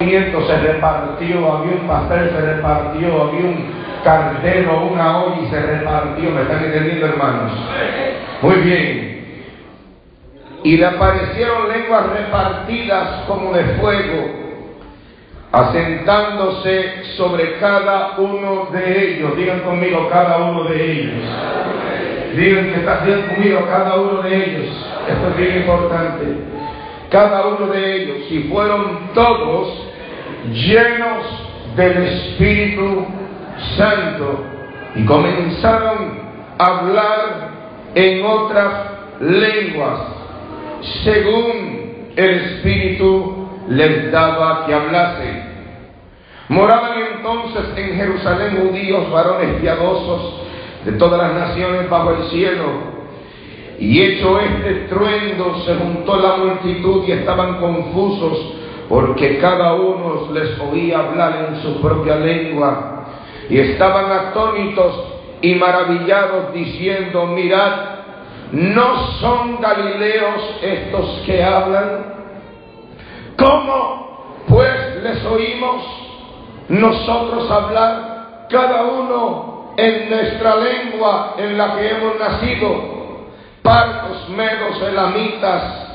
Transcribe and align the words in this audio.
se 0.00 0.56
repartió, 0.60 1.52
había 1.52 1.72
un 1.72 1.88
pastel, 1.88 2.30
se 2.30 2.40
repartió, 2.40 3.20
había 3.20 3.40
un 3.40 3.64
caldero, 4.04 4.86
una 4.92 5.24
olla 5.24 5.42
y 5.42 5.50
se 5.50 5.60
repartió. 5.60 6.30
¿Me 6.30 6.42
están 6.42 6.64
entendiendo, 6.64 7.06
hermanos? 7.06 7.52
Muy 8.40 8.54
bien. 8.58 9.24
Y 10.62 10.76
le 10.76 10.86
aparecieron 10.86 11.68
lenguas 11.68 12.10
repartidas 12.10 13.24
como 13.26 13.52
de 13.52 13.64
fuego, 13.80 14.30
asentándose 15.50 17.02
sobre 17.16 17.58
cada 17.58 18.18
uno 18.18 18.68
de 18.70 19.14
ellos. 19.14 19.36
Digan 19.36 19.62
conmigo 19.62 20.08
cada 20.10 20.36
uno 20.36 20.62
de 20.62 20.92
ellos. 20.92 21.24
Digan 22.36 22.72
que 22.72 22.80
está 22.80 23.00
bien 23.04 23.22
conmigo 23.22 23.66
cada 23.68 23.96
uno 23.96 24.22
de 24.22 24.36
ellos. 24.36 24.86
Esto 25.08 25.28
es 25.30 25.36
bien 25.36 25.56
importante. 25.56 26.24
Cada 27.10 27.48
uno 27.48 27.66
de 27.66 27.96
ellos. 27.96 28.30
Y 28.30 28.44
fueron 28.44 29.10
todos 29.12 29.87
llenos 30.52 31.24
del 31.76 32.02
Espíritu 32.04 33.06
Santo 33.76 34.44
y 34.94 35.04
comenzaron 35.04 36.18
a 36.58 36.64
hablar 36.64 37.48
en 37.94 38.24
otras 38.24 38.72
lenguas 39.20 40.00
según 41.04 42.12
el 42.16 42.30
Espíritu 42.30 43.48
les 43.68 44.10
daba 44.10 44.66
que 44.66 44.74
hablasen. 44.74 45.48
Moraban 46.48 46.98
entonces 47.16 47.64
en 47.76 47.96
Jerusalén 47.96 48.56
judíos, 48.56 49.10
varones 49.10 49.60
piadosos 49.60 50.42
de 50.84 50.92
todas 50.92 51.20
las 51.20 51.34
naciones 51.48 51.90
bajo 51.90 52.12
el 52.12 52.24
cielo. 52.30 52.98
Y 53.78 54.00
hecho 54.00 54.40
este 54.40 54.82
estruendo, 54.82 55.62
se 55.64 55.74
juntó 55.76 56.16
la 56.16 56.36
multitud 56.36 57.04
y 57.06 57.12
estaban 57.12 57.60
confusos 57.60 58.57
porque 58.88 59.38
cada 59.38 59.74
uno 59.74 60.28
les 60.32 60.58
oía 60.60 60.98
hablar 61.00 61.48
en 61.48 61.62
su 61.62 61.80
propia 61.80 62.16
lengua 62.16 63.04
y 63.50 63.58
estaban 63.58 64.10
atónitos 64.10 65.04
y 65.42 65.54
maravillados 65.54 66.52
diciendo, 66.52 67.26
mirad, 67.26 67.72
¿no 68.52 68.96
son 69.20 69.60
galileos 69.60 70.58
estos 70.62 71.22
que 71.26 71.44
hablan? 71.44 72.14
¿Cómo 73.36 74.44
pues 74.48 75.02
les 75.02 75.24
oímos 75.26 75.84
nosotros 76.68 77.50
hablar 77.50 78.46
cada 78.50 78.84
uno 78.84 79.74
en 79.76 80.08
nuestra 80.08 80.56
lengua 80.56 81.34
en 81.38 81.58
la 81.58 81.76
que 81.76 81.90
hemos 81.90 82.18
nacido? 82.18 82.98
Partos, 83.62 84.28
medos, 84.30 84.80
elamitas, 84.80 85.88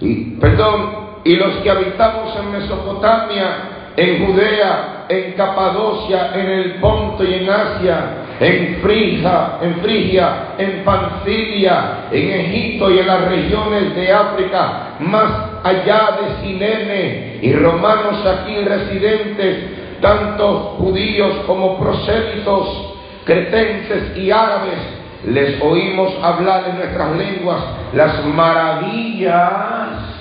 y 0.00 0.36
perdón, 0.36 1.05
y 1.26 1.34
los 1.34 1.56
que 1.56 1.70
habitamos 1.70 2.36
en 2.36 2.52
Mesopotamia, 2.52 3.48
en 3.96 4.26
Judea, 4.26 5.06
en 5.08 5.32
Capadocia, 5.32 6.30
en 6.34 6.48
el 6.48 6.74
Ponto 6.74 7.24
y 7.24 7.34
en 7.34 7.50
Asia, 7.50 7.98
en 8.38 8.76
Frigia, 8.80 9.58
en 9.60 9.74
Frigia, 9.80 10.54
en 10.56 10.84
Pancilia, 10.84 12.06
en 12.12 12.30
Egipto 12.30 12.92
y 12.92 13.00
en 13.00 13.06
las 13.08 13.28
regiones 13.28 13.96
de 13.96 14.12
África, 14.12 14.94
más 15.00 15.32
allá 15.64 16.18
de 16.20 16.46
Sinene 16.46 17.38
y 17.42 17.52
romanos 17.54 18.24
aquí 18.24 18.60
residentes, 18.60 20.00
tanto 20.00 20.76
judíos 20.78 21.38
como 21.44 21.76
prosélitos, 21.76 22.94
cretenses 23.24 24.16
y 24.16 24.30
árabes, 24.30 24.78
les 25.24 25.60
oímos 25.60 26.12
hablar 26.22 26.68
en 26.68 26.76
nuestras 26.76 27.16
lenguas 27.16 27.64
las 27.94 28.24
maravillas 28.26 30.15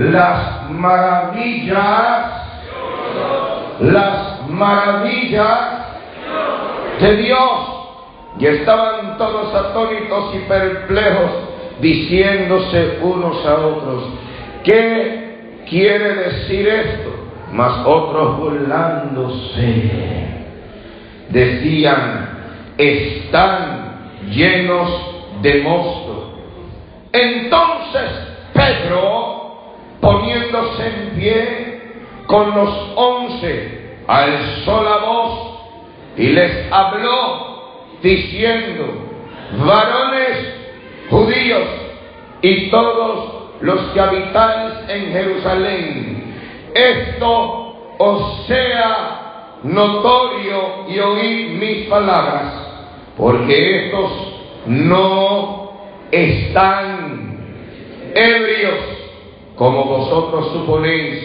las 0.00 0.70
maravillas, 0.70 2.26
las 3.80 4.48
maravillas 4.48 5.58
de 7.00 7.16
Dios. 7.16 7.50
Y 8.38 8.46
estaban 8.46 9.18
todos 9.18 9.54
atónitos 9.54 10.34
y 10.34 10.38
perplejos, 10.48 11.30
diciéndose 11.82 13.00
unos 13.02 13.44
a 13.44 13.56
otros, 13.56 14.04
¿qué 14.64 15.64
quiere 15.68 16.14
decir 16.14 16.66
esto? 16.66 17.10
Mas 17.52 17.84
otros 17.84 18.38
burlándose, 18.38 20.44
decían, 21.28 22.28
están 22.78 23.98
llenos 24.30 24.88
de 25.42 25.62
mosto. 25.62 26.32
Entonces 27.12 28.10
Pedro 28.54 29.39
poniéndose 30.00 30.86
en 30.86 31.10
pie 31.10 31.80
con 32.26 32.54
los 32.54 32.92
once, 32.96 33.96
alzó 34.06 34.82
la 34.82 34.96
voz 34.98 35.60
y 36.16 36.28
les 36.28 36.72
habló 36.72 37.98
diciendo, 38.02 38.86
varones 39.64 40.54
judíos 41.10 41.68
y 42.42 42.70
todos 42.70 43.40
los 43.60 43.80
que 43.92 44.00
habitáis 44.00 44.74
en 44.88 45.12
Jerusalén, 45.12 46.34
esto 46.74 47.94
os 47.98 48.46
sea 48.46 49.58
notorio 49.62 50.86
y 50.88 50.98
oíd 50.98 51.48
mis 51.58 51.86
palabras, 51.88 52.54
porque 53.16 53.86
estos 53.86 54.10
no 54.66 55.72
están 56.10 57.38
ebrios 58.14 58.99
como 59.60 59.84
vosotros 59.84 60.52
suponéis, 60.54 61.20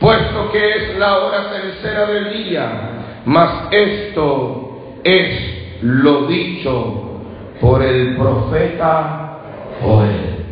puesto 0.00 0.50
que 0.50 0.68
es 0.68 0.98
la 0.98 1.18
hora 1.18 1.48
tercera 1.48 2.06
del 2.06 2.32
día, 2.32 2.90
mas 3.24 3.68
esto 3.70 4.96
es 5.04 5.78
lo 5.82 6.26
dicho 6.26 7.20
por 7.60 7.80
el 7.84 8.16
profeta 8.16 9.38
Joel. 9.80 10.44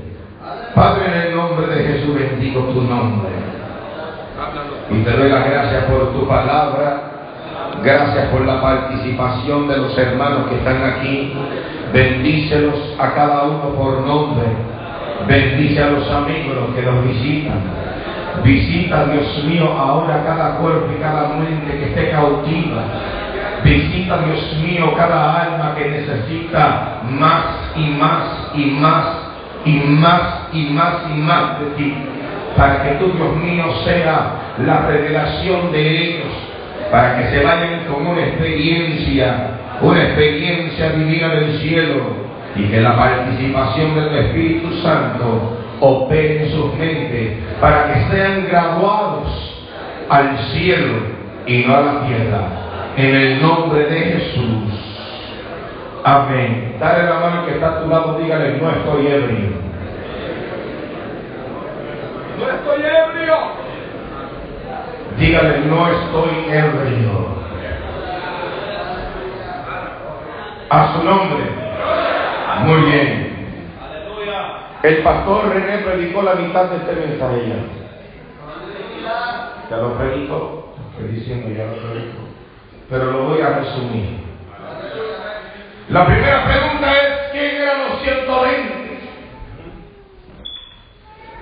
Padre, 0.72 1.06
en 1.06 1.20
el 1.22 1.36
nombre 1.36 1.66
de 1.66 1.82
Jesús 1.82 2.14
bendigo 2.14 2.60
tu 2.66 2.80
nombre. 2.80 3.30
Y 4.90 5.02
te 5.02 5.10
doy 5.10 5.30
las 5.30 5.50
gracias 5.50 5.84
por 5.86 6.12
tu 6.12 6.28
palabra. 6.28 7.10
Gracias 7.82 8.28
por 8.28 8.46
la 8.46 8.62
participación 8.62 9.66
de 9.66 9.78
los 9.78 9.98
hermanos 9.98 10.48
que 10.48 10.58
están 10.58 10.84
aquí. 10.84 11.32
Bendícelos 11.92 12.94
a 13.00 13.14
cada 13.14 13.42
uno 13.42 13.74
por 13.76 14.00
nombre 14.02 14.70
Bendice 15.26 15.82
a 15.82 15.90
los 15.90 16.10
amigos, 16.10 16.56
los 16.56 16.74
que 16.74 16.82
nos 16.82 17.04
visitan. 17.04 17.60
Visita, 18.42 19.06
Dios 19.06 19.44
mío, 19.44 19.66
ahora 19.76 20.22
cada 20.24 20.56
cuerpo 20.56 20.88
y 20.96 21.00
cada 21.00 21.28
mente 21.34 21.78
que 21.78 21.84
esté 21.86 22.10
cautiva. 22.10 22.84
Visita, 23.62 24.18
Dios 24.24 24.56
mío, 24.62 24.94
cada 24.96 25.42
alma 25.42 25.74
que 25.76 25.88
necesita 25.88 27.02
más 27.10 27.44
y 27.76 27.90
más 27.90 28.24
y 28.54 28.64
más 28.66 29.04
y 29.64 29.76
más 29.76 30.22
y 30.52 30.64
más 30.70 30.94
y 31.10 31.18
más 31.18 31.60
de 31.60 31.66
ti. 31.76 31.94
Para 32.56 32.82
que 32.82 32.90
tú, 32.96 33.12
Dios 33.12 33.36
mío, 33.36 33.64
sea 33.84 34.56
la 34.64 34.86
revelación 34.86 35.70
de 35.72 36.02
ellos. 36.02 36.32
Para 36.90 37.18
que 37.18 37.30
se 37.30 37.44
vayan 37.44 37.84
con 37.92 38.06
una 38.06 38.22
experiencia, 38.22 39.50
una 39.82 40.02
experiencia 40.02 40.90
divina 40.90 41.28
del 41.28 41.58
cielo 41.58 42.29
y 42.56 42.64
que 42.64 42.80
la 42.80 42.96
participación 42.96 43.94
del 43.94 44.14
Espíritu 44.16 44.72
Santo 44.82 45.56
opere 45.80 46.44
en 46.44 46.52
sus 46.52 46.74
mentes 46.74 47.38
para 47.60 47.92
que 47.92 48.10
sean 48.10 48.46
graduados 48.48 49.28
al 50.08 50.36
cielo 50.52 51.20
y 51.46 51.64
no 51.64 51.76
a 51.76 51.80
la 51.80 52.06
tierra. 52.06 52.42
En 52.96 53.14
el 53.14 53.42
nombre 53.42 53.84
de 53.84 54.00
Jesús. 54.00 54.90
Amén. 56.04 56.76
Dale 56.80 57.04
la 57.04 57.20
mano 57.20 57.46
que 57.46 57.52
está 57.52 57.68
a 57.68 57.82
tu 57.82 57.88
lado, 57.88 58.18
dígale, 58.18 58.58
no 58.58 58.70
estoy 58.70 59.06
ebrio. 59.06 59.50
No 62.38 62.48
estoy 62.48 62.82
ebrio. 62.82 63.34
Dígale, 65.18 65.58
no 65.66 65.88
estoy 65.88 66.30
ebrio. 66.50 67.40
A 70.70 70.94
su 70.94 71.04
nombre. 71.04 71.59
Muy 72.64 72.80
bien. 72.90 73.30
El 74.82 75.02
pastor 75.02 75.48
René 75.48 75.78
predicó 75.78 76.22
la 76.22 76.34
mitad 76.34 76.64
de 76.66 76.76
este 76.76 77.06
mensaje 77.06 77.48
ya. 77.48 77.56
Ya 79.70 79.76
lo 79.76 79.94
predicó. 79.98 80.74
Estoy 80.92 81.08
diciendo 81.16 81.48
ya 81.56 81.66
lo 81.66 81.76
predicó. 81.76 82.20
Pero 82.88 83.12
lo 83.12 83.24
voy 83.24 83.40
a 83.40 83.50
resumir. 83.50 84.20
La 85.90 86.06
primera 86.06 86.44
pregunta 86.44 86.92
es, 86.92 87.32
¿quién 87.32 87.56
eran 87.56 87.78
los 87.88 88.02
120? 88.02 89.00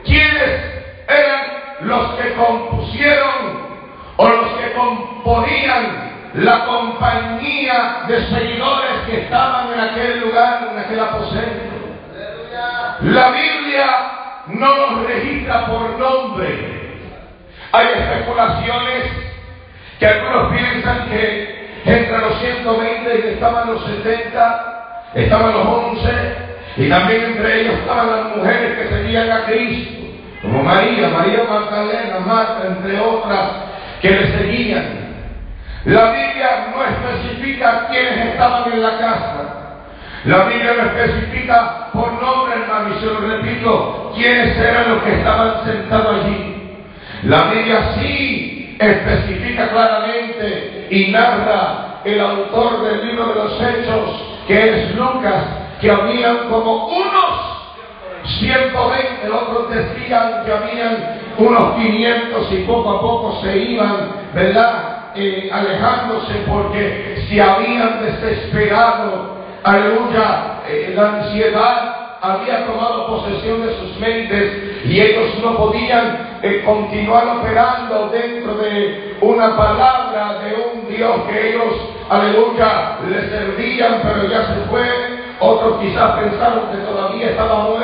¿Quiénes 0.04 0.60
eran 1.06 1.40
los 1.82 2.14
que 2.14 2.32
compusieron 2.34 3.68
o 4.16 4.28
los 4.28 4.52
que 4.58 4.72
componían 4.72 6.08
la 6.38 6.64
compañía 6.66 8.04
de 8.06 8.26
seguidores 8.26 8.92
que 9.06 9.22
estaban 9.22 9.72
en 9.72 9.80
aquel 9.80 10.20
lugar, 10.20 10.68
en 10.72 10.78
aquel 10.78 11.00
aposento. 11.00 11.78
La 13.02 13.30
Biblia 13.30 13.86
no 14.48 14.76
los 14.76 15.06
registra 15.06 15.66
por 15.66 15.98
nombre, 15.98 16.78
especulaciones 17.74 19.04
que 19.98 20.06
algunos 20.06 20.52
piensan 20.52 21.08
que 21.08 21.68
entre 21.84 22.18
los 22.18 22.38
120 22.38 23.32
estaban 23.32 23.72
los 23.72 23.84
70, 23.84 25.10
estaban 25.14 25.52
los 25.52 25.66
11, 25.66 26.08
y 26.76 26.88
también 26.88 27.24
entre 27.24 27.62
ellos 27.62 27.74
estaban 27.80 28.10
las 28.10 28.36
mujeres 28.36 28.78
que 28.78 28.94
seguían 28.94 29.30
a 29.30 29.44
Cristo, 29.46 30.06
como 30.42 30.62
María, 30.62 31.08
María 31.08 31.44
Magdalena, 31.48 32.20
Marta, 32.24 32.68
entre 32.68 33.00
otras, 33.00 33.50
que 34.00 34.10
le 34.10 34.38
seguían. 34.38 35.07
La 35.88 36.12
Biblia 36.12 36.68
no 36.70 36.84
especifica 36.84 37.88
quiénes 37.88 38.26
estaban 38.26 38.70
en 38.70 38.82
la 38.82 38.98
casa. 38.98 39.34
La 40.24 40.44
Biblia 40.44 40.74
no 40.76 40.82
especifica 40.82 41.88
por 41.94 42.12
nombre, 42.22 42.56
hermano, 42.56 42.94
y 42.94 43.00
se 43.00 43.06
lo 43.06 43.20
repito, 43.20 44.12
quiénes 44.14 44.54
eran 44.58 44.90
los 44.90 45.02
que 45.02 45.14
estaban 45.14 45.64
sentados 45.64 46.26
allí. 46.26 46.84
La 47.22 47.42
Biblia 47.44 47.94
sí 47.94 48.76
especifica 48.78 49.70
claramente 49.70 50.88
y 50.90 51.10
narra 51.10 52.00
el 52.04 52.20
autor 52.20 52.84
del 52.84 53.06
libro 53.06 53.28
de 53.28 53.34
los 53.36 53.52
Hechos, 53.58 54.42
que 54.46 54.68
es 54.68 54.94
Lucas, 54.94 55.42
que 55.80 55.90
habían 55.90 56.50
como 56.50 56.88
unos 56.88 57.57
120, 58.24 59.30
otros 59.30 59.70
decían 59.70 60.44
que 60.44 60.52
habían 60.52 61.20
unos 61.38 61.74
500 61.74 62.52
y 62.52 62.56
poco 62.64 62.90
a 62.90 63.00
poco 63.00 63.40
se 63.42 63.56
iban, 63.56 64.10
¿verdad? 64.34 65.12
Eh, 65.14 65.50
alejándose 65.52 66.34
porque 66.46 67.24
se 67.28 67.40
habían 67.40 68.02
desesperado, 68.04 69.38
aleluya, 69.64 70.60
eh, 70.68 70.92
la 70.94 71.08
ansiedad 71.08 71.98
había 72.20 72.66
tomado 72.66 73.06
posesión 73.06 73.64
de 73.64 73.74
sus 73.78 73.98
mentes 73.98 74.84
y 74.84 75.00
ellos 75.00 75.38
no 75.42 75.56
podían 75.56 76.38
eh, 76.42 76.62
continuar 76.64 77.26
operando 77.38 78.10
dentro 78.12 78.54
de 78.56 79.16
una 79.20 79.56
palabra 79.56 80.38
de 80.44 80.54
un 80.54 80.88
Dios 80.88 81.16
que 81.28 81.50
ellos, 81.50 81.74
aleluya, 82.08 82.98
le 83.08 83.28
servían, 83.28 84.00
pero 84.02 84.28
ya 84.28 84.46
se 84.46 84.60
fue. 84.70 85.18
Otros 85.40 85.80
quizás 85.80 86.18
pensaron 86.18 86.70
que 86.72 86.78
todavía 86.78 87.30
estaba 87.30 87.64
muerto. 87.64 87.77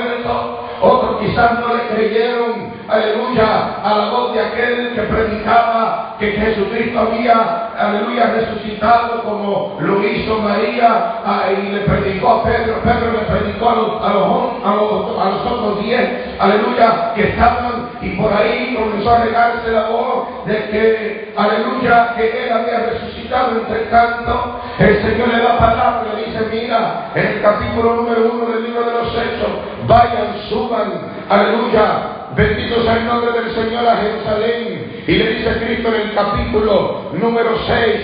Quizás 1.35 1.59
no 1.59 1.75
le 1.75 1.89
creyeron, 1.89 2.73
aleluya, 2.87 3.83
a 3.83 3.99
la 3.99 4.05
voz 4.11 4.35
de 4.35 4.41
aquel 4.41 4.95
que 4.95 5.03
predicaba 5.03 6.15
que 6.21 6.31
Jesucristo 6.31 7.01
había, 7.01 7.73
aleluya, 7.77 8.35
resucitado 8.35 9.25
como 9.25 9.79
lo 9.81 10.07
hizo 10.07 10.39
María 10.39 11.15
y 11.59 11.73
le 11.73 11.81
predicó 11.81 12.35
a 12.35 12.45
Pedro, 12.45 12.77
Pedro 12.85 13.13
le 13.15 13.19
predicó 13.27 13.69
a 13.69 13.75
los, 14.15 15.41
otros 15.45 15.83
diez, 15.83 16.09
aleluya, 16.39 17.15
que 17.17 17.31
estaban 17.31 17.91
y 18.01 18.11
por 18.11 18.33
ahí 18.33 18.77
comenzó 18.79 19.11
a 19.11 19.25
regarse 19.25 19.73
la 19.73 19.89
voz 19.89 20.47
de 20.47 20.55
que, 20.71 21.35
aleluya, 21.37 22.15
que 22.15 22.45
él 22.45 22.53
había 22.53 22.79
resucitado 22.91 23.59
entre 23.59 23.79
tanto. 23.87 24.61
El 24.79 25.03
Señor 25.03 25.29
le 25.29 25.43
da 25.43 25.59
palabra, 25.59 26.15
le 26.15 26.27
dice, 26.27 26.47
mira, 26.51 27.11
en 27.15 27.27
el 27.27 27.43
capítulo 27.43 27.95
número 27.95 28.31
uno 28.33 28.47
del 28.53 28.65
libro 28.65 28.85
de 28.85 28.93
los 28.93 29.09
Hechos, 29.15 29.51
vayan, 29.87 30.37
suban, 30.49 31.14
aleluya, 31.29 32.15
Bendito 32.37 32.83
sea 32.83 32.97
el 32.97 33.07
nombre 33.07 33.31
del 33.33 33.55
Señor 33.55 33.87
a 33.87 33.97
Jerusalén. 33.97 35.05
Y 35.07 35.13
le 35.13 35.35
dice 35.35 35.57
Cristo 35.65 35.89
en 35.95 36.01
el 36.01 36.15
capítulo 36.15 37.13
número 37.13 37.51
6, 37.67 38.01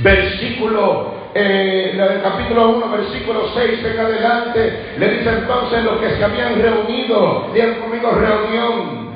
versículo, 0.00 1.14
eh, 1.34 1.92
el 1.94 2.22
capítulo 2.22 2.70
1, 2.70 2.90
versículo 2.90 3.48
6 3.54 3.84
en 3.84 4.00
adelante, 4.00 4.94
le 4.98 5.08
dice 5.08 5.30
entonces 5.30 5.84
los 5.84 5.98
que 5.98 6.10
se 6.10 6.24
habían 6.24 6.60
reunido, 6.60 7.50
digan 7.54 7.74
conmigo 7.80 8.10
reunión, 8.10 9.10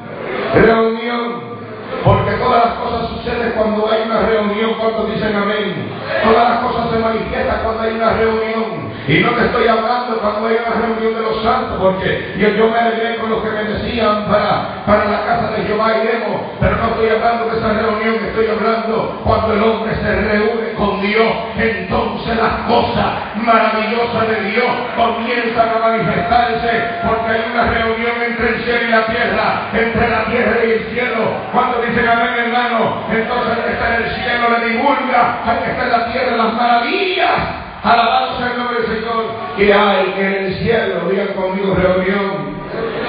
reunión. 0.55 1.51
Porque 2.05 2.31
todas 2.37 2.65
las 2.65 2.75
cosas 2.77 3.11
suceden 3.11 3.53
cuando 3.55 3.91
hay 3.91 4.03
una 4.07 4.21
reunión, 4.23 4.75
cuando 4.79 5.07
dicen 5.13 5.37
amén. 5.37 5.91
Todas 6.25 6.49
las 6.49 6.59
cosas 6.61 6.91
se 6.91 6.99
manifiestan 6.99 7.63
cuando 7.63 7.83
hay 7.83 7.95
una 7.95 8.13
reunión. 8.15 8.80
Y 9.09 9.19
no 9.21 9.31
te 9.31 9.47
estoy 9.47 9.67
hablando 9.67 10.19
cuando 10.21 10.49
hay 10.49 10.57
una 10.61 10.87
reunión 10.87 11.15
de 11.15 11.23
los 11.23 11.43
santos, 11.43 11.79
porque 11.81 12.35
yo, 12.39 12.49
yo 12.51 12.69
me 12.69 12.79
alegré 12.79 13.17
con 13.17 13.31
los 13.31 13.43
que 13.43 13.51
me 13.51 13.65
decían 13.65 14.27
para, 14.27 14.85
para 14.85 15.05
la 15.07 15.25
casa 15.25 15.51
de 15.57 15.65
Jehová 15.65 15.93
iremos, 16.05 16.41
pero 16.61 16.77
no 16.77 16.87
estoy 16.89 17.09
hablando 17.09 17.51
de 17.51 17.59
esa 17.59 17.73
reunión, 17.73 18.15
estoy 18.27 18.47
hablando 18.47 19.21
cuando 19.25 19.55
el 19.55 19.63
hombre 19.63 19.95
se 19.97 20.15
reúne 20.15 20.73
con 20.77 21.01
Dios, 21.01 21.33
entonces 21.57 22.37
las 22.37 22.55
cosas 22.69 23.07
maravillosas 23.37 24.29
de 24.29 24.41
Dios 24.51 24.71
comienzan 24.97 25.69
a 25.69 25.79
manifestarse, 25.79 26.71
porque 27.07 27.33
hay 27.33 27.45
una 27.53 27.65
reunión 27.71 28.15
entre 28.23 28.49
el 28.49 28.65
cielo 28.65 28.85
y 28.85 28.91
la 28.91 29.07
tierra, 29.07 29.47
entre 29.73 30.09
la 30.09 30.25
tierra 30.27 30.57
y 30.65 30.71
el 30.71 30.85
cielo. 30.93 31.23
Cuando 31.53 31.83
dicen 31.83 32.07
amén, 32.07 32.35
hermano, 32.37 33.03
entonces 33.11 33.59
el 33.59 33.65
que 33.65 33.73
está 33.73 33.97
en 33.97 34.03
el 34.03 34.11
cielo 34.11 34.45
le 34.59 34.69
divulga 34.69 35.43
al 35.47 35.59
que 35.65 35.71
está 35.71 35.85
en 35.85 35.93
la 35.93 36.13
tierra 36.13 36.37
las 36.37 36.53
maravillas 36.55 37.70
Alabado 37.83 38.39
sea 38.39 38.53
el 38.53 38.59
nombre 38.59 38.81
del 38.81 38.87
Señor. 38.87 39.25
Que 39.57 39.73
hay 39.73 40.15
en 40.19 40.45
el 40.45 40.55
cielo. 40.57 41.09
Digan 41.11 41.29
conmigo 41.29 41.75
reunión. 41.75 42.61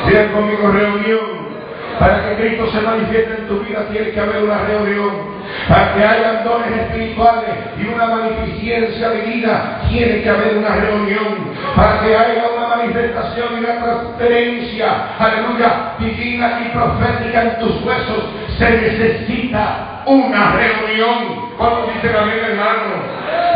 Digan 0.08 0.30
conmigo 0.30 0.72
reunión. 0.72 1.52
Para 2.00 2.30
que 2.30 2.36
Cristo 2.36 2.68
se 2.72 2.82
manifieste 2.82 3.36
en 3.38 3.48
tu 3.48 3.60
vida 3.60 3.86
tiene 3.92 4.10
que 4.12 4.20
haber 4.20 4.44
una 4.44 4.64
reunión. 4.64 5.32
Para 5.68 5.94
que 5.94 6.04
haya 6.04 6.44
dones 6.44 6.72
espirituales 6.72 7.50
y 7.78 7.94
una 7.94 8.08
magnificencia 8.08 9.10
divina 9.12 9.82
tiene 9.90 10.24
que 10.24 10.30
haber 10.30 10.58
una 10.58 10.76
reunión. 10.78 11.52
Para 11.76 12.02
que 12.02 12.18
haya 12.18 12.44
una 12.58 12.76
manifestación 12.76 13.48
y 13.54 13.60
una 13.60 13.84
transferencia, 13.84 14.88
aleluya, 15.20 15.94
divina 16.00 16.62
y 16.66 16.70
profética 16.70 17.44
en 17.44 17.60
tus 17.60 17.84
huesos, 17.84 18.24
se 18.58 18.72
necesita 18.72 20.04
una 20.06 20.54
reunión. 20.54 21.51
Cuando 21.62 21.92
dicen 21.94 22.16
amén, 22.16 22.40
hermano. 22.42 22.90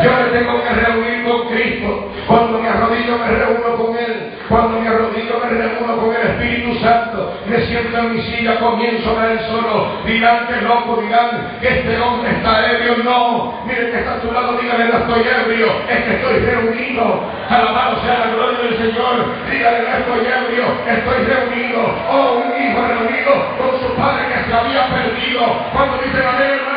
Yo 0.03 0.11
me 0.13 0.37
tengo 0.37 0.61
que 0.61 0.69
reunir 0.69 1.25
con 1.25 1.49
Cristo. 1.49 2.11
Cuando 2.27 2.59
me 2.59 2.69
arrodillo 2.69 3.17
me 3.17 3.31
reúno 3.31 3.75
con 3.77 3.97
Él. 3.97 4.31
Cuando 4.47 4.79
me 4.79 4.87
arrodillo 4.87 5.41
me 5.43 5.49
reúno 5.49 5.97
con 5.97 6.15
el 6.15 6.21
Espíritu 6.21 6.75
Santo. 6.85 7.33
Me 7.47 7.57
siento 7.65 7.97
en 7.97 8.13
mi 8.13 8.21
silla, 8.21 8.59
comienzo 8.59 9.09
a 9.09 9.25
ver 9.25 9.39
solo. 9.47 9.87
Dirán 10.05 10.45
que 10.45 10.61
loco, 10.61 11.01
dirán 11.01 11.57
que 11.59 11.67
este 11.67 11.99
hombre 11.99 12.29
está 12.29 12.73
ebrio. 12.73 12.97
No, 13.03 13.57
miren 13.65 13.89
que 13.89 13.97
está 13.97 14.13
a 14.13 14.21
tu 14.21 14.31
lado, 14.31 14.55
díganle 14.61 14.85
no 14.85 14.97
estoy 14.99 15.23
ebrio. 15.25 15.67
Es 15.89 16.03
que 16.03 16.13
estoy 16.13 16.39
reunido. 16.45 17.23
Alabado 17.49 18.01
sea 18.05 18.19
la 18.19 18.35
gloria 18.35 18.59
del 18.69 18.77
Señor. 18.85 19.15
Díganle 19.49 19.81
no 19.81 19.97
estoy 19.97 20.19
ebrio. 20.29 20.65
Estoy 20.85 21.25
reunido. 21.25 21.81
Oh, 22.11 22.43
un 22.45 22.53
hijo 22.53 22.85
reunido 22.85 23.33
con 23.57 23.81
su 23.81 23.95
padre 23.95 24.27
que 24.29 24.45
se 24.45 24.53
había 24.53 24.85
perdido. 24.93 25.41
Cuando 25.73 25.97
dice 26.05 26.21
amén, 26.23 26.51
hermano. 26.53 26.74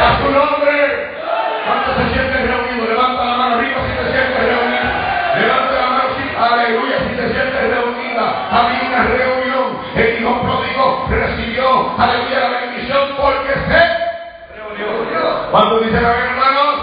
A 0.00 0.18
su 0.18 0.30
nombre. 0.30 1.10
¿Cuántos 1.66 1.94
se 1.96 2.14
sienten 2.14 2.48
reunidos? 2.48 2.88
Levanta 2.88 3.24
la 3.24 3.36
mano 3.36 3.54
arriba 3.56 3.78
si 3.86 3.92
te 3.92 4.12
sientes 4.12 4.40
reunido. 4.40 4.88
Levanta 5.36 5.72
la 5.74 5.86
mano 5.90 6.04
si, 6.16 6.24
aleluya, 6.36 6.96
si 7.04 7.16
te 7.16 7.26
sientes 7.32 7.62
reunida. 7.68 8.24
Había 8.50 8.88
una 8.88 9.02
reunión. 9.04 9.66
El 9.94 10.20
hijo 10.20 10.42
pródigo 10.42 11.06
recibió, 11.10 11.94
aleluya, 11.98 12.40
la 12.40 12.60
bendición 12.60 13.02
porque 13.16 13.52
se 13.68 13.82
reunió. 14.56 15.50
Cuando 15.50 15.80
dicen 15.80 16.04
a 16.04 16.10
hermanos, 16.10 16.74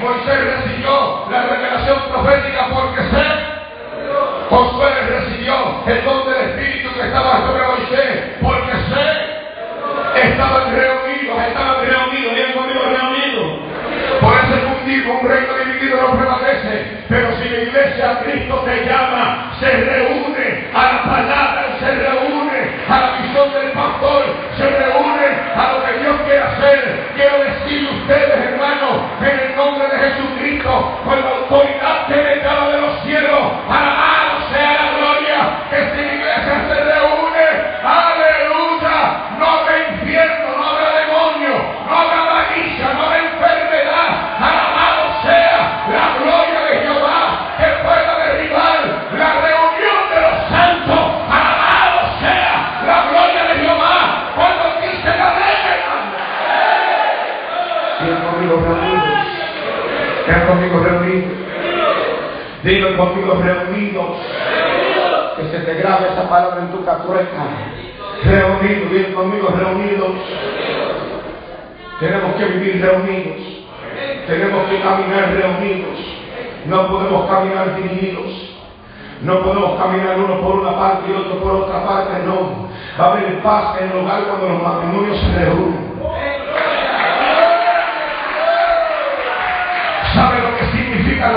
Moisés 0.00 0.40
recibió 0.56 1.26
la 1.30 1.42
revelación 1.42 1.98
profética 2.10 2.68
porque 2.72 3.02
se 3.10 3.50
Josué 4.50 4.90
recibió 5.08 5.54
el 5.86 6.04
don 6.04 6.26
del 6.26 6.40
Espíritu 6.50 6.92
que 6.94 7.02
estaba 7.06 7.46
sobre 7.46 7.66
Moisés 7.68 8.36
porque 8.42 8.72
se 8.72 10.28
estaban 10.28 10.74
reunidos, 10.74 11.38
estaban 11.46 11.86
reunidos, 11.86 11.99
un, 14.98 15.28
reino 15.28 15.54
dividido 15.64 16.02
no 16.02 16.18
prevalece. 16.18 17.04
Pero 17.08 17.28
si 17.36 17.48
la 17.48 17.62
iglesia 17.62 18.20
Cristo 18.24 18.62
te 18.64 18.84
llama, 18.86 19.52
se 19.60 19.70
reúne 19.70 20.68
a 20.74 20.82
la 20.82 21.02
palabra, 21.04 21.64
se 21.78 21.90
reúne 21.94 22.70
a 22.88 23.00
la 23.00 23.10
visión 23.22 23.52
del 23.52 23.72
pastor, 23.72 24.24
se 24.56 24.68
reúne 24.68 25.26
a 25.54 25.72
lo 25.72 25.84
que 25.84 25.98
Dios 26.00 26.16
quiere 26.24 26.40
hacer. 26.40 27.10
Quiero 27.14 27.38
decirle 27.44 27.88
a 27.88 27.92
ustedes, 27.92 28.52
hermanos, 28.52 29.02
en 29.20 29.38
el 29.38 29.56
nombre 29.56 29.88
de 29.88 29.98
Jesucristo, 29.98 31.00
con 31.04 31.20
la 31.20 31.30
autoridad 31.30 32.06
que 32.08 32.39
Digan 60.40 60.56
conmigo 60.56 60.80
reunidos, 60.80 61.32
digan 62.62 62.96
conmigo 62.96 63.34
reunidos, 63.42 64.06
que 65.36 65.42
se 65.50 65.58
te 65.64 65.74
grabe 65.74 66.08
esa 66.12 66.30
palabra 66.30 66.60
en 66.60 66.70
tu 66.70 66.82
captura 66.82 67.20
Reunidos, 68.24 68.90
bien 68.90 69.12
conmigo, 69.12 69.48
reunidos. 69.48 70.12
Tenemos 72.00 72.34
que 72.36 72.44
vivir 72.46 72.80
reunidos. 72.80 73.36
Tenemos 74.26 74.68
que 74.70 74.80
caminar 74.80 75.30
reunidos. 75.30 75.98
No 76.66 76.88
podemos 76.88 77.28
caminar 77.28 77.76
divididos. 77.76 78.56
No 79.22 79.42
podemos 79.42 79.78
caminar 79.78 80.18
uno 80.18 80.40
por 80.40 80.60
una 80.60 80.74
parte 80.74 81.10
y 81.10 81.14
otro 81.16 81.38
por 81.40 81.52
otra 81.52 81.84
parte, 81.86 82.24
no. 82.24 82.68
Va 82.98 83.04
a 83.04 83.12
haber 83.12 83.42
paz 83.42 83.76
en 83.80 83.90
el 83.90 83.98
hogar 83.98 84.22
cuando 84.24 84.48
los 84.48 84.62
matrimonios 84.62 85.18
se 85.20 85.44
reúnen. 85.44 85.89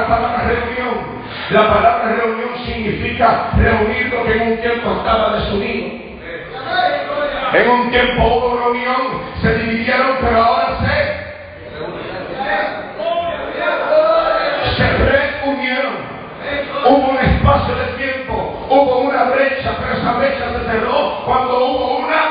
La 0.04 0.16
palabra 0.18 0.44
reunión? 0.48 1.24
La 1.50 1.74
palabra 1.74 2.16
reunión 2.16 2.50
significa 2.66 3.52
reunir 3.56 4.14
lo 4.14 4.26
que 4.26 4.34
en 4.34 4.42
un 4.52 4.58
tiempo 4.58 4.92
estaba 4.98 5.38
desunido. 5.38 6.04
En 7.54 7.70
un 7.70 7.92
tiempo 7.92 8.24
hubo 8.24 8.58
reunión, 8.58 9.22
se 9.42 9.56
dividieron, 9.60 10.18
pero 10.22 10.44
ahora 10.44 10.78
se 10.80 11.24
se 14.76 14.98
reunieron. 14.98 16.14
Hubo 16.86 17.10
un 17.10 17.18
espacio 17.18 17.76
de 17.76 17.86
tiempo, 18.04 18.68
hubo 18.70 18.98
una 19.00 19.24
brecha, 19.26 19.78
pero 19.80 19.94
esa 19.94 20.14
brecha 20.14 20.46
se 20.50 20.66
cerró 20.72 21.24
cuando 21.26 21.66
hubo 21.66 21.98
una. 22.00 22.24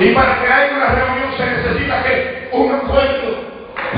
Y 0.00 0.12
para 0.14 0.40
que 0.40 0.52
haya 0.52 0.76
una 0.76 0.88
reunión 0.88 1.32
se 1.36 1.46
necesita 1.46 2.02
que 2.02 2.48
un 2.52 2.74
acuerdo. 2.74 3.47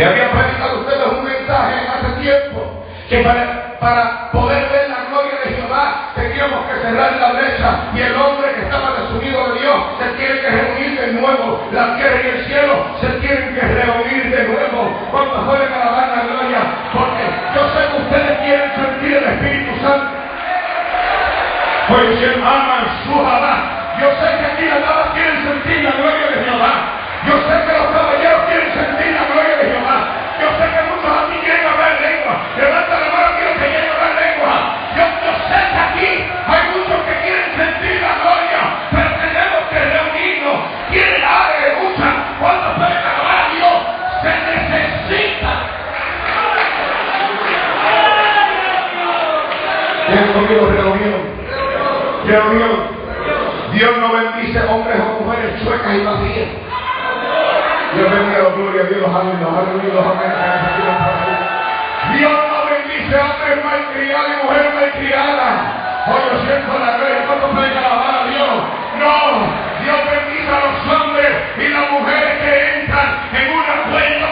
Le 0.00 0.06
había 0.06 0.32
predicado 0.32 0.70
a 0.70 0.80
ustedes 0.80 1.06
un 1.12 1.24
mensaje 1.24 1.74
hace 1.92 2.22
tiempo 2.22 2.86
que 3.10 3.20
para, 3.20 4.30
poder 4.32 4.64
ver 4.72 4.88
la 4.88 5.04
gloria 5.12 5.36
de 5.44 5.60
Jehová 5.60 6.12
teníamos 6.14 6.64
que 6.64 6.80
cerrar 6.80 7.12
la 7.20 7.32
brecha 7.32 7.70
y 7.92 8.00
el 8.00 8.16
hombre 8.16 8.48
que 8.54 8.62
estaba 8.62 8.96
desunido 8.96 9.52
de 9.52 9.60
Dios 9.60 9.76
se 10.00 10.08
tiene 10.16 10.40
que 10.40 10.48
reunir 10.48 11.00
de 11.00 11.06
nuevo. 11.20 11.68
La 11.72 11.96
tierra 11.98 12.16
y 12.16 12.28
el 12.28 12.46
cielo 12.46 12.96
se 12.98 13.08
tienen 13.20 13.54
que 13.54 13.60
reunir 13.60 14.30
de 14.34 14.44
nuevo 14.48 14.88
cuando 15.10 15.44
pueden 15.44 15.68
alabar 15.70 16.08
la 16.16 16.22
gloria. 16.32 16.60
Porque 16.96 17.24
yo 17.52 17.62
sé 17.68 17.80
que 17.92 18.00
ustedes 18.00 18.38
quieren 18.40 18.72
sentir 18.72 19.16
el 19.18 19.24
Espíritu 19.36 19.84
Santo. 19.84 20.16
Pues 21.88 22.08
aman 22.40 22.84
su 23.04 23.12
Yo 24.00 24.08
sé 24.16 24.28
que 24.32 24.46
aquí 24.48 24.64
Dios 52.30 53.98
no 53.98 54.12
bendice 54.12 54.60
hombres 54.62 55.00
o 55.00 55.24
mujeres 55.24 55.62
chuecas 55.64 55.94
y 55.94 56.04
vacías. 56.04 56.48
Dios 57.94 58.08
bendiga 58.08 58.38
la 58.38 58.50
gloria 58.50 58.82
Dios, 58.84 59.02
aleluya, 59.02 59.50
aleluya, 59.50 59.98
aleluya. 59.98 60.94
Dios 62.14 62.30
no 62.30 62.58
bendice 62.70 63.14
hombres 63.18 63.64
malcriados 63.64 64.30
y 64.30 64.46
mujeres 64.46 64.74
malcriadas. 64.74 65.54
Hoy 66.06 66.22
yo 66.30 66.34
siento 66.46 66.78
la 66.78 66.96
gloria, 66.98 67.26
¿cuánto 67.26 67.46
pueden 67.50 67.76
alabar 67.76 68.14
a 68.14 68.26
Dios? 68.30 68.54
No, 69.02 69.14
Dios 69.82 69.98
bendice 70.06 70.50
a 70.54 70.60
los 70.70 70.78
hombres 70.86 71.30
y 71.58 71.68
las 71.68 71.90
mujeres 71.90 72.32
que 72.38 72.52
entran 72.78 73.08
en 73.34 73.46
un 73.58 73.64
acuerdo 73.74 74.29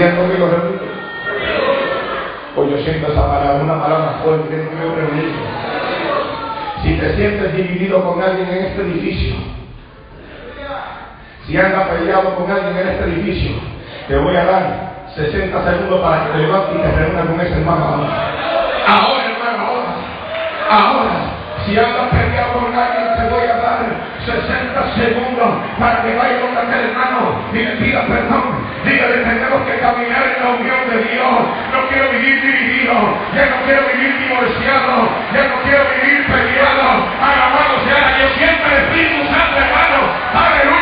Repito. 0.00 0.84
Hoy 2.56 2.70
yo 2.70 2.78
siento 2.78 3.12
esa 3.12 3.28
palabra, 3.28 3.62
una 3.62 3.80
palabra 3.80 4.20
fuerte, 4.24 4.68
no 4.74 4.88
me 4.88 4.94
reunido. 4.96 5.32
Si 6.82 6.94
te 6.94 7.16
sientes 7.16 7.54
dividido 7.54 8.02
con 8.02 8.22
alguien 8.22 8.48
en 8.48 8.64
este 8.64 8.80
edificio, 8.80 9.34
si 11.46 11.56
andas 11.56 11.88
peleado 11.88 12.34
con 12.36 12.50
alguien 12.50 12.76
en 12.78 12.88
este 12.88 13.04
edificio, 13.04 13.52
te 14.08 14.16
voy 14.16 14.36
a 14.36 14.44
dar 14.44 14.90
60 15.14 15.70
segundos 15.70 16.00
para 16.00 16.24
que 16.24 16.32
te 16.32 16.38
levantes 16.38 16.76
y 16.76 16.78
te 16.78 16.92
reúnas 16.92 17.26
con 17.26 17.40
ese 17.40 17.52
hermano. 17.52 18.08
Ahora, 18.86 19.24
hermano, 19.24 19.66
ahora. 19.66 19.94
Ahora. 20.70 21.30
Si 21.66 21.78
andas 21.78 22.08
peleado 22.10 22.49
60 24.50 24.94
segundos 24.96 25.50
para 25.78 26.02
que 26.02 26.14
vaya 26.16 26.40
con 26.40 26.58
aquel 26.58 26.90
hermano 26.90 27.38
y 27.52 27.58
le 27.58 27.70
pida 27.76 28.02
perdón. 28.06 28.66
Dígale, 28.84 29.16
tenemos 29.22 29.62
que 29.62 29.78
caminar 29.78 30.24
en 30.26 30.42
la 30.42 30.50
unión 30.50 30.82
de 30.90 30.98
Dios. 31.12 31.36
No 31.72 31.88
quiero 31.88 32.10
vivir 32.10 32.42
dividido. 32.42 32.94
Ya 33.34 33.46
no 33.46 33.56
quiero 33.64 33.82
vivir 33.94 34.18
divorciado. 34.18 35.08
Ya 35.34 35.42
no 35.46 35.56
quiero 35.62 35.84
vivir 35.94 36.26
peleado. 36.26 36.90
Alabado 37.22 37.74
sea 37.86 38.16
Dios. 38.16 38.30
Siempre 38.38 38.70
Espíritu 38.82 39.22
Santo, 39.30 39.56
hermano. 39.60 40.00
Aleluya. 40.34 40.79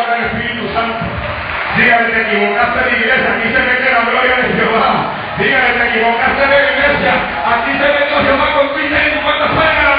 Aquí 0.00 0.12
habla 0.12 0.16
el 0.16 0.24
Espíritu 0.26 0.74
Santo. 0.74 1.04
Dígale, 1.76 2.08
te 2.12 2.20
equivocaste 2.22 2.80
de 2.84 2.96
iglesia, 2.96 3.28
aquí 3.36 3.48
se 3.48 3.60
mete 3.60 3.92
la 3.92 4.00
gloria 4.10 4.36
de 4.36 4.48
Jehová. 4.54 4.90
Dígale, 5.38 5.70
te 5.78 5.88
equivocaste 5.88 6.46
de 6.46 6.58
iglesia, 6.72 7.12
aquí 7.46 7.72
se 7.72 7.86
metió 7.86 8.16
Jehová 8.24 8.46
con 8.54 8.72
tu 8.72 8.78
ingenio 8.80 9.22
cuando 9.22 9.46
pueden 9.54 9.89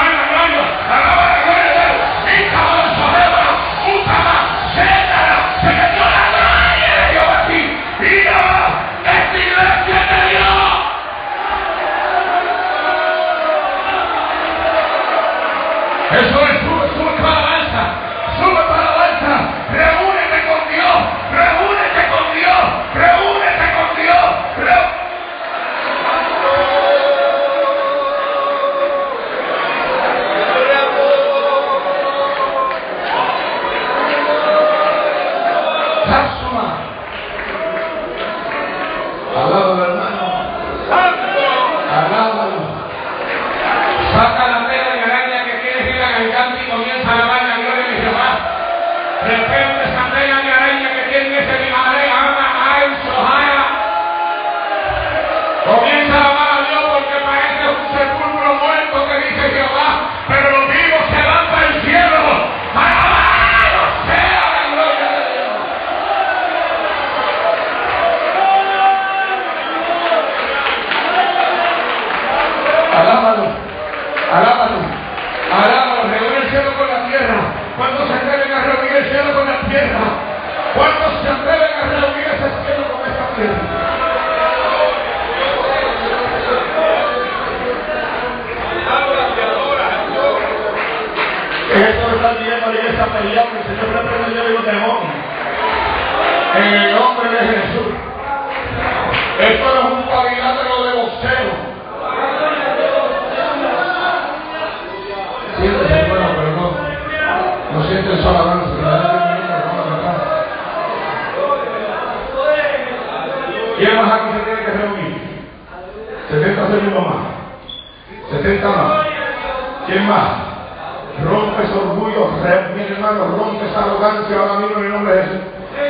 esa 123.72 123.88
arrogancia 123.88 124.36
ahora 124.38 124.60
mismo 124.60 124.80
en 124.80 124.86
el 124.86 124.92
nombre 124.92 125.16
de 125.16 125.24
Jesús. 125.24 125.44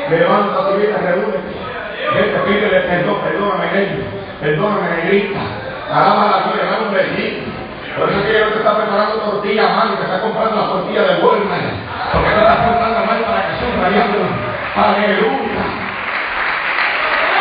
Levanta 0.09 0.69
tu 0.69 0.73
vida, 0.77 0.97
reúnete. 1.01 1.51
Vete, 2.13 2.39
pídele 2.45 2.79
perdón, 2.81 3.17
perdóname, 3.25 3.65
ellos. 3.73 4.05
Perdóname, 4.41 4.87
negrita. 4.95 5.41
Alaba 5.89 6.25
la 6.29 6.37
vida, 6.45 6.63
dame 6.69 6.87
un 6.87 6.93
besito. 6.93 7.49
Por 7.97 8.07
eso 8.07 8.23
que 8.23 8.39
yo 8.39 8.47
te 8.47 8.59
está 8.63 8.77
preparando 8.77 9.15
tortilla 9.19 9.67
mano, 9.67 9.99
te 9.99 10.03
está 10.03 10.21
comprando 10.21 10.55
la 10.55 10.67
tortilla 10.67 11.01
de 11.01 11.13
Walmart. 11.21 11.75
Porque 12.13 12.29
te 12.29 12.39
estás 12.39 12.59
comprando 12.63 12.99
mano 13.05 13.21
para 13.25 13.41
que 13.49 13.53
sufra 13.59 13.87
Aleluya. 14.71 15.63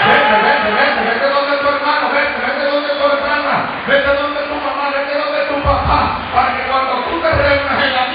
Vete, 0.00 0.36
vete, 0.42 0.68
vete, 0.74 1.00
vete 1.06 1.26
donde 1.30 1.54
tu 1.60 1.66
hermano, 1.68 2.06
vete, 2.10 2.36
vete 2.40 2.64
donde 2.66 2.88
tu 2.88 3.04
hermana, 3.04 3.54
vete 3.86 4.10
donde 4.10 4.40
tu 4.48 4.54
mamá, 4.58 4.84
vete 4.90 5.14
donde 5.14 5.40
tu 5.46 5.56
papá, 5.62 6.00
para 6.34 6.56
que 6.56 6.62
cuando 6.66 6.92
tú 7.04 7.20
te 7.20 7.30
reúnas 7.30 7.84
en 7.84 7.92
la 7.94 8.04
Dios 8.06 8.09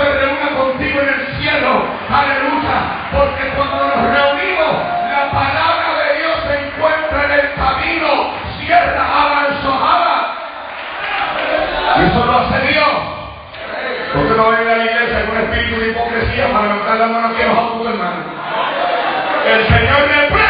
se 0.00 0.12
reúna 0.12 0.48
contigo 0.56 1.00
en 1.00 1.08
el 1.08 1.26
cielo. 1.38 1.84
Aleluya. 2.08 2.76
Porque 3.12 3.48
cuando 3.54 3.76
nos 3.76 4.02
reunimos, 4.16 4.72
la 5.12 5.30
palabra 5.30 5.88
de 6.00 6.18
Dios 6.18 6.36
se 6.46 6.54
encuentra 6.66 7.24
en 7.24 7.32
el 7.32 7.54
camino, 7.54 8.08
cierra, 8.58 9.04
avanzada. 9.22 10.34
Y 11.96 12.02
eso 12.06 12.24
lo 12.24 12.38
hace 12.38 12.66
Dios. 12.68 12.92
Porque 14.14 14.34
no 14.34 14.50
venga 14.50 14.72
a 14.72 14.76
la 14.76 14.84
iglesia 14.84 15.26
con 15.26 15.36
espíritu 15.36 15.80
de 15.80 15.88
hipocresía 15.88 16.52
para 16.52 16.66
levantar 16.66 16.96
la 16.96 17.06
mano 17.06 17.28
aquí 17.28 17.42
a 17.42 17.78
tu 17.78 17.88
hermano. 17.88 18.24
El 19.46 19.66
Señor 19.66 20.08
reprende 20.08 20.49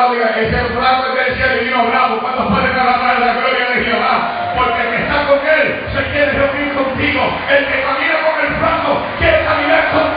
¿Quién 0.00 0.14
está 0.14 0.24
a 0.24 0.32
tu 0.32 0.32
lado? 0.32 0.32
Diga, 0.32 0.32
ese 0.40 0.56
es 0.56 0.76
bravo 0.76 1.14
que 1.14 1.30
decía 1.30 1.52
el 1.52 1.60
vino 1.60 1.84
bravo. 1.84 2.20
¿Cuántos 2.20 2.46
pueden 2.46 2.72
alabar 2.72 3.20
la 3.20 3.34
gloria 3.34 3.66
de 3.68 3.84
Jehová? 3.84 4.54
Porque 4.56 4.80
el 4.80 4.88
que 4.88 5.02
está 5.02 5.26
con 5.28 5.38
él 5.44 5.84
se 5.92 6.02
quiere 6.10 6.32
reunir 6.32 6.72
contigo. 6.72 7.20
El 7.50 7.66
que 7.66 7.82
camina 7.82 8.16
con 8.24 8.40
el 8.40 8.52
franco 8.56 9.02
quiere 9.18 9.44
caminar 9.44 9.90
contigo. 9.92 10.09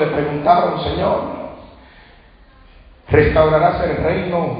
Le 0.00 0.06
preguntaron, 0.06 0.82
Señor, 0.82 1.20
¿restaurarás 3.08 3.84
el 3.84 3.96
reino 3.96 4.56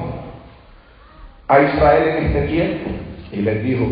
a 1.49 1.61
Israel 1.61 2.09
en 2.09 2.25
este 2.27 2.43
tiempo? 2.49 2.91
Y 3.33 3.37
les 3.37 3.63
dijo, 3.63 3.87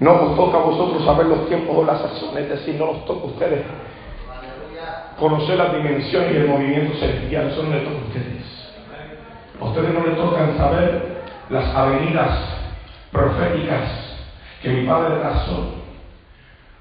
no 0.00 0.12
os 0.12 0.36
toca 0.36 0.58
a 0.58 0.62
vosotros 0.62 1.04
saber 1.04 1.26
los 1.26 1.48
tiempos 1.48 1.76
o 1.76 1.84
las 1.84 2.00
sazones, 2.00 2.44
es 2.44 2.50
decir, 2.50 2.74
no 2.76 2.90
os 2.90 3.04
toca 3.04 3.22
a 3.22 3.26
ustedes 3.26 3.64
conocer 5.18 5.56
las 5.56 5.72
dimensiones 5.72 6.32
y 6.32 6.36
el 6.36 6.48
movimiento 6.48 6.98
celestial, 6.98 7.48
eso 7.48 7.62
no 7.62 7.70
les 7.70 7.84
toca 7.84 7.96
a 7.96 8.06
ustedes. 8.08 8.74
A 9.60 9.64
ustedes 9.64 9.94
no 9.94 10.06
les 10.06 10.16
tocan 10.16 10.56
saber 10.56 11.22
las 11.50 11.74
avenidas 11.74 12.38
proféticas 13.12 13.88
que 14.62 14.70
mi 14.70 14.86
padre 14.86 15.20
trazó, 15.20 15.74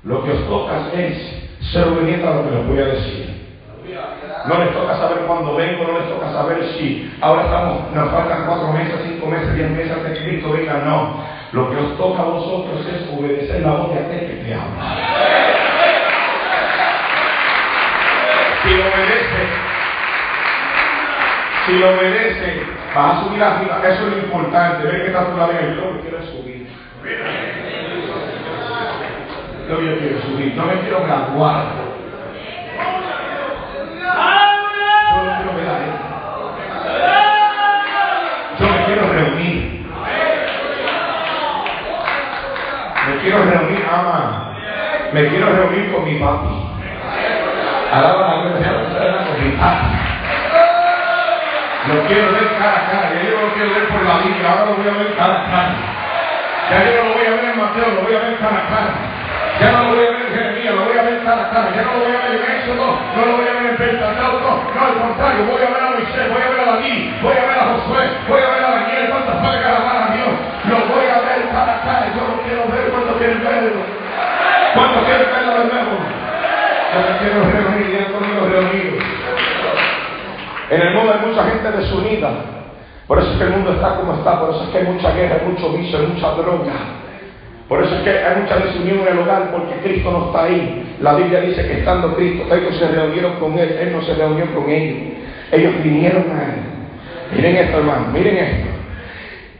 lo 0.03 0.23
que 0.23 0.31
os 0.31 0.47
toca 0.47 0.91
es 0.93 1.52
ser 1.71 1.87
obediente 1.87 2.27
a 2.27 2.31
lo 2.31 2.43
que 2.43 2.51
les 2.51 2.67
voy 2.67 2.79
a 2.79 2.85
decir. 2.85 3.43
No 4.45 4.57
les 4.59 4.73
toca 4.73 4.97
saber 4.97 5.19
cuándo 5.19 5.55
vengo, 5.55 5.83
no 5.85 5.99
les 5.99 6.09
toca 6.09 6.31
saber 6.31 6.63
si 6.73 7.11
ahora 7.21 7.43
estamos, 7.43 7.91
nos 7.93 8.11
faltan 8.11 8.45
cuatro 8.45 8.73
meses, 8.73 8.95
cinco 9.05 9.27
meses, 9.27 9.55
diez 9.55 9.69
meses 9.69 9.91
hasta 9.91 10.13
que 10.13 10.19
Cristo 10.19 10.51
venga. 10.51 10.73
No. 10.85 11.23
Lo 11.53 11.69
que 11.69 11.77
os 11.77 11.97
toca 11.97 12.23
a 12.23 12.25
vosotros 12.25 12.85
es 12.85 13.07
obedecer 13.17 13.61
la 13.61 13.71
voz 13.71 13.93
de 13.93 13.99
aquel 13.99 14.19
que 14.27 14.43
te 14.43 14.53
habla. 14.53 15.23
Si 18.63 18.69
lo 18.69 18.83
obedece, 18.83 19.43
si 21.65 21.79
lo 21.79 21.89
obedece, 21.89 22.63
vas 22.95 23.17
a 23.17 23.23
subir 23.23 23.43
arriba. 23.43 23.81
Eso 23.83 24.07
es 24.07 24.13
lo 24.13 24.17
importante. 24.17 24.87
Ver 24.87 25.01
que 25.01 25.07
está 25.07 25.25
tu 25.25 25.37
lado 25.37 25.51
y 25.53 25.75
yo 25.75 25.91
me 25.91 26.01
quiero 26.01 26.23
subir. 26.23 26.67
Yo 29.69 29.79
me 29.79 29.97
quiero 29.97 30.21
subir. 30.21 30.53
No 30.55 30.65
me 30.65 30.79
quiero 30.81 31.03
graduar. 31.03 31.65
Yo 38.59 38.67
me 38.67 38.85
quiero 38.85 39.13
reunir. 39.13 39.85
Me 43.07 43.17
quiero 43.21 43.37
reunir, 43.45 43.85
ama. 43.91 44.55
Me 45.13 45.27
quiero 45.27 45.45
reunir 45.47 45.91
con 45.93 46.05
mi 46.05 46.15
papi. 46.19 46.69
Alaba 47.91 48.27
la 48.27 48.41
gloria 48.41 48.71
con 49.25 49.43
mi 49.43 49.51
papi. 49.57 49.85
Lo 51.87 52.07
quiero 52.07 52.31
ver 52.31 52.47
cara 52.57 52.77
a 52.77 52.91
cara. 52.91 53.13
Ya 53.13 53.29
yo 53.29 53.41
lo 53.41 53.53
quiero 53.53 53.73
ver 53.73 53.87
por 53.89 54.03
la 54.03 54.17
Biblia. 54.19 54.51
Ahora 54.51 54.65
lo 54.65 54.75
voy 54.75 54.87
a 54.87 54.97
ver 54.97 55.15
cara 55.15 55.33
a 55.33 55.51
cara. 55.51 55.75
Ya 56.69 56.83
yo 56.85 57.03
no 57.03 57.09
lo 57.09 57.15
voy 57.15 57.25
a 57.27 57.41
ver 57.41 57.55
Mateo, 57.55 57.91
lo 57.95 58.01
voy 58.01 58.15
a 58.15 58.19
ver 58.19 58.37
cara 58.39 58.57
a 58.57 58.69
cara. 58.69 59.12
Ya 59.59 59.71
no 59.71 59.83
lo 59.83 59.89
voy 59.95 60.05
a 60.05 60.11
ver 60.11 60.21
en 60.21 60.33
Jeremías, 60.33 60.75
lo 60.75 60.85
voy 60.85 60.97
a 60.97 61.03
ver 61.03 61.19
a 61.21 61.49
cara. 61.49 61.69
Ya 61.75 61.81
no 61.83 61.91
lo 61.93 61.99
voy 62.05 62.15
a 62.15 62.21
ver 62.25 62.33
en 62.33 62.43
Éxodo, 62.57 62.85
no 63.15 63.21
lo 63.25 63.31
voy 63.37 63.47
a 63.47 63.53
ver 63.53 63.65
en 63.69 63.77
Pentateuco. 63.77 64.51
No, 64.73 64.81
al 64.81 64.95
contrario, 64.97 65.41
voy 65.45 65.61
a 65.61 65.69
ver 65.69 65.83
a 65.83 65.89
Moisés, 65.93 66.25
voy 66.33 66.41
a 66.41 66.49
ver 66.49 66.59
a 66.59 66.65
David, 66.73 66.99
voy 67.21 67.37
a 67.37 67.45
ver 67.45 67.57
a 67.59 67.65
Josué, 67.73 68.03
voy 68.27 68.41
a 68.41 68.49
ver 68.49 68.63
a 68.63 68.69
Daniel. 68.73 69.05
¿Cuántos 69.13 69.35
pueden 69.43 69.63
alabar 69.63 69.97
a 70.03 70.07
Dios? 70.13 70.33
Lo 70.69 70.77
voy 70.89 71.05
a 71.05 71.19
ver 71.21 71.39
cara 71.53 71.73
a 71.77 71.81
cara. 71.85 72.05
Yo 72.15 72.21
lo 72.27 72.35
quiero 72.43 72.63
ver 72.73 72.85
cuando 72.89 73.11
quieren 73.17 73.39
verlo. 73.43 73.81
¿Cuántos 74.73 75.01
quieren 75.05 75.27
verlo 75.29 75.53
de 75.53 75.65
nuevo? 75.69 75.93
Me 76.93 77.11
quiero 77.21 77.37
reunir, 77.45 77.87
ya 77.93 78.11
conmigo 78.13 78.41
reunidos. 78.49 79.03
En 80.69 80.81
el 80.81 80.93
mundo 80.93 81.13
hay 81.13 81.27
mucha 81.27 81.43
gente 81.45 81.71
desunida. 81.71 82.29
Por 83.07 83.19
eso 83.19 83.31
es 83.31 83.37
que 83.37 83.43
el 83.43 83.49
mundo 83.51 83.73
está 83.73 83.95
como 83.97 84.13
está, 84.13 84.39
por 84.39 84.49
eso 84.51 84.63
es 84.63 84.69
que 84.69 84.77
hay 84.79 84.85
mucha 84.85 85.11
guerra, 85.11 85.41
mucho 85.45 85.73
vicio, 85.73 85.99
mucha 85.99 86.31
droga. 86.31 87.02
Por 87.73 87.83
eso 87.83 87.95
es 87.95 88.01
que 88.03 88.11
hay 88.11 88.39
mucha 88.39 88.57
desunión 88.57 88.99
en 88.99 89.07
el 89.07 89.19
hogar 89.23 89.49
porque 89.51 89.73
Cristo 89.81 90.11
no 90.11 90.27
está 90.27 90.43
ahí. 90.43 90.95
La 91.01 91.15
Biblia 91.15 91.39
dice 91.39 91.65
que 91.65 91.79
estando 91.79 92.13
Cristo, 92.13 92.43
ellos 92.53 92.77
se 92.77 92.87
reunieron 92.87 93.39
con 93.39 93.57
Él, 93.57 93.67
Él 93.81 93.93
no 93.93 94.03
se 94.03 94.13
reunió 94.13 94.45
con 94.53 94.69
ellos. 94.69 94.95
Ellos 95.51 95.73
vinieron 95.81 96.21
a 96.29 96.43
Él. 96.43 97.35
Miren 97.35 97.55
esto, 97.55 97.79
hermano, 97.79 98.09
miren 98.13 98.37
esto. 98.37 98.69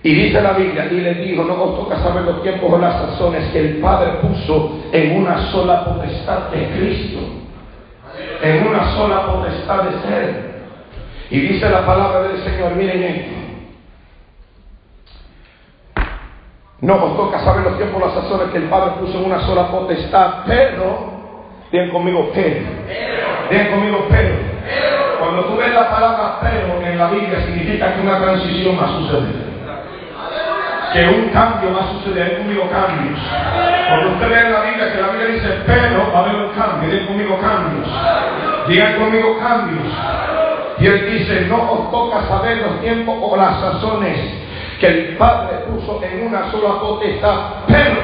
Y 0.04 0.13
dice 0.13 0.43
la 0.43 0.52
Biblia, 0.52 0.89
y 0.91 1.02
les 1.02 1.17
dijo, 1.26 1.43
no 1.43 1.56
os 1.56 1.80
toca 1.80 2.04
saber 2.04 2.21
los 2.26 2.43
tiempos 2.43 2.71
o 2.71 2.78
las 2.78 3.02
razones 3.02 3.45
que 3.52 3.60
el 3.60 3.78
Padre 3.78 4.12
puso 4.21 4.84
en 4.91 5.17
una 5.17 5.47
sola 5.52 5.84
potestad 5.84 6.52
de 6.52 6.67
Cristo. 6.67 7.17
En 8.43 8.67
una 8.67 8.95
sola 8.95 9.26
potestad 9.26 9.86
de 9.86 10.08
ser. 10.08 10.54
Y 11.32 11.39
dice 11.39 11.67
la 11.67 11.84
palabra 11.84 12.28
del 12.28 12.43
Señor, 12.43 12.76
miren 12.76 13.02
esto. 13.02 13.42
No 16.83 16.95
os 16.95 17.15
toca 17.15 17.39
saber 17.39 17.63
los 17.63 17.77
tiempos, 17.77 18.01
las 18.01 18.13
razones 18.13 18.51
que 18.51 18.57
el 18.57 18.65
Padre 18.65 18.91
puso 18.99 19.17
en 19.17 19.27
una 19.27 19.39
sola 19.47 19.67
potestad, 19.71 20.43
pero, 20.45 21.13
bien 21.71 21.89
conmigo, 21.91 22.29
pero, 22.33 22.59
bien 23.49 23.71
conmigo, 23.71 24.05
pero. 24.09 24.35
Cuando 25.17 25.45
tú 25.45 25.55
ves 25.55 25.73
la 25.73 25.89
palabra 25.89 26.39
pero 26.41 26.85
en 26.85 26.97
la 26.99 27.07
Biblia 27.07 27.39
significa 27.45 27.93
que 27.93 28.01
una 28.01 28.19
transición 28.19 28.77
va 28.77 28.83
a 28.83 28.99
suceder. 28.99 29.53
Que 30.91 31.07
un 31.07 31.29
cambio 31.29 31.73
va 31.73 31.85
a 31.85 31.93
suceder, 31.93 32.39
conmigo 32.39 32.69
cambios. 32.69 33.19
Cuando 33.87 34.09
usted 34.15 34.29
ve 34.29 34.39
en 34.41 34.51
la 34.51 34.61
Biblia 34.63 34.91
que 34.91 35.01
la 35.01 35.07
Biblia 35.07 35.27
dice 35.35 35.47
pero, 35.65 36.11
va 36.11 36.19
a 36.19 36.23
haber 36.25 36.35
un 36.35 36.49
cambio, 36.49 36.89
bien 36.89 37.07
conmigo 37.07 37.39
cambios. 37.39 37.87
Digan 38.67 38.99
conmigo 38.99 39.39
cambios. 39.39 39.87
Y 40.79 40.87
él 40.87 41.11
dice, 41.13 41.45
no 41.47 41.71
os 41.71 41.91
toca 41.91 42.27
saber 42.27 42.57
los 42.57 42.81
tiempos 42.81 43.15
o 43.21 43.37
las 43.37 43.61
razones 43.61 44.42
que 44.83 44.89
el 44.89 45.15
Padre 45.15 45.59
puso 45.69 46.01
en 46.03 46.27
una 46.27 46.51
sola 46.51 46.81
potestad, 46.81 47.39
pero 47.69 48.01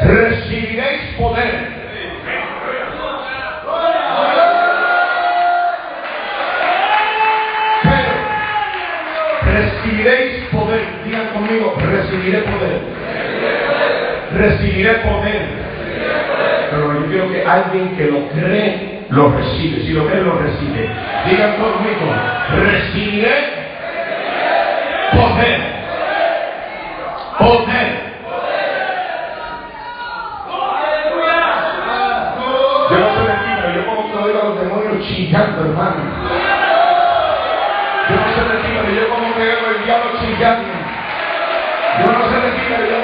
recibiréis 0.00 1.02
poder. 1.18 1.68
Pero 7.82 8.12
recibiréis 9.52 10.44
poder. 10.46 10.86
Digan 11.04 11.26
conmigo, 11.34 11.74
recibiré 11.76 12.38
poder. 12.38 12.80
Recibiré 14.38 14.94
poder. 14.94 15.42
Pero 16.70 16.94
yo 16.94 17.06
quiero 17.08 17.30
que 17.30 17.44
alguien 17.44 17.94
que 17.94 18.06
lo 18.06 18.26
cree, 18.30 19.04
lo 19.10 19.28
recibe. 19.36 19.82
Si 19.82 19.92
lo 19.92 20.06
cree, 20.06 20.22
lo 20.22 20.38
recibe. 20.38 20.88
Digan 21.28 21.56
conmigo, 21.56 22.10
recibiré 22.56 23.63
Poder. 25.12 25.60
Poder. 27.38 28.14
Yo 32.90 32.98
no 32.98 33.24
de 33.24 33.32
ti, 33.32 33.50
pero 33.60 33.74
yo 33.74 33.86
como 33.86 34.24
oigo 34.24 34.40
a 34.40 34.44
los 34.44 34.60
demonios 34.60 35.06
chillando, 35.06 35.62
hermano. 35.62 35.96
Yo 38.08 38.16
no 38.16 38.48
de 38.48 38.56
ti, 38.62 38.68
pero 38.74 38.90
yo 38.90 39.08
como 39.08 39.34
que 39.34 39.40
oigo 39.40 39.66
el 39.70 39.84
diablo 39.84 40.10
chillando. 40.20 40.68
Yo 42.00 42.06
no 42.12 42.28
de 42.28 42.50
ti, 42.52 42.62
pero 42.68 42.84
yo 42.90 43.03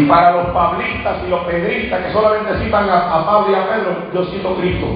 Y 0.00 0.04
para 0.06 0.30
los 0.32 0.46
pablistas 0.46 1.16
y 1.26 1.28
los 1.28 1.40
pedristas 1.44 2.00
que 2.00 2.12
solamente 2.12 2.56
citan 2.64 2.88
a, 2.88 3.22
Pablo 3.26 3.50
y 3.50 3.54
a 3.54 3.68
Pedro, 3.68 3.96
yo 4.14 4.24
cito 4.32 4.56
Cristo. 4.56 4.86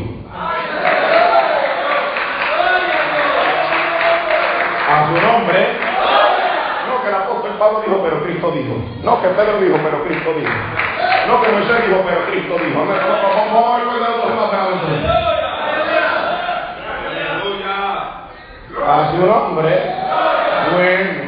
A 4.88 5.06
su 5.06 5.12
nombre. 5.12 5.76
No 6.88 7.02
que 7.02 7.08
el 7.08 7.14
apóstol 7.14 7.50
Pablo 7.58 7.82
dijo, 7.84 8.00
pero 8.02 8.22
Cristo 8.22 8.50
dijo. 8.52 8.74
No 9.02 9.20
que 9.20 9.28
Pedro 9.28 9.60
dijo, 9.60 9.78
pero 9.84 10.04
Cristo 10.04 10.32
dijo. 10.38 10.52
No 11.28 11.42
que 11.42 11.52
Moisés 11.52 11.86
dijo, 11.86 12.02
pero 12.06 12.24
Cristo 12.24 12.54
dijo. 12.64 12.80
A 18.86 19.10
su 19.10 19.26
nombre. 19.26 19.92
Bueno. 20.72 21.23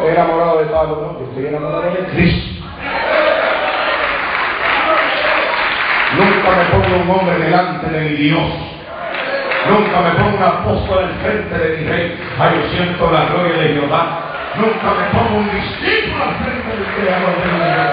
Estoy 0.00 0.14
enamorado 0.14 0.58
de 0.60 0.64
Pablo, 0.64 0.96
no, 0.96 1.20
yo 1.20 1.26
estoy 1.26 1.46
enamorado 1.46 1.82
de 1.82 2.04
Cristo. 2.06 2.64
Nunca 6.16 6.50
me 6.56 6.64
pongo 6.70 7.02
un 7.02 7.10
hombre 7.10 7.38
delante 7.38 7.86
de 7.90 8.00
mi 8.00 8.16
Dios. 8.16 8.50
Nunca 9.68 10.00
me 10.00 10.10
pongo 10.12 10.38
un 10.38 10.42
apóstol 10.42 11.04
al 11.04 11.14
frente 11.16 11.54
de 11.54 11.76
mi 11.76 11.84
rey. 11.86 12.18
Ay, 12.38 12.62
yo 12.62 12.70
siento 12.70 13.10
la 13.10 13.26
gloria 13.26 13.58
de 13.58 13.74
Jehová. 13.74 14.22
Nunca 14.56 14.90
me 14.94 15.18
pongo 15.18 15.36
un 15.36 15.50
discípulo 15.50 16.24
al 16.24 16.34
frente 16.36 16.76
del 16.76 16.86
creador 16.94 17.36
de 17.36 17.52
mi 17.52 17.58
Dios. 17.58 17.90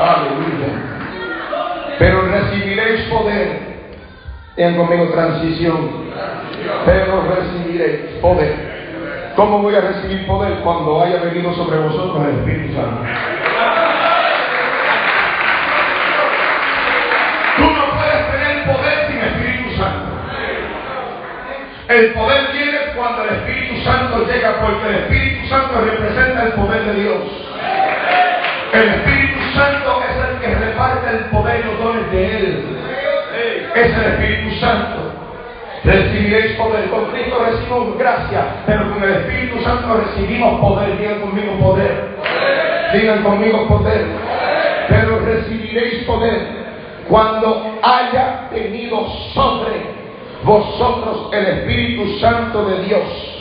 Aleluya. 0.00 0.70
Pero 1.98 2.22
recibiréis 2.22 3.02
poder. 3.10 3.75
Tengan 4.56 4.76
conmigo 4.76 5.10
transición. 5.10 6.06
Pero 6.86 7.22
recibiréis 7.28 8.00
poder. 8.22 8.76
¿Cómo 9.36 9.58
voy 9.60 9.74
a 9.74 9.82
recibir 9.82 10.26
poder 10.26 10.60
cuando 10.60 11.02
haya 11.02 11.20
venido 11.20 11.54
sobre 11.54 11.76
vosotros 11.76 12.26
el 12.26 12.38
Espíritu 12.38 12.74
Santo? 12.74 13.02
Tú 17.58 17.64
no 17.64 17.84
puedes 17.98 18.32
tener 18.32 18.64
poder 18.64 19.06
sin 19.08 19.18
Espíritu 19.18 19.76
Santo. 19.76 20.06
El 21.88 22.12
poder 22.14 22.52
viene 22.52 22.78
cuando 22.96 23.24
el 23.24 23.34
Espíritu 23.36 23.84
Santo 23.84 24.26
llega, 24.26 24.58
porque 24.58 24.88
el 24.88 24.94
Espíritu 24.94 25.48
Santo 25.48 25.80
representa 25.82 26.42
el 26.44 26.52
poder 26.52 26.82
de 26.82 26.94
Dios. 26.94 27.18
El 28.72 28.88
Espíritu 28.88 29.40
Santo 29.54 30.02
es 30.08 30.30
el 30.30 30.40
que 30.40 30.54
reparte 30.64 31.10
el 31.10 31.24
poder 31.26 31.60
y 31.60 31.64
los 31.64 31.78
dones 31.78 32.10
de 32.10 32.38
Él. 32.38 32.75
Es 33.80 33.96
el 33.96 34.04
Espíritu 34.04 34.56
Santo. 34.60 35.12
Recibiréis 35.84 36.52
poder. 36.56 36.88
Con 36.90 37.04
Cristo 37.06 37.44
recibimos 37.44 37.98
gracia, 37.98 38.46
pero 38.66 38.92
con 38.92 39.02
el 39.02 39.10
Espíritu 39.10 39.62
Santo 39.62 40.02
recibimos 40.04 40.60
poder. 40.60 40.98
Digan 40.98 41.20
conmigo 41.20 41.52
poder. 41.60 42.16
Digan 42.92 43.22
conmigo 43.22 43.68
poder. 43.68 44.06
Pero 44.88 45.20
recibiréis 45.20 46.04
poder 46.04 46.66
cuando 47.08 47.78
haya 47.82 48.48
venido 48.50 49.06
sobre 49.32 49.96
vosotros 50.42 51.28
el 51.32 51.46
Espíritu 51.46 52.18
Santo 52.18 52.64
de 52.64 52.82
Dios. 52.84 53.36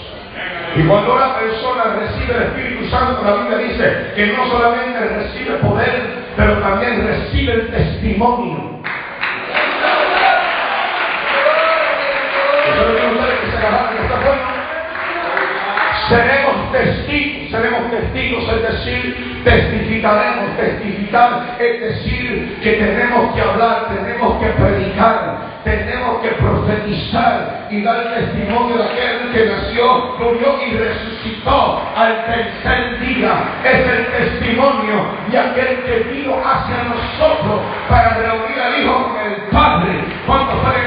Y 0.75 0.83
cuando 0.83 1.15
una 1.15 1.39
persona 1.39 1.83
recibe 1.99 2.35
el 2.35 2.43
Espíritu 2.43 2.89
Santo, 2.89 3.23
la 3.23 3.35
Biblia 3.35 3.57
dice 3.57 4.11
que 4.15 4.27
no 4.27 4.45
solamente 4.47 4.99
recibe 4.99 5.55
poder, 5.57 6.25
pero 6.35 6.59
también 6.59 7.07
recibe 7.07 7.53
el 7.53 7.71
testimonio. 7.71 8.81
Seremos 16.07 16.71
testigos, 16.71 17.49
seremos 17.49 17.89
testigos, 17.89 18.43
es 18.53 18.61
decir, 18.61 19.41
testificaremos, 19.43 20.55
testificar, 20.55 21.55
es 21.59 21.81
decir, 21.81 22.59
que 22.61 22.73
tenemos 22.73 23.33
que 23.33 23.41
hablar, 23.41 23.87
tenemos 23.89 24.39
que 24.39 24.49
predicar, 24.49 25.55
tenemos 25.63 26.21
que 26.21 26.29
profetizar 26.29 27.67
y 27.71 27.81
dar 27.81 28.13
testimonio 28.13 28.77
de 28.77 28.83
aquel 28.83 29.31
que 29.33 29.45
nació, 29.45 30.15
murió 30.19 30.59
y 30.67 30.77
resucitó 30.77 31.81
al 31.95 32.25
tercer 32.25 32.99
día. 32.99 33.31
Es 33.63 33.87
el 33.87 34.05
testimonio 34.05 35.07
de 35.31 35.39
aquel 35.39 35.83
que 35.85 35.99
vino 36.11 36.35
hacia 36.45 36.83
nosotros 36.83 37.61
para 37.89 38.09
reunir 38.17 38.59
al 38.59 38.79
Hijo 38.79 39.09
con 39.09 39.31
el 39.31 39.41
Padre. 39.51 40.03
¿Cuántos 40.27 40.59
pueden 40.59 40.85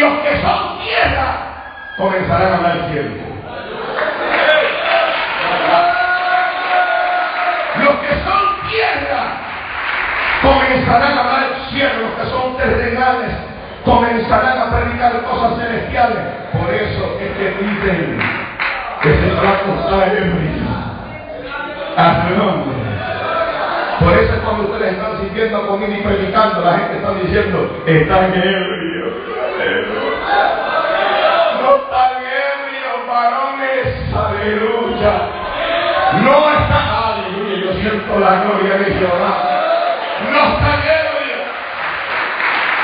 los 0.00 0.18
que 0.20 0.40
son 0.40 0.78
tierra 0.80 1.50
comenzarán 1.96 2.52
a 2.52 2.56
hablar 2.56 2.90
tiempo. 2.90 3.24
Los 7.78 7.94
que 8.00 8.14
son 8.24 8.70
tierra 8.70 9.22
comenzarán 10.42 11.12
a 11.12 11.20
hablar 11.20 11.50
cielo, 11.70 11.94
los 12.00 12.12
que 12.18 12.30
son 12.30 12.56
terrenales 12.56 13.32
comenzarán 13.84 14.58
a 14.58 14.70
predicar 14.70 15.22
cosas 15.22 15.58
celestiales. 15.58 16.18
Por 16.52 16.72
eso 16.72 17.18
es 17.20 17.30
que 17.36 17.50
dicen 17.62 18.18
que 19.02 19.08
se 19.08 19.34
va 19.34 19.50
a 19.50 19.62
costar 19.62 20.12
a 21.96 22.28
su 22.28 22.36
nombre. 22.36 22.80
Por 24.00 24.12
eso 24.14 24.32
es 24.32 24.40
cuando 24.40 24.62
ustedes 24.64 24.92
están 24.94 25.20
sintiendo 25.20 25.66
conmigo 25.66 25.92
y 25.92 26.02
predicando, 26.02 26.64
la 26.64 26.78
gente 26.78 26.96
está 26.96 27.12
diciendo, 27.12 27.82
están 27.86 28.32
ebrios. 28.34 28.79
No 28.79 28.79
aleluya. 35.00 35.40
No 36.22 36.50
están, 36.50 36.88
aleluya, 36.88 37.56
yo 37.64 37.72
siento 37.80 38.18
la 38.18 38.44
gloria 38.44 38.74
de 38.78 38.84
Jehová. 38.94 39.32
No 40.30 40.38
están 40.38 40.80
ebrios. 40.80 41.48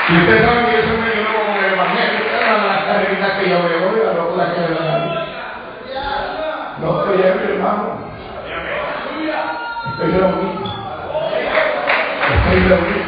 Y 0.09 0.17
ustedes 0.17 0.45
saben 0.45 0.65
que 0.65 0.71
yo 0.71 0.81
soy 0.87 0.97
medio 0.97 1.23
nuevo 1.23 1.45
con 1.45 1.55
el 1.63 1.73
evangelio, 1.73 2.19
era 2.41 2.57
la 2.57 2.85
carrerita 2.85 3.39
que 3.39 3.49
yo 3.49 3.57
veo, 3.63 4.05
la 4.05 4.13
locura 4.13 4.53
que 4.53 4.59
me 4.61 4.67
da. 4.79 4.97
No 6.79 6.99
estoy 6.99 7.27
ebrio, 7.27 7.55
hermano. 7.55 8.07
Estoy 9.89 10.11
reunido. 10.11 10.63
Estoy 12.33 12.59
reunido. 12.59 13.05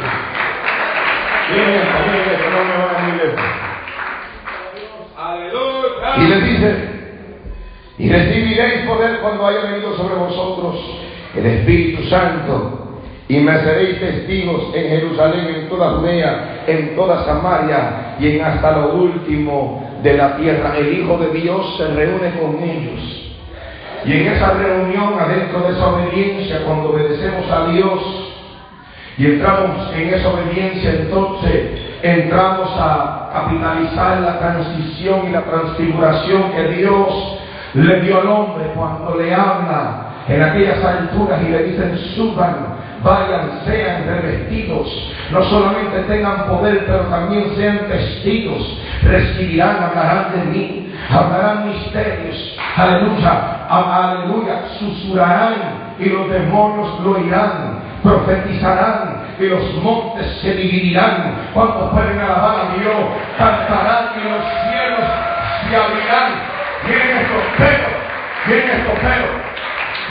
Miren, 1.50 1.66
miren, 1.66 2.50
no 2.52 2.64
me 2.64 2.74
van 2.84 3.04
muy 3.04 3.14
lejos. 3.18 3.40
Y 6.16 6.22
les 6.26 6.44
dice, 6.44 6.89
y 8.00 8.08
recibiréis 8.08 8.86
poder 8.86 9.18
cuando 9.20 9.46
haya 9.46 9.60
venido 9.60 9.94
sobre 9.94 10.14
vosotros 10.14 10.74
el 11.36 11.44
Espíritu 11.44 12.08
Santo, 12.08 12.96
y 13.28 13.38
me 13.40 13.60
seréis 13.60 14.00
testigos 14.00 14.74
en 14.74 14.88
Jerusalén, 14.88 15.54
en 15.54 15.68
toda 15.68 15.90
Judea, 15.90 16.64
en 16.66 16.96
toda 16.96 17.24
Samaria 17.26 18.16
y 18.18 18.28
en 18.28 18.42
hasta 18.42 18.72
lo 18.72 18.94
último 18.94 20.00
de 20.02 20.14
la 20.14 20.36
tierra. 20.38 20.78
El 20.78 20.98
Hijo 20.98 21.18
de 21.18 21.40
Dios 21.40 21.76
se 21.76 21.88
reúne 21.88 22.32
con 22.40 22.60
ellos. 22.62 23.32
Y 24.06 24.12
en 24.14 24.28
esa 24.28 24.54
reunión, 24.54 25.14
adentro 25.20 25.60
de 25.60 25.74
esa 25.74 25.86
obediencia, 25.88 26.62
cuando 26.64 26.90
obedecemos 26.90 27.48
a 27.50 27.66
Dios 27.66 28.00
y 29.18 29.26
entramos 29.26 29.94
en 29.94 30.14
esa 30.14 30.28
obediencia, 30.30 30.90
entonces 30.90 31.80
entramos 32.02 32.70
a 32.78 33.30
capitalizar 33.30 34.22
la 34.22 34.38
transición 34.38 35.28
y 35.28 35.32
la 35.32 35.42
transfiguración 35.42 36.50
que 36.52 36.68
Dios 36.78 37.39
le 37.74 38.00
dio 38.00 38.20
al 38.20 38.26
hombre 38.28 38.64
cuando 38.74 39.14
le 39.16 39.34
habla 39.34 40.10
en 40.28 40.42
aquellas 40.42 40.84
alturas 40.84 41.40
y 41.42 41.48
le 41.48 41.62
dicen 41.64 41.98
suban, 42.14 42.76
vayan, 43.02 43.60
sean 43.64 44.06
revestidos, 44.06 45.12
no 45.30 45.42
solamente 45.44 46.00
tengan 46.08 46.46
poder, 46.46 46.84
pero 46.86 47.00
también 47.04 47.54
sean 47.56 47.88
testigos, 47.88 48.80
recibirán, 49.02 49.82
hablarán 49.82 50.32
de 50.32 50.44
mí, 50.46 50.94
hablarán 51.10 51.68
misterios, 51.68 52.58
aleluya, 52.76 53.66
aleluya, 53.68 54.62
susurrarán 54.78 55.54
y 55.98 56.08
los 56.08 56.30
demonios 56.30 57.00
lo 57.00 57.12
oirán, 57.12 57.80
profetizarán 58.02 59.20
y 59.38 59.46
los 59.46 59.74
montes 59.82 60.26
se 60.42 60.54
dividirán. 60.54 61.34
Cuando 61.54 61.90
pueden 61.90 62.18
alabar 62.18 62.56
a 62.56 62.78
Dios, 62.78 62.94
cantarán 63.38 64.04
y 64.20 64.28
los 64.28 64.44
cielos 64.68 65.08
se 65.68 65.76
abrirán. 65.76 66.49
Miren 66.86 67.18
estos 67.18 67.44
pelos, 67.58 67.92
miren 68.46 68.70
estos 68.70 68.98
pelos. 69.00 69.30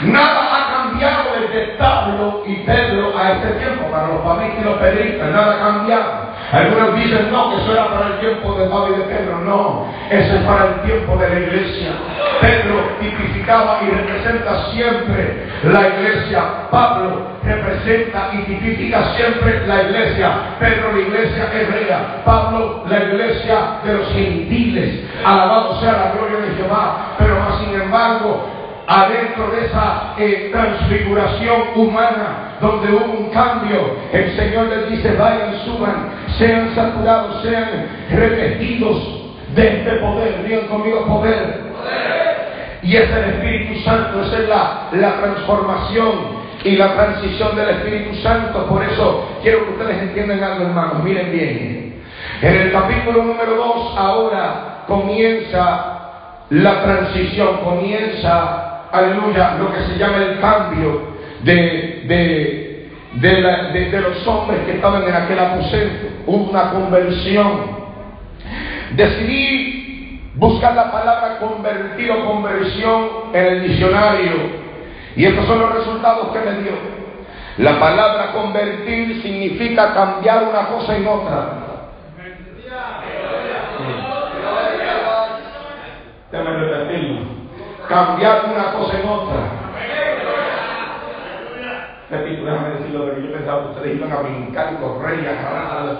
Nada 0.02 0.69
cambiado 0.90 1.30
desde 1.40 1.72
Pablo 1.74 2.42
y 2.46 2.54
Pedro 2.56 3.12
a 3.16 3.32
este 3.32 3.48
tiempo, 3.58 3.90
para 3.90 4.08
los 4.08 4.22
familiares 4.22 4.58
y 4.60 4.64
los 4.64 4.78
pedristas, 4.78 5.30
nada 5.30 5.54
ha 5.54 5.58
cambiado. 5.58 6.30
Algunos 6.52 6.94
dicen, 6.96 7.30
no, 7.30 7.50
que 7.50 7.62
eso 7.62 7.72
era 7.72 7.86
para 7.88 8.06
el 8.08 8.20
tiempo 8.20 8.54
de 8.54 8.66
Pablo 8.66 8.96
y 8.96 8.98
de 8.98 9.04
Pedro. 9.04 9.38
No, 9.44 9.86
eso 10.10 10.34
es 10.34 10.42
para 10.42 10.66
el 10.66 10.74
tiempo 10.82 11.16
de 11.16 11.28
la 11.28 11.40
iglesia. 11.40 11.92
Pedro 12.40 12.74
tipificaba 13.00 13.78
y 13.82 13.90
representa 13.90 14.70
siempre 14.72 15.46
la 15.62 15.88
iglesia. 15.88 16.42
Pablo 16.70 17.28
representa 17.44 18.30
y 18.32 18.38
tipifica 18.38 19.14
siempre 19.14 19.64
la 19.66 19.82
iglesia. 19.82 20.30
Pedro 20.58 20.92
la 20.92 20.98
iglesia 20.98 21.44
hebrea. 21.52 22.22
Pablo 22.24 22.84
la 22.88 22.98
iglesia 22.98 23.56
de 23.84 23.94
los 23.94 24.08
gentiles. 24.12 25.04
Alabado 25.24 25.80
sea 25.80 25.92
la 25.92 26.12
gloria 26.12 26.38
de 26.48 26.56
Jehová. 26.56 27.14
Pero 27.16 27.38
más 27.38 27.60
sin 27.60 27.80
embargo, 27.80 28.59
adentro 28.90 29.52
de 29.52 29.66
esa 29.66 30.14
eh, 30.18 30.48
transfiguración 30.50 31.62
humana 31.76 32.56
donde 32.60 32.92
hubo 32.92 33.20
un 33.20 33.30
cambio, 33.30 33.96
el 34.12 34.36
Señor 34.36 34.66
les 34.66 34.90
dice, 34.90 35.12
vayan, 35.12 35.60
suban, 35.64 36.08
sean 36.36 36.74
saturados, 36.74 37.40
sean 37.42 37.86
revestidos 38.10 39.30
de 39.54 39.68
este 39.68 39.90
poder, 39.92 40.42
digan 40.44 40.66
conmigo 40.66 41.06
poder. 41.06 41.70
Y 42.82 42.96
es 42.96 43.08
el 43.10 43.24
Espíritu 43.34 43.80
Santo, 43.84 44.24
esa 44.24 44.38
es 44.38 44.48
la, 44.48 44.88
la 44.90 45.20
transformación 45.20 46.40
y 46.64 46.76
la 46.76 46.94
transición 46.94 47.54
del 47.54 47.68
Espíritu 47.68 48.16
Santo. 48.22 48.66
Por 48.66 48.82
eso 48.82 49.38
quiero 49.40 49.66
que 49.66 49.70
ustedes 49.70 50.02
entiendan 50.02 50.42
algo, 50.42 50.64
hermanos. 50.66 51.04
Miren 51.04 51.30
bien. 51.30 52.02
En 52.42 52.56
el 52.56 52.72
capítulo 52.72 53.22
número 53.22 53.54
2 53.54 53.94
ahora 53.96 54.82
comienza 54.88 55.98
la 56.48 56.82
transición, 56.82 57.58
comienza 57.58 58.69
aleluya, 58.92 59.56
lo 59.58 59.72
que 59.72 59.80
se 59.82 59.98
llama 59.98 60.16
el 60.18 60.40
cambio 60.40 61.10
de, 61.42 62.04
de, 62.06 63.90
de, 63.90 64.00
los 64.00 64.26
hombres 64.26 64.60
que 64.66 64.72
estaban 64.72 65.02
en 65.04 65.14
aquel 65.14 65.38
aposento, 65.38 66.08
una 66.26 66.70
conversión. 66.70 67.80
Decidí 68.92 70.20
buscar 70.34 70.74
la 70.74 70.90
palabra 70.90 71.38
convertir 71.38 72.10
o 72.10 72.24
conversión 72.24 73.08
en 73.32 73.46
el 73.46 73.62
diccionario 73.68 74.32
y 75.16 75.24
estos 75.24 75.46
son 75.46 75.60
los 75.60 75.74
resultados 75.74 76.28
que 76.32 76.38
me 76.38 76.62
dio. 76.62 76.72
La 77.58 77.78
palabra 77.78 78.32
convertir 78.32 79.20
significa 79.22 79.92
cambiar 79.92 80.44
una 80.44 80.68
cosa 80.68 80.96
en 80.96 81.06
otra. 81.06 81.60
Cambiar 87.90 88.44
una 88.44 88.72
cosa 88.72 88.98
en 88.98 89.08
otra. 89.08 89.36
Repito, 92.08 92.44
déjame 92.44 92.70
decirlo, 92.70 93.04
porque 93.04 93.22
yo 93.22 93.32
pensaba 93.32 93.62
que 93.62 93.68
ustedes 93.70 93.96
iban 93.96 94.12
a 94.12 94.16
brincar 94.22 94.72
y 94.72 94.76
correr 94.76 95.20
y 95.20 95.26
agarrar 95.26 95.96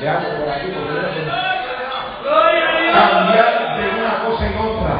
de 0.00 0.08
algo 0.08 0.28
por 0.40 0.48
aquí. 0.48 0.72
Cambiar 2.92 3.76
de 3.76 3.84
una 4.00 4.14
cosa 4.24 4.46
en 4.46 4.58
otra. 4.58 4.94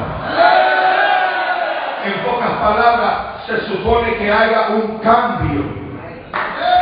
En 2.05 2.15
pocas 2.23 2.51
palabras, 2.51 3.15
se 3.47 3.61
supone 3.67 4.15
que 4.17 4.31
haga 4.31 4.69
un 4.69 4.99
cambio 4.99 5.65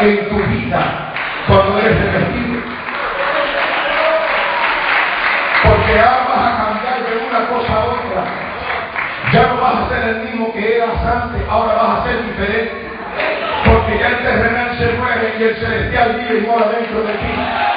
en 0.00 0.28
tu 0.28 0.36
vida 0.36 1.12
cuando 1.46 1.78
eres 1.78 2.00
revestido. 2.00 2.41
Terrenal 14.22 14.78
se 14.78 14.92
muere 14.92 15.34
y 15.38 15.42
el 15.42 15.56
celestial 15.56 16.16
vive 16.16 16.38
y 16.38 16.46
mora 16.46 16.68
dentro 16.68 17.02
de 17.02 17.12
ti. 17.14 17.71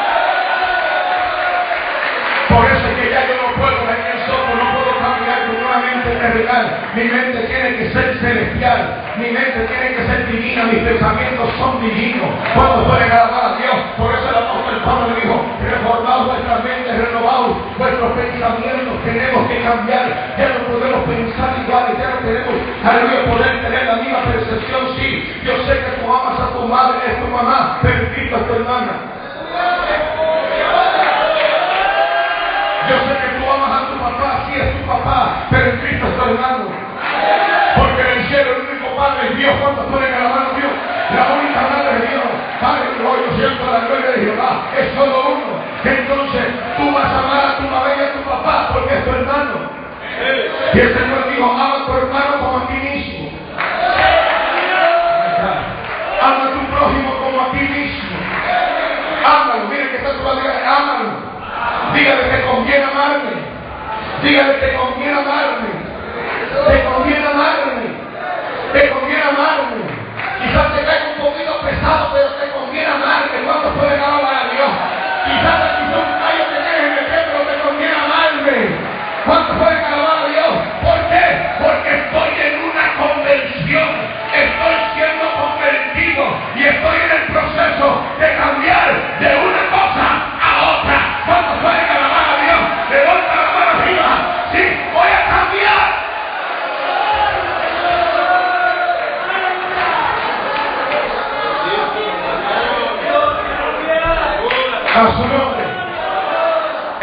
Mi 6.96 7.04
mente 7.04 7.40
tiene 7.48 7.76
que 7.76 7.90
ser 7.92 8.18
celestial, 8.20 9.04
mi 9.18 9.32
mente 9.32 9.68
tiene 9.68 9.96
que 9.96 10.08
ser 10.08 10.32
divina, 10.32 10.64
mis 10.64 10.84
pensamientos 10.84 11.50
son 11.58 11.82
divinos. 11.82 12.30
Cuando 12.54 12.88
pueden 12.88 13.12
alabar 13.12 13.52
a 13.52 13.58
Dios, 13.58 13.76
por 13.98 14.14
eso 14.14 14.30
el 14.30 14.36
apóstol 14.36 14.82
Pablo 14.86 15.08
le 15.10 15.22
dijo, 15.22 15.42
reformados 15.60 16.28
vuestra 16.28 16.60
mente, 16.64 16.94
renovados 16.94 17.58
vuestros 17.78 18.12
pensamientos, 18.14 19.04
tenemos 19.04 19.48
que 19.50 19.62
cambiar, 19.62 20.06
ya 20.38 20.50
no 20.56 20.60
podemos 20.72 21.04
pensar 21.04 21.50
iguales, 21.60 21.98
ya 22.00 22.08
no 22.08 22.18
tenemos, 22.22 22.54
aleluya, 22.86 23.26
poder 23.26 23.62
tener 23.62 23.86
la 23.86 23.96
misma 23.96 24.20
percepción, 24.24 24.82
sí, 24.96 25.42
yo 25.44 25.58
sé 25.66 25.74
que 25.74 25.92
tú 26.00 26.06
amas 26.06 26.40
a 26.40 26.54
tu 26.54 26.68
madre, 26.68 26.98
es 27.12 27.20
tu 27.20 27.28
mamá, 27.28 27.80
Cristo 27.82 28.38
es 28.38 28.48
tu 28.48 28.54
hermana. 28.54 28.94
Yo 32.88 32.96
sé 33.02 33.18
que 33.18 33.25
a 33.25 33.25
tu 34.56 34.62
papá, 34.62 34.62
sí 34.62 34.62
es 34.62 34.82
tu 34.82 34.88
papá, 34.88 35.48
pero 35.50 35.66
en 35.70 35.78
Cristo 35.80 36.08
es 36.08 36.16
tu 36.16 36.24
hermano. 36.24 36.66
Porque 37.76 38.02
en 38.02 38.20
el 38.20 38.28
cielo 38.28 38.52
el 38.56 38.62
único 38.72 38.96
Padre 38.96 39.28
es 39.28 39.38
Dios. 39.38 39.54
¿Cuántos 39.62 39.86
alabar 39.86 40.48
a 40.48 40.56
Dios? 40.56 40.72
La 41.16 41.24
única 41.36 41.62
madre 41.62 41.92
es 42.00 42.10
Dios. 42.10 42.30
Padre, 42.62 42.86
yo 43.04 43.38
siento 43.38 43.72
la 43.72 43.80
gloria 43.88 44.12
de 44.12 44.26
Jehová. 44.26 44.52
Es 44.80 44.88
solo 44.96 45.36
uno. 45.36 45.56
Entonces 45.84 46.46
tú 46.78 46.92
vas 46.94 47.06
a 47.06 47.20
amar 47.20 47.46
a 47.46 47.58
tu 47.58 47.64
mamá 47.64 47.88
y 47.96 48.02
a 48.02 48.14
tu 48.14 48.20
papá 48.24 48.70
porque 48.74 48.96
es 48.96 49.04
tu 49.04 49.12
hermano. 49.12 49.76
Y 50.74 50.80
el 50.80 50.94
Señor 50.94 51.30
dijo, 51.30 51.52
ama 51.52 51.84
a 51.84 51.86
tu 51.86 51.94
hermano 51.94 52.40
como 52.40 52.58
a 52.58 52.68
ti 52.68 52.74
mismo. 52.74 53.30
Ama 56.22 56.44
a 56.44 56.52
tu 56.52 56.60
prójimo 56.72 57.12
como 57.20 57.42
a 57.42 57.52
ti 57.52 57.60
mismo. 57.60 58.18
Ámalo, 59.26 59.68
mire 59.70 59.90
que 59.90 59.98
está 59.98 60.12
tu 60.12 60.24
padre, 60.24 60.50
ámalo. 60.66 61.10
Dígale 61.94 62.30
que 62.30 62.46
conviene 62.46 62.84
amarme. 62.86 63.55
Dígale 64.26 64.60
que 64.60 64.74
conviene 64.74 65.20
amarme. 65.20 65.70
Te 66.50 66.84
conviene 66.84 67.28
amarme. 67.28 67.86
Te 68.74 68.90
conviene 68.90 69.22
amarme. 69.22 69.86
Quizás 70.42 70.74
te 70.74 70.82
caiga 70.84 71.14
un 71.14 71.22
poquito 71.22 71.62
pesado, 71.62 72.10
pero 72.12 72.30
te 72.42 72.50
conviene 72.50 72.88
amarme. 72.90 73.46
¿Cuántos 73.46 73.78
pueden 73.78 74.02
alabar 74.02 74.34
a 74.34 74.50
Dios? 74.50 74.72
Quizás 75.30 75.58
te 75.62 75.70
quizás 75.78 76.02
un 76.02 76.14
callo 76.18 76.44
que 76.50 76.58
tienes 76.58 76.84
en 76.90 76.98
el 76.98 77.06
pero 77.06 77.42
te 77.46 77.56
conviene 77.70 77.96
amarme. 78.02 78.58
¿Cuántos 79.28 79.58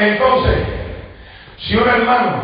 Entonces, 0.03 0.59
si 1.59 1.77
un 1.77 1.89
hermano 1.89 2.43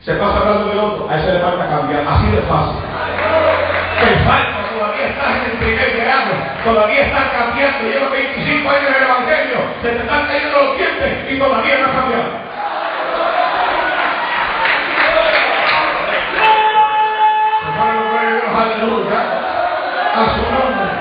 se 0.00 0.14
pasa 0.14 0.38
hablando 0.38 0.66
del 0.66 0.78
otro, 0.80 1.08
a 1.08 1.16
ese 1.16 1.34
le 1.34 1.38
falta 1.38 1.68
cambiar. 1.68 2.02
Así 2.08 2.26
de 2.26 2.42
fácil. 2.42 2.80
Te 4.00 4.16
falta, 4.24 4.58
todavía 4.74 5.08
estás 5.10 5.36
en 5.36 5.50
el 5.52 5.58
primer 5.58 5.96
grado, 5.96 6.32
todavía 6.64 7.06
estás 7.06 7.30
cambiando. 7.38 7.88
Llevo 7.88 8.10
25 8.10 8.68
años 8.68 8.82
en 8.88 8.94
el 8.94 9.02
Evangelio, 9.02 9.58
se 9.80 9.88
te 9.90 9.98
están 9.98 10.26
cayendo 10.26 10.62
los 10.62 10.76
dientes 10.76 11.30
y 11.30 11.38
todavía 11.38 11.78
no 11.78 11.86
has 11.86 11.92
cambiado. 11.92 12.50
A 20.12 20.24
su 20.34 20.42
nombre. 20.52 20.99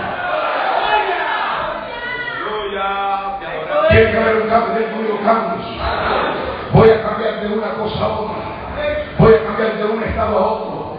Tiene 4.00 4.14
que 4.14 4.18
haber 4.18 4.36
un 4.44 4.48
cambio, 4.48 4.76
que 4.76 4.96
haber 4.96 5.20
cambios. 5.26 5.68
Voy 6.72 6.90
a 6.90 7.04
cambiar 7.04 7.42
de 7.42 7.48
una 7.48 7.68
cosa 7.74 8.06
a 8.06 8.08
otra. 8.08 8.36
Voy 9.18 9.34
a 9.34 9.44
cambiar 9.44 9.76
de 9.76 9.84
un 9.84 10.04
estado 10.04 10.38
a 10.38 10.42
otro. 10.42 10.98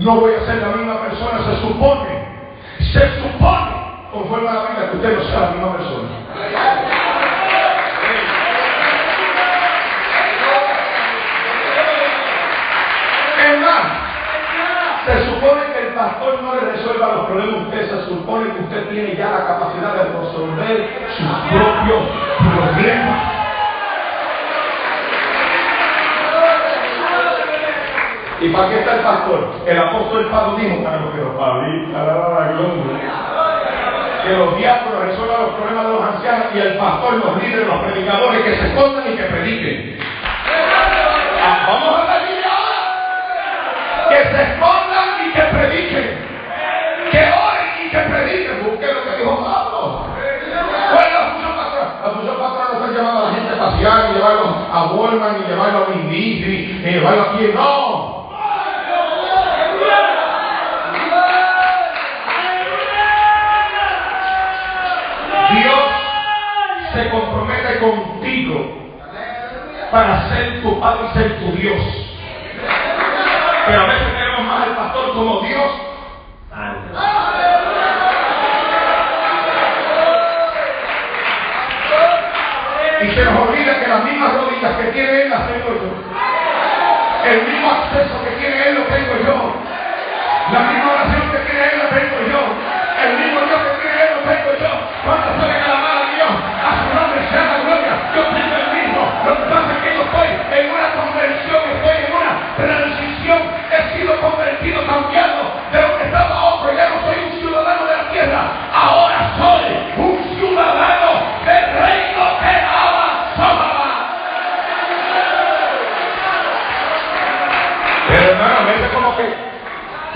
No 0.00 0.16
voy 0.16 0.32
a 0.34 0.44
ser 0.44 0.56
la 0.56 0.68
misma 0.74 1.00
persona, 1.02 1.44
se 1.44 1.60
supone. 1.60 2.26
Se 2.92 3.20
supone, 3.20 3.70
conforme 4.12 4.48
a 4.48 4.52
la 4.52 4.62
Biblia, 4.62 4.90
que 4.90 4.96
usted 4.96 5.16
no 5.16 5.22
sea 5.22 5.40
la 5.42 5.50
misma 5.50 5.76
persona. 5.76 6.08
Es 13.46 13.60
más, 13.60 13.84
se 15.06 15.26
supone 15.26 15.62
que 15.72 15.78
el 15.86 15.94
pastor 16.24 16.42
no 16.42 16.54
le 16.54 16.72
resuelva 16.72 17.14
los 17.14 17.26
problemas 17.26 17.66
usted, 17.66 17.90
se 17.90 18.08
supone 18.08 18.52
que 18.54 18.60
usted 18.60 18.88
tiene 18.88 19.16
ya 19.16 19.30
la 19.30 19.46
capacidad 19.46 19.94
de 19.94 20.04
resolver 20.04 20.88
sus 21.16 21.26
propios 21.50 22.02
problemas. 22.38 23.22
¿Y 28.40 28.48
para 28.48 28.68
qué 28.68 28.80
está 28.80 28.94
el 28.96 29.00
pastor? 29.00 29.48
El 29.66 29.78
apóstol 29.78 30.28
Pablo 30.30 30.56
dijo 30.56 30.82
para 30.82 30.98
que 30.98 31.20
los 31.20 31.34
que 34.24 34.36
los 34.38 34.56
diáconos 34.56 35.04
resuelvan 35.04 35.42
los 35.42 35.50
problemas 35.50 35.84
de 35.84 35.92
los 35.92 36.02
ancianos 36.02 36.46
y 36.54 36.58
el 36.58 36.78
pastor, 36.78 37.14
los 37.14 37.42
líderes, 37.42 37.66
los 37.66 37.78
predicadores 37.84 38.42
que 38.42 38.56
se 38.56 38.66
escondan 38.68 39.12
y 39.12 39.16
que 39.16 39.22
prediquen. 39.24 39.98
Pasear, 53.64 54.10
y 54.10 54.14
llevarlos 54.14 54.48
a 54.72 54.84
Walmart, 54.92 55.38
ni 55.38 55.46
llevarlos 55.46 55.88
a 55.88 55.90
Mindy, 55.90 56.80
ni 56.84 56.90
llevarlos 56.92 57.28
aquí. 57.28 57.50
No. 57.54 58.24
Dios 65.50 65.84
se 66.92 67.10
compromete 67.10 67.78
contigo 67.78 68.84
para 69.90 70.28
ser 70.28 70.62
tu 70.62 70.80
Padre 70.80 71.06
y 71.08 71.18
ser 71.18 71.38
tu 71.38 71.52
Dios. 71.52 71.80
Pero 73.66 73.82
a 73.82 73.86
veces 73.86 74.08
queremos 74.14 74.44
más 74.46 74.62
al 74.66 74.76
pastor 74.76 75.14
como 75.14 75.40
Dios. 75.40 75.70
Y 83.00 83.10
se 83.14 83.24
nos 83.24 83.43
tiene 84.94 85.22
Él 85.22 85.30
las 85.30 85.48
tengo 85.48 85.74
yo. 85.74 85.90
El 87.28 87.42
mismo 87.48 87.70
acceso 87.70 88.24
que 88.24 88.30
tiene 88.40 88.68
Él 88.68 88.74
lo 88.76 88.88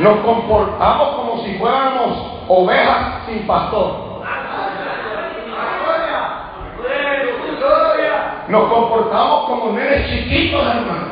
nos 0.09 0.25
comportamos 0.25 1.17
como 1.17 1.45
si 1.45 1.59
fuéramos 1.59 2.17
ovejas 2.49 3.27
sin 3.27 3.47
pastor. 3.47 4.09
Nos 8.49 8.73
comportamos 8.73 9.45
como 9.45 9.73
nenes 9.73 10.09
chiquitos, 10.09 10.67
hermano. 10.67 11.09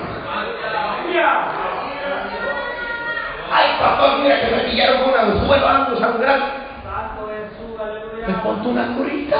mira 4.22 4.40
que 4.40 4.56
me 4.56 4.62
pillaron 4.62 5.02
con 5.02 5.12
un 5.12 5.18
anzuelo, 5.18 5.68
ando 5.68 5.98
sangrando. 5.98 6.46
Me 8.26 8.34
contó 8.40 8.68
una 8.70 8.96
curita. 8.96 9.36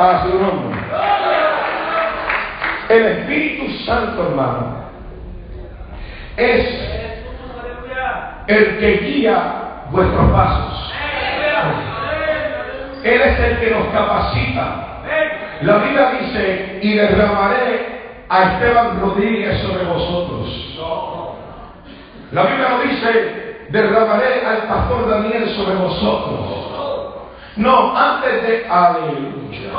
A 0.00 0.22
su. 0.22 0.30
El 2.88 3.06
Espíritu 3.06 3.84
Santo, 3.84 4.28
hermano, 4.28 4.76
es 6.38 6.66
el 8.46 8.78
que 8.78 8.92
guía 8.96 9.36
vuestros 9.90 10.30
pasos. 10.32 10.92
Él 13.04 13.20
es 13.20 13.40
el 13.40 13.60
que 13.60 13.70
nos 13.72 13.88
capacita. 13.88 14.86
La 15.60 15.76
Biblia 15.76 16.12
dice, 16.18 16.78
y 16.80 16.94
derramaré 16.94 18.24
a 18.30 18.52
Esteban 18.52 19.00
Rodríguez 19.02 19.60
sobre 19.60 19.84
vosotros. 19.84 20.76
La 22.32 22.44
Biblia 22.44 22.68
no 22.70 22.78
dice, 22.80 23.66
derramaré 23.68 24.46
al 24.46 24.62
pastor 24.62 25.10
Daniel 25.10 25.46
sobre 25.50 25.74
vosotros. 25.74 26.69
No, 27.56 27.96
antes 27.96 28.42
de 28.42 28.66
aleluya. 28.68 29.70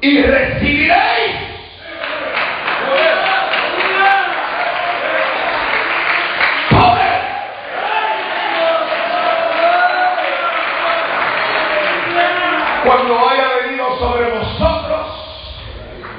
Y 0.00 0.22
recibiréis 0.22 1.36
cuando 12.84 13.28
haya 13.28 13.48
venido 13.62 13.98
sobre 13.98 14.30
vosotros 14.30 15.06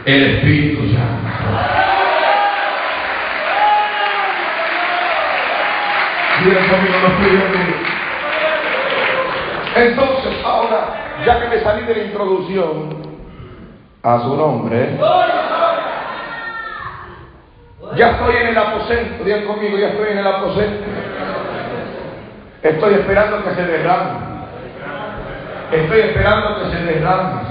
el 0.05 0.23
Espíritu 0.35 0.93
Santo. 0.93 1.86
Entonces, 9.75 10.33
ahora, 10.45 11.19
ya 11.25 11.41
que 11.41 11.47
me 11.49 11.59
salí 11.61 11.85
de 11.85 11.95
la 11.95 12.03
introducción 12.03 12.97
a 14.03 14.19
su 14.19 14.35
nombre, 14.35 14.97
ya 17.95 18.11
estoy 18.11 18.35
en 18.35 18.47
el 18.47 18.57
aposento, 18.57 19.23
digan 19.23 19.45
conmigo, 19.45 19.77
ya 19.77 19.87
estoy 19.89 20.11
en 20.11 20.17
el 20.17 20.27
aposento. 20.27 20.85
Estoy 22.63 22.93
esperando 22.95 23.43
que 23.43 23.55
se 23.55 23.65
derrame. 23.65 24.27
Estoy 25.71 25.99
esperando 25.99 26.59
que 26.59 26.69
se 26.71 26.83
derrame. 26.83 27.41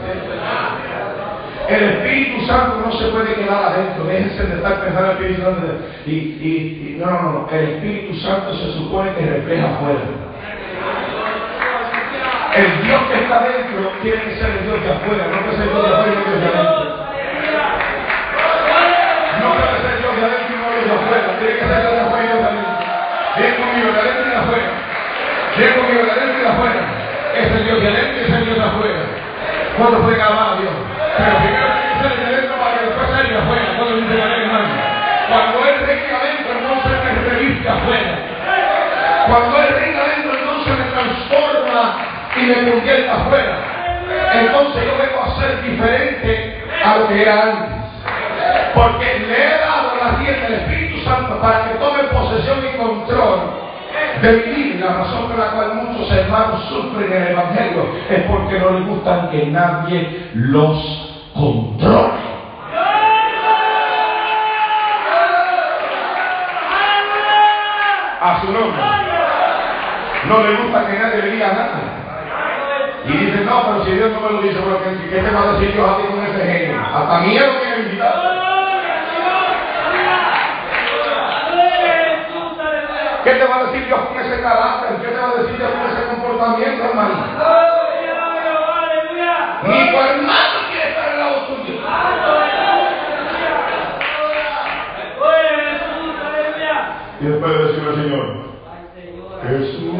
El 1.68 1.82
Espíritu 1.82 2.46
Santo 2.46 2.82
no 2.84 2.92
se 2.92 3.06
puede 3.08 3.34
quedar 3.34 3.72
adentro. 3.72 4.04
Déjense 4.04 4.46
de 4.46 4.54
estar 4.56 4.80
pensando 4.80 5.10
en 5.10 5.16
el 5.16 5.22
Espíritu 5.22 5.42
Santo. 5.42 5.66
Y, 6.06 6.10
y, 6.10 6.96
no, 6.98 7.06
no, 7.06 7.22
no. 7.22 7.48
El 7.50 7.68
Espíritu 7.70 8.14
Santo 8.20 8.54
se 8.54 8.72
supone 8.72 9.12
que 9.14 9.26
refleja 9.26 9.66
afuera. 9.66 10.00
El 12.54 12.82
Dios 12.86 13.00
que 13.10 13.14
está 13.20 13.36
adentro 13.36 13.92
tiene 14.02 14.22
que 14.22 14.36
ser 14.36 14.50
el 14.50 14.64
Dios 14.64 14.80
de 14.80 14.90
afuera, 14.90 15.26
no 15.28 15.44
puede 15.44 15.56
ser 15.58 15.66
el 15.66 15.74
Dios 15.74 15.82
de 15.82 15.92
afuera 15.92 16.08
y 16.08 16.16
el 16.16 16.24
Dios 16.24 16.40
de 16.40 16.46
adentro. 16.46 16.86
No 19.42 19.48
puede 19.52 19.76
ser 19.76 19.94
Dios 20.00 20.16
de 20.16 20.24
adentro 20.24 20.48
y 20.48 20.56
no 20.56 20.66
Dios 20.72 20.86
de 20.86 20.94
afuera. 20.96 21.26
Tiene 21.36 21.52
que 21.52 21.64
ser 21.66 21.76
el 21.76 21.82
Dios 21.82 21.92
de 21.92 22.00
afuera 22.00 22.24
y 22.24 22.28
Dios 22.28 22.40
de 22.40 22.46
adentro. 22.46 22.76
Conmigo, 23.36 23.92
de 23.92 24.00
adentro 24.00 24.24
y 24.24 24.30
de 24.30 24.36
afuera. 24.36 24.70
Bien 25.56 25.72
conmigo, 25.76 26.02
de 26.06 26.10
adentro 26.16 26.38
y 26.38 26.42
de 26.42 26.48
afuera 26.48 26.96
es 27.36 27.52
el 27.52 27.64
Dios 27.64 27.82
de 27.82 27.88
adentro 27.88 28.16
y 28.16 28.24
es 28.24 28.30
el 28.30 28.44
Dios 28.46 28.56
de 28.56 28.64
afuera. 28.64 29.00
¿Cuándo 29.76 30.00
puede 30.00 30.22
alabar 30.22 30.56
a 30.56 30.60
Dios? 30.60 30.72
Cuando 35.28 35.58
Él 35.66 35.86
reina 35.86 36.18
adentro, 36.18 36.52
entonces 36.58 36.92
me 37.04 37.30
reviste 37.30 37.68
afuera. 37.68 38.18
Cuando 39.26 39.58
Él 39.58 39.74
reina 39.74 40.00
adentro, 40.02 40.38
entonces 40.38 40.78
me 40.78 40.84
transforma 40.92 41.96
y 42.36 42.46
me 42.46 42.70
convierte 42.70 43.10
afuera. 43.10 43.56
Entonces 44.34 44.84
yo 44.84 44.92
vengo 44.98 45.22
a 45.22 45.40
ser 45.40 45.62
diferente 45.62 46.62
a 46.84 46.96
lo 46.98 47.08
que 47.08 47.22
era 47.22 47.42
antes. 47.42 47.76
Porque 48.74 49.18
le 49.26 49.46
he 49.46 49.58
dado 49.58 49.96
la 50.00 50.18
rienda 50.18 50.48
del 50.48 50.60
Espíritu 50.60 51.04
Santo 51.04 51.40
para 51.40 51.64
que 51.64 51.78
tome 51.78 52.04
posesión 52.04 52.58
y 52.64 52.76
control 52.76 53.40
de 54.22 54.78
La 54.80 54.92
razón 54.92 55.28
por 55.28 55.38
la 55.38 55.50
cual 55.50 55.74
muchos 55.74 56.10
hermanos 56.10 56.64
sufren 56.68 57.12
el 57.12 57.28
Evangelio 57.28 57.88
es 58.08 58.22
porque 58.22 58.58
no 58.58 58.70
les 58.70 58.86
gusta 58.86 59.28
que 59.30 59.46
nadie 59.46 60.30
los 60.34 61.05
controle. 61.36 62.26
A 68.20 68.40
su 68.40 68.52
nombre. 68.52 68.82
No 70.28 70.42
le 70.42 70.56
gusta 70.56 70.86
que 70.86 70.98
nadie 70.98 71.22
le 71.22 71.30
diga 71.30 71.48
nada. 71.48 71.96
Y 73.06 73.12
dicen, 73.12 73.46
no, 73.46 73.62
pero 73.66 73.84
si 73.84 73.92
Dios 73.92 74.10
no 74.10 74.20
me 74.20 74.32
lo 74.32 74.42
dice, 74.42 74.58
¿qué 75.10 75.20
te 75.20 75.30
va 75.30 75.42
a 75.42 75.52
decir 75.52 75.74
Dios 75.74 75.88
a 75.88 75.96
ti 75.96 76.02
con 76.08 76.24
ese 76.24 76.44
genio? 76.44 76.80
Hasta 76.92 77.20
miedo 77.20 77.60
que 77.60 77.68
me 77.68 77.76
invitado. 77.84 78.46
¿Qué 83.22 83.32
te 83.32 83.44
va 83.44 83.56
a 83.56 83.64
decir 83.64 83.86
Dios 83.86 84.00
con 84.00 84.18
ese 84.18 84.40
carácter? 84.40 84.96
¿Qué 85.02 85.08
te 85.08 85.20
va 85.20 85.28
a 85.28 85.42
decir 85.42 85.56
Dios 85.56 85.70
con 85.70 85.90
ese 85.90 86.06
comportamiento, 86.06 86.84
hermano? 86.84 87.14
Ni 89.66 89.90
tu 89.90 89.96
hermano 89.96 90.58
quiere 90.70 90.90
estar 90.90 91.08
al 91.10 91.18
lado 91.18 91.36
tuyo. 91.46 91.74
Y 97.26 97.28
después 97.28 97.58
decirle 97.58 97.88
al 97.88 97.96
Señor, 97.96 98.24
Jesús, 99.48 99.95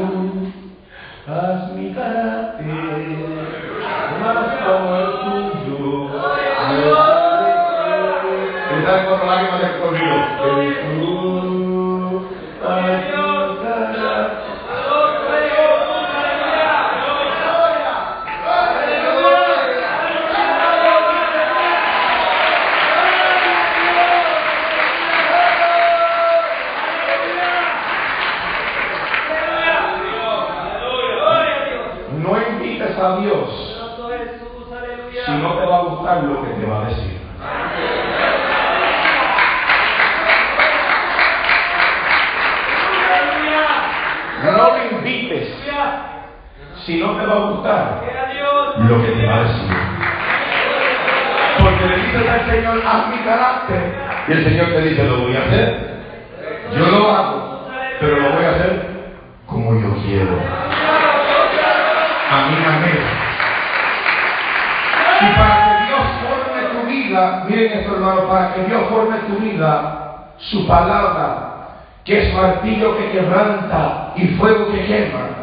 que 73.07 73.19
quebranta 73.19 74.13
y 74.17 74.27
fuego 74.37 74.73
que 74.73 74.85
quema, 74.87 75.37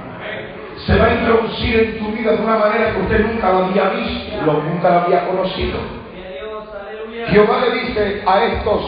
se 0.86 0.98
va 0.98 1.06
a 1.06 1.14
introducir 1.14 1.76
en 1.80 2.00
tu 2.00 2.12
vida 2.12 2.32
de 2.32 2.44
una 2.44 2.58
manera 2.58 2.94
que 2.94 3.02
usted 3.02 3.26
nunca 3.26 3.52
lo 3.52 3.66
había 3.66 3.90
visto, 3.90 4.46
nunca 4.46 4.90
lo 4.90 5.00
había 5.02 5.28
conocido. 5.28 5.80
Jehová 7.28 7.62
le 7.62 7.80
dice 7.80 8.22
a 8.26 8.44
estos 8.44 8.82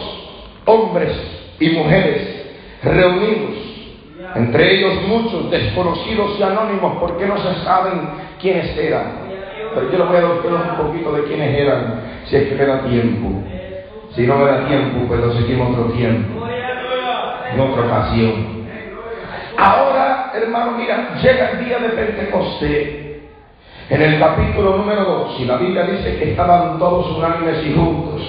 hombres 0.66 1.12
y 1.58 1.70
mujeres 1.70 2.46
reunidos, 2.82 3.56
entre 4.34 4.76
ellos 4.76 4.94
muchos 5.08 5.50
desconocidos 5.50 6.38
y 6.38 6.42
anónimos 6.42 6.98
porque 7.00 7.26
no 7.26 7.38
se 7.38 7.54
saben 7.64 8.08
quiénes 8.40 8.76
eran. 8.76 9.26
Pero 9.74 9.90
yo 9.90 9.98
les 9.98 10.06
voy 10.06 10.16
a 10.16 10.20
dar 10.20 10.80
un 10.80 10.86
poquito 10.86 11.12
de 11.12 11.24
quiénes 11.24 11.58
eran 11.58 12.00
si 12.26 12.36
es 12.36 12.48
que 12.48 12.54
me 12.54 12.66
da 12.66 12.82
tiempo. 12.82 13.42
Si 14.14 14.26
no 14.26 14.36
me 14.38 14.50
da 14.50 14.66
tiempo, 14.66 15.06
pues 15.06 15.20
lo 15.20 15.32
seguimos 15.34 15.76
otro 15.76 15.92
tiempo, 15.92 16.46
en 17.52 17.60
otra 17.60 17.84
ocasión. 17.84 18.55
Hermano, 20.42 20.72
mira, 20.72 21.14
llega 21.22 21.52
el 21.52 21.64
día 21.64 21.78
de 21.78 21.88
Pentecostés. 21.90 23.06
En 23.88 24.02
el 24.02 24.18
capítulo 24.18 24.76
número 24.76 25.04
2, 25.04 25.40
y 25.40 25.44
la 25.44 25.56
Biblia 25.56 25.84
dice 25.84 26.18
que 26.18 26.30
estaban 26.30 26.78
todos 26.78 27.16
unánimes 27.16 27.64
y 27.64 27.72
juntos. 27.72 28.22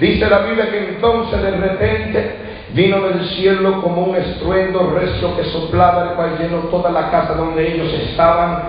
Dice 0.00 0.28
la 0.30 0.38
Biblia 0.38 0.70
que 0.70 0.78
entonces 0.94 1.42
de 1.42 1.50
repente 1.50 2.36
vino 2.72 3.00
del 3.00 3.26
cielo 3.30 3.82
como 3.82 4.04
un 4.04 4.16
estruendo 4.16 4.90
recio 4.94 5.36
que 5.36 5.44
soplaba, 5.44 6.04
el 6.04 6.10
cual 6.10 6.38
llenó 6.38 6.58
toda 6.70 6.90
la 6.90 7.10
casa 7.10 7.34
donde 7.34 7.74
ellos 7.74 7.92
estaban 7.92 8.62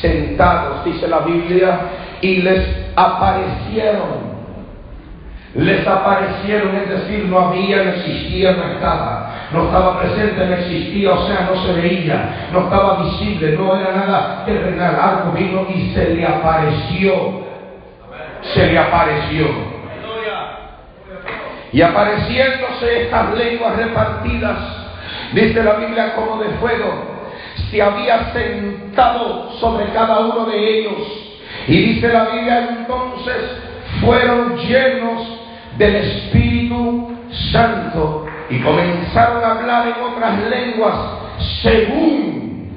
sentados, 0.00 0.84
dice 0.84 1.06
la 1.06 1.18
Biblia, 1.20 1.80
y 2.20 2.36
les 2.36 2.66
aparecieron. 2.96 4.29
Les 5.54 5.84
aparecieron, 5.84 6.76
es 6.76 6.88
decir, 6.88 7.24
no 7.24 7.40
había, 7.40 7.82
no 7.82 7.90
existía, 7.90 8.52
no 8.52 8.72
estaba. 8.72 9.48
No 9.52 9.64
estaba 9.64 9.98
presente, 9.98 10.46
no 10.46 10.54
existía, 10.54 11.12
o 11.12 11.26
sea, 11.26 11.50
no 11.52 11.60
se 11.64 11.72
veía, 11.72 12.48
no 12.52 12.60
estaba 12.60 13.02
visible, 13.02 13.56
no 13.56 13.76
era 13.76 13.92
nada 13.92 14.44
terrenal. 14.44 14.94
Algo 14.94 15.32
vino 15.32 15.66
y 15.74 15.92
se 15.92 16.14
le 16.14 16.24
apareció. 16.24 17.40
Se 18.54 18.66
le 18.66 18.78
apareció. 18.78 19.46
Y 21.72 21.82
apareciéndose 21.82 23.02
estas 23.04 23.34
lenguas 23.34 23.76
repartidas, 23.76 24.58
dice 25.32 25.62
la 25.62 25.74
Biblia 25.74 26.14
como 26.14 26.42
de 26.42 26.48
fuego, 26.58 27.20
se 27.70 27.82
había 27.82 28.32
sentado 28.32 29.52
sobre 29.60 29.86
cada 29.92 30.20
uno 30.20 30.46
de 30.46 30.78
ellos. 30.78 30.96
Y 31.66 31.94
dice 31.94 32.08
la 32.08 32.24
Biblia 32.26 32.68
entonces 32.70 33.36
fueron 34.00 34.56
llenos 34.56 35.39
del 35.80 35.96
Espíritu 35.96 37.16
Santo 37.50 38.26
y 38.50 38.60
comenzaron 38.60 39.42
a 39.42 39.52
hablar 39.52 39.86
en 39.88 39.94
otras 40.04 40.38
lenguas 40.50 40.94
según 41.62 42.68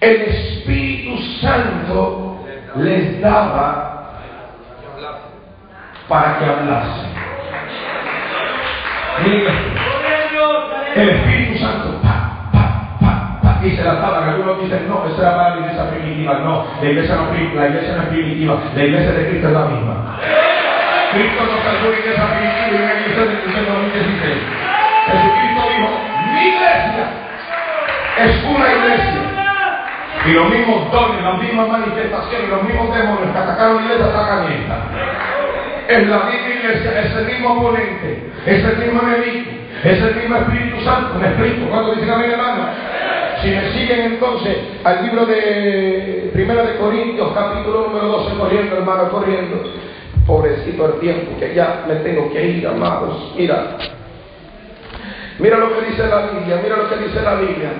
el 0.00 0.16
Espíritu 0.22 1.22
Santo 1.42 2.38
les 2.76 3.20
daba 3.20 4.14
para 6.08 6.38
que 6.38 6.44
hablasen. 6.46 7.10
El 10.96 11.08
Espíritu 11.10 11.58
Santo, 11.58 12.00
pa, 12.02 12.48
pa, 12.50 12.98
pa, 12.98 13.40
pa, 13.42 13.58
dice 13.62 13.84
la 13.84 14.00
palabra. 14.00 14.32
Algunos 14.32 14.62
dicen, 14.62 14.88
no, 14.88 15.04
esa 15.06 15.20
era 15.20 15.50
la 15.50 15.56
iglesia 15.58 15.90
primitiva. 15.90 16.38
No, 16.38 16.64
la 16.80 16.88
iglesia 16.88 17.16
no 17.16 17.22
es 17.24 17.28
primitiva. 17.28 17.64
La 18.74 18.84
iglesia 18.84 19.12
de 19.12 19.28
Cristo 19.28 19.48
es 19.48 19.52
la 19.52 19.64
misma. 19.66 20.18
Cristo 21.12 21.42
no 21.42 21.56
salvó 21.62 21.88
una 21.88 21.98
iglesia 21.98 22.24
primitiva 22.30 22.70
y 22.70 22.82
una 22.82 22.94
iglesia 22.94 23.22
de 23.24 23.70
2016. 23.70 24.36
Jesucristo 25.06 25.60
dijo, 25.70 25.90
mi 26.34 26.42
iglesia 26.48 27.04
es 28.18 28.44
una 28.44 28.66
iglesia. 28.72 29.22
Y 30.26 30.32
los 30.32 30.50
mismos 30.50 30.92
dones, 30.92 31.22
las 31.22 31.38
mismas 31.40 31.68
manifestaciones, 31.68 32.48
los 32.50 32.62
mismos 32.62 32.94
demonios 32.94 33.32
que 33.32 33.38
atacaron 33.38 33.76
la 33.76 33.82
iglesia 33.82 34.06
atacan 34.06 34.52
esta 34.52 34.76
es 35.90 36.06
la 36.06 36.18
misma 36.18 36.48
iglesia, 36.48 37.00
es 37.00 37.16
el 37.16 37.26
mismo 37.26 37.52
oponente, 37.54 38.30
es 38.46 38.64
el 38.64 38.76
mismo 38.76 39.02
enemigo, 39.02 39.50
es 39.82 40.02
el 40.02 40.14
mismo 40.14 40.36
Espíritu 40.36 40.80
Santo. 40.84 41.18
¿Me 41.18 41.28
explico? 41.28 41.70
¿Cuánto 41.70 41.94
dicen 41.94 42.10
a 42.10 42.16
mi 42.16 42.24
hermano? 42.24 42.68
Si 43.42 43.48
me 43.50 43.72
siguen 43.72 44.00
entonces 44.12 44.56
al 44.84 45.02
libro 45.04 45.26
de 45.26 46.30
Primera 46.32 46.62
de 46.62 46.76
Corintios, 46.76 47.32
capítulo 47.34 47.88
número 47.88 48.06
12, 48.06 48.36
corriendo, 48.36 48.76
hermano, 48.76 49.10
corriendo. 49.10 49.64
Pobrecito 50.26 50.86
el 50.86 51.00
tiempo, 51.00 51.38
que 51.38 51.54
ya 51.54 51.84
me 51.88 51.96
tengo 51.96 52.30
que 52.32 52.44
ir, 52.44 52.66
amados. 52.66 53.34
Mira, 53.36 53.78
mira 55.38 55.58
lo 55.58 55.74
que 55.74 55.86
dice 55.86 56.06
la 56.06 56.30
Biblia, 56.30 56.60
mira 56.62 56.76
lo 56.76 56.88
que 56.88 56.96
dice 56.96 57.22
la 57.22 57.34
Biblia. 57.34 57.72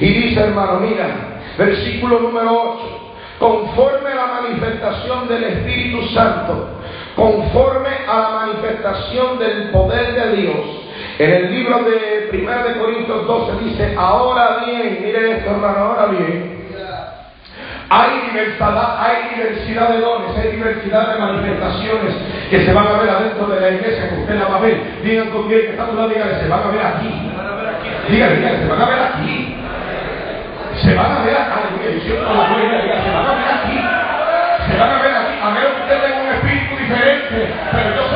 Y 0.00 0.06
dice, 0.06 0.40
hermano, 0.40 0.80
mira, 0.80 1.40
versículo 1.56 2.20
número 2.20 2.74
8 2.76 3.04
conforme 3.38 4.10
a 4.10 4.14
la 4.14 4.26
manifestación 4.26 5.28
del 5.28 5.44
Espíritu 5.44 6.02
Santo, 6.08 6.68
conforme 7.16 7.90
a 8.08 8.18
la 8.18 8.30
manifestación 8.46 9.38
del 9.38 9.70
poder 9.70 10.14
de 10.14 10.36
Dios. 10.36 10.56
En 11.18 11.30
el 11.30 11.50
libro 11.54 11.80
de 11.84 12.30
1 12.32 12.64
de 12.64 12.78
Corintios 12.78 13.26
12 13.26 13.64
dice, 13.64 13.94
ahora 13.96 14.64
bien, 14.64 15.00
miren 15.02 15.32
esto 15.32 15.50
hermano, 15.50 15.78
ahora 15.78 16.06
bien, 16.06 16.53
hay 17.90 18.30
diversidad, 18.30 18.96
hay 18.98 19.34
diversidad 19.34 19.88
de 19.90 20.00
dones, 20.00 20.36
hay 20.38 20.52
diversidad 20.52 21.14
de 21.14 21.20
manifestaciones 21.20 22.14
que 22.50 22.64
se 22.64 22.72
van 22.72 22.86
a 22.86 22.92
ver 22.98 23.10
adentro 23.10 23.46
de 23.46 23.60
la 23.60 23.70
iglesia, 23.70 24.08
que 24.08 24.14
usted 24.16 24.38
la 24.38 24.48
va 24.48 24.56
a 24.56 24.60
ver. 24.60 25.02
Digan 25.02 25.30
conmigo 25.30 25.60
que 25.60 25.70
está 25.70 25.86
tu 25.86 25.96
lado, 25.96 26.10
se 26.10 26.48
van 26.48 26.62
a 26.62 26.66
ver 26.68 26.86
aquí. 26.86 27.30
Díganle, 28.08 28.36
díganle, 28.36 28.58
se 28.58 28.68
van 28.68 28.82
a 28.82 28.86
ver 28.86 28.98
aquí. 28.98 29.56
Se 30.82 30.94
van 30.94 31.12
a 31.12 31.24
ver 31.24 31.36
aquí. 31.36 31.54
Se 32.06 32.18
van 32.18 32.36
a 32.36 32.56
ver 32.56 32.74
aquí. 32.74 33.78
Se 34.66 34.78
van 34.78 34.90
a 34.90 35.02
ver 35.02 35.14
aquí. 35.14 35.34
A 35.44 35.54
que 35.54 35.66
usted 35.82 36.00
tenga 36.02 36.20
un 36.22 36.28
espíritu 36.34 36.76
diferente. 36.76 37.54
Pero 37.70 37.88
yo 37.96 38.13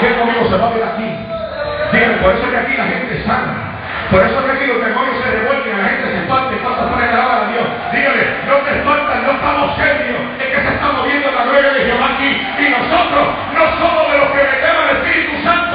que 0.00 0.14
conmigo 0.14 0.46
se 0.48 0.56
va 0.56 0.66
a 0.66 0.94
aquí. 0.94 1.10
Díganme, 1.92 2.16
por 2.22 2.34
eso 2.34 2.50
que 2.50 2.56
aquí 2.56 2.76
la 2.76 2.84
gente 2.84 3.22
sana. 3.26 3.54
Por 4.10 4.22
eso 4.24 4.38
que 4.44 4.52
aquí 4.52 4.66
los 4.66 4.80
demonios 4.80 5.16
se 5.20 5.30
revuelven, 5.30 5.78
la 5.78 5.88
gente 5.88 6.06
se 6.08 6.22
y 6.24 6.58
pasa 6.64 6.82
para 6.88 7.04
alabar 7.12 7.44
a 7.44 7.48
Dios. 7.52 7.66
Díganle, 7.92 8.24
no 8.46 8.56
te 8.64 8.70
espantan, 8.78 9.18
no 9.26 9.32
estamos 9.32 9.76
serios. 9.76 10.20
Es 10.38 10.48
que 10.48 10.60
se 10.62 10.70
está 10.74 10.86
moviendo 10.92 11.28
la 11.30 11.44
gloria 11.44 11.72
de 11.72 11.80
Jehová 11.84 12.08
aquí. 12.14 12.30
Y 12.30 12.64
nosotros 12.72 13.24
no 13.52 13.64
somos 13.80 14.04
de 14.12 14.18
los 14.18 14.28
que 14.32 14.42
metemos 14.48 14.82
el 14.88 14.96
Espíritu 14.96 15.34
Santo 15.44 15.67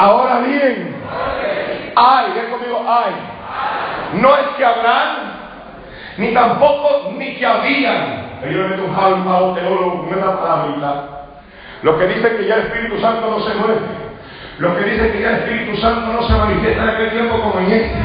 Ahora 0.00 0.38
bien. 0.38 0.96
Ay, 1.94 2.32
bien 2.32 2.50
conmigo, 2.50 2.86
ay. 2.88 3.12
No 4.14 4.34
es 4.34 4.46
que 4.56 4.64
habrán, 4.64 5.16
ni 6.16 6.32
tampoco 6.32 7.12
ni 7.18 7.36
que 7.36 7.44
habían. 7.44 8.40
Yo 8.42 8.62
le 8.62 8.68
meto 8.68 8.84
un 8.84 8.94
jalma 8.94 9.54
teólogo, 9.54 10.08
una 10.08 10.40
palabra. 10.40 11.04
Lo 11.82 11.98
que 11.98 12.06
dice 12.06 12.34
que 12.34 12.46
ya 12.46 12.54
el 12.54 12.60
Espíritu 12.62 12.98
Santo 12.98 13.30
no 13.30 13.40
se 13.40 13.54
mueve. 13.56 13.80
Lo 14.58 14.74
que 14.74 14.84
dice 14.84 15.12
que 15.12 15.20
ya 15.20 15.30
el 15.32 15.36
Espíritu 15.36 15.76
Santo 15.82 16.12
no 16.14 16.22
se 16.22 16.32
manifiesta 16.32 16.82
en 16.82 16.88
aquel 16.88 17.10
tiempo 17.10 17.38
como 17.42 17.58
en 17.60 17.70
este. 17.70 17.98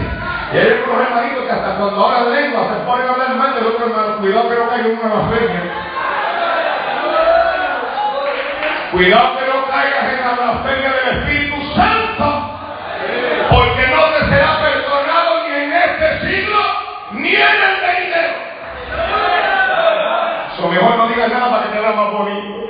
Y 0.53 0.57
hay 0.57 0.67
algunos 0.67 1.01
hermanitos 1.01 1.43
que 1.45 1.51
hasta 1.51 1.75
cuando 1.77 2.05
hablan 2.05 2.33
lengua 2.33 2.61
se 2.73 2.85
ponen 2.85 3.07
a 3.07 3.11
hablar 3.11 3.35
mal 3.35 3.55
del 3.55 3.67
otro 3.67 3.85
hermano. 3.85 4.17
Cuidado 4.17 4.49
que 4.49 4.55
no 4.55 4.69
caiga 4.69 4.87
en 4.87 4.99
una 4.99 5.15
blasfemia. 5.15 5.61
Cuidado 8.91 9.37
que 9.37 9.45
no 9.45 9.65
caigas 9.71 10.13
en 10.13 10.19
la 10.19 10.33
blasfemia 10.33 10.91
del 10.91 11.17
Espíritu 11.19 11.64
Santo. 11.75 12.51
Porque 13.49 13.87
no 13.87 14.03
te 14.05 14.25
será 14.29 14.59
perdonado 14.59 15.47
ni 15.47 15.55
en 15.55 15.73
este 15.73 16.19
siglo 16.27 16.59
ni 17.11 17.35
en 17.35 17.41
el 17.41 17.81
venidero. 17.81 18.33
O 20.63 20.67
mejor 20.69 20.97
no 20.97 21.07
digas 21.07 21.31
nada 21.31 21.49
para 21.51 21.63
que 21.63 21.69
te 21.69 21.79
vea 21.79 21.91
más 21.91 22.11
bonito. 22.11 22.65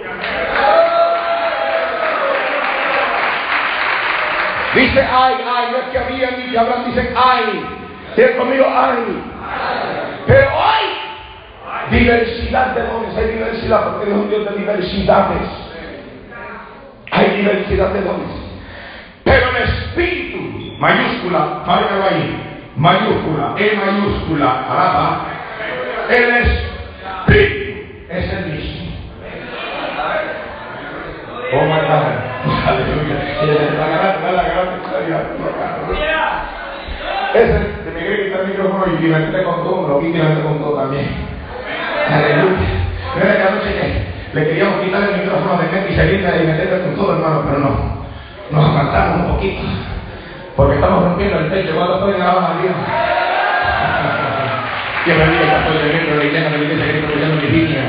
Dice 4.75 5.07
ay, 5.09 5.35
ay, 5.47 5.67
no 5.71 5.77
es 5.77 5.83
que 5.91 5.97
había 5.97 6.31
ni 6.31 6.51
que 6.51 6.59
habrán, 6.59 6.85
dicen 6.85 7.13
ay. 7.15 7.65
Dice 8.15 8.35
conmigo 8.35 8.65
ay. 8.67 9.23
Pero 10.27 10.49
hay 10.49 11.97
diversidad 11.97 12.67
de 12.75 12.81
dones, 12.81 13.15
hay 13.15 13.27
diversidad 13.27 13.83
porque 13.85 14.11
es 14.11 14.17
un 14.17 14.29
Dios 14.29 14.49
de 14.49 14.57
diversidades. 14.57 15.49
Hay 17.11 17.29
diversidad 17.37 17.89
de 17.89 18.01
dones. 18.01 18.44
Pero 19.25 19.49
el 19.49 19.63
espíritu, 19.63 20.77
mayúscula, 20.79 21.63
márcalo 21.67 22.03
ahí, 22.05 22.61
mayúscula, 22.77 23.55
E 23.57 23.75
mayúscula, 23.75 24.65
alaba, 24.69 25.25
el 26.09 26.29
espíritu 26.37 27.81
es 28.09 28.33
el 28.33 28.45
mismo. 28.45 28.85
Oh 31.53 31.65
my 31.65 31.81
God. 31.87 32.25
Aleluya. 32.67 33.17
Ese 37.33 37.53
de 37.53 37.91
me 37.91 38.25
quitar 38.25 38.41
el 38.41 38.47
micrófono 38.47 38.85
y 38.87 39.07
mete 39.07 39.43
con 39.43 39.63
todo, 39.63 39.87
lo 39.87 39.99
con 39.99 40.59
todo 40.59 40.77
también. 40.77 41.07
Aleluya. 42.09 42.85
Que 43.13 43.19
le 44.33 44.45
queríamos 44.45 44.83
quitar 44.83 45.03
el 45.03 45.21
micrófono 45.21 45.61
de 45.61 45.69
Meti 45.71 45.93
y 45.93 45.95
seguirle 45.95 46.43
y 46.43 46.47
meterle 46.47 46.81
con 46.81 46.95
todo, 46.95 47.15
hermano, 47.15 47.43
pero 47.45 47.59
no. 47.59 48.04
Nos 48.51 48.63
aguantamos 48.69 49.27
un 49.27 49.35
poquito. 49.35 49.61
Porque 50.55 50.75
estamos 50.75 51.03
rompiendo 51.03 51.39
el 51.39 51.51
techo. 51.51 51.75
¿Cuánto 51.75 52.01
pueden 52.01 52.21
alabar 52.21 52.51
a 52.51 52.57
Dios? 52.61 52.75
Dios 55.05 55.17
bendiga 55.17 55.43
esta 55.43 55.59
estoy 55.59 55.77
de 55.77 55.93
la 55.93 56.23
iglesia, 56.23 56.49
la 56.49 56.57
iglesia 56.57 56.85
que 56.85 56.99
estoy 56.99 57.29
mi 57.29 57.47
línea. 57.49 57.83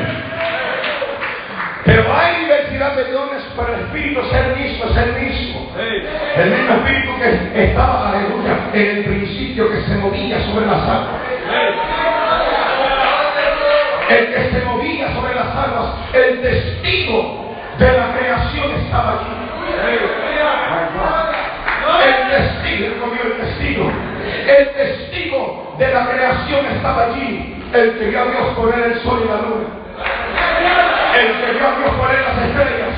Pero 1.85 2.03
hay 2.13 2.41
diversidad 2.41 2.97
de 2.97 3.13
dones, 3.13 3.43
pero 3.57 3.75
el 3.75 3.81
Espíritu 3.81 4.21
es 4.21 4.33
el 4.33 4.57
mismo, 4.57 4.85
es 4.85 4.97
el 4.97 5.13
mismo. 5.13 5.73
El 6.37 6.51
mismo 6.51 6.75
Espíritu 6.75 7.13
que 7.19 7.65
estaba, 7.65 8.11
aleluya, 8.11 8.59
en 8.73 8.97
el 8.97 9.05
principio 9.05 9.71
que 9.71 9.81
se 9.83 9.95
movía 9.97 10.41
sobre 10.41 10.67
las 10.67 10.83
aguas. 10.83 11.21
El 14.09 14.27
que 14.35 14.51
se 14.51 14.65
movía 14.65 15.15
sobre 15.15 15.35
las 15.35 15.47
aguas, 15.47 15.95
el 16.13 16.43
testigo 16.43 17.55
de 17.79 17.93
la 17.93 18.19
creación 18.19 18.71
estaba 18.83 19.13
allí. 19.13 20.26
El 22.85 22.95
testigo, 22.95 23.13
el 23.25 23.33
testigo. 23.41 23.93
El 24.47 24.69
testigo 24.75 25.75
de 25.79 25.95
la 25.95 26.07
creación 26.09 26.67
estaba 26.67 27.05
allí. 27.05 27.65
El 27.73 27.99
que 27.99 28.05
vio 28.07 28.21
a 28.21 28.25
Dios 28.25 28.49
poner 28.57 28.93
el 28.93 29.01
sol 29.01 29.23
y 29.25 29.29
la 29.29 29.37
luna 29.37 29.87
el 31.17 31.33
que 31.41 31.53
vio 31.53 31.67
a 31.67 31.77
Dios 31.79 31.95
poner 31.97 32.21
las 32.21 32.39
estrellas, 32.45 32.95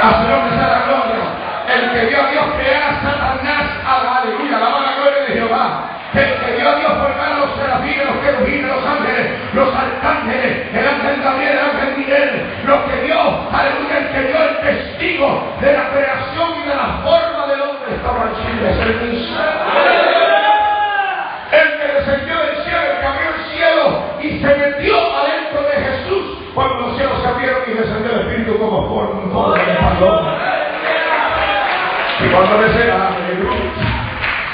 a 0.00 0.08
su 0.16 0.28
nombre 0.28 0.56
sea 0.56 0.68
la 0.68 0.82
gloria, 0.88 1.24
el 1.68 1.92
que 1.92 2.06
vio 2.06 2.18
a 2.22 2.30
Dios 2.30 2.44
crear 2.56 2.82
a 2.82 3.00
Satanás, 3.02 3.66
aleluya, 3.84 4.58
la 4.58 4.96
gloria 4.96 5.20
de 5.28 5.34
Jehová, 5.34 5.88
el 6.14 6.32
que 6.40 6.56
vio 6.56 6.68
a 6.68 6.76
Dios 6.76 6.92
formar 6.92 7.32
a 7.32 7.38
los 7.38 7.56
serafines, 7.56 8.06
los 8.06 8.16
querubines, 8.24 8.66
los 8.66 8.84
ángeles, 8.86 9.26
los 9.52 9.68
arcángeles, 9.74 10.52
el 10.72 10.88
ángel 10.88 11.22
Gabriel, 11.22 11.52
el 11.52 11.60
ángel 11.60 11.96
Miguel, 11.98 12.30
los 12.64 12.80
que 12.80 12.96
vio, 13.04 13.20
aleluya, 13.52 13.98
el 13.98 14.08
que 14.08 14.20
vio 14.32 14.38
el 14.42 14.56
testigo 14.60 15.56
de 15.60 15.72
la 15.72 15.88
creación 15.90 16.48
y 16.64 16.68
de 16.68 16.74
la 16.74 16.88
forma 17.04 17.31
estaba 18.02 18.34
allí, 18.34 18.50
es 18.66 18.78
el 21.52 21.68
que 21.78 21.86
descendió 21.94 22.34
del 22.36 22.56
cielo, 22.64 22.82
el 22.90 22.98
que 22.98 23.06
abrió 23.06 23.28
el 23.30 23.42
cielo 23.54 23.84
y 24.20 24.28
se 24.40 24.50
metió 24.56 24.94
adentro 25.16 25.62
de 25.62 25.74
Jesús 25.84 26.22
cuando 26.52 26.74
los 26.80 26.96
cielos 26.96 27.22
se 27.22 27.28
abrieron 27.28 27.62
y 27.68 27.74
descendió 27.74 28.12
el 28.12 28.20
Espíritu 28.20 28.58
como 28.58 28.88
forma 28.88 29.56
de 29.56 29.74
paloma. 29.74 30.38
Y 32.18 32.28
cuando 32.28 32.58
desciende, 32.58 32.92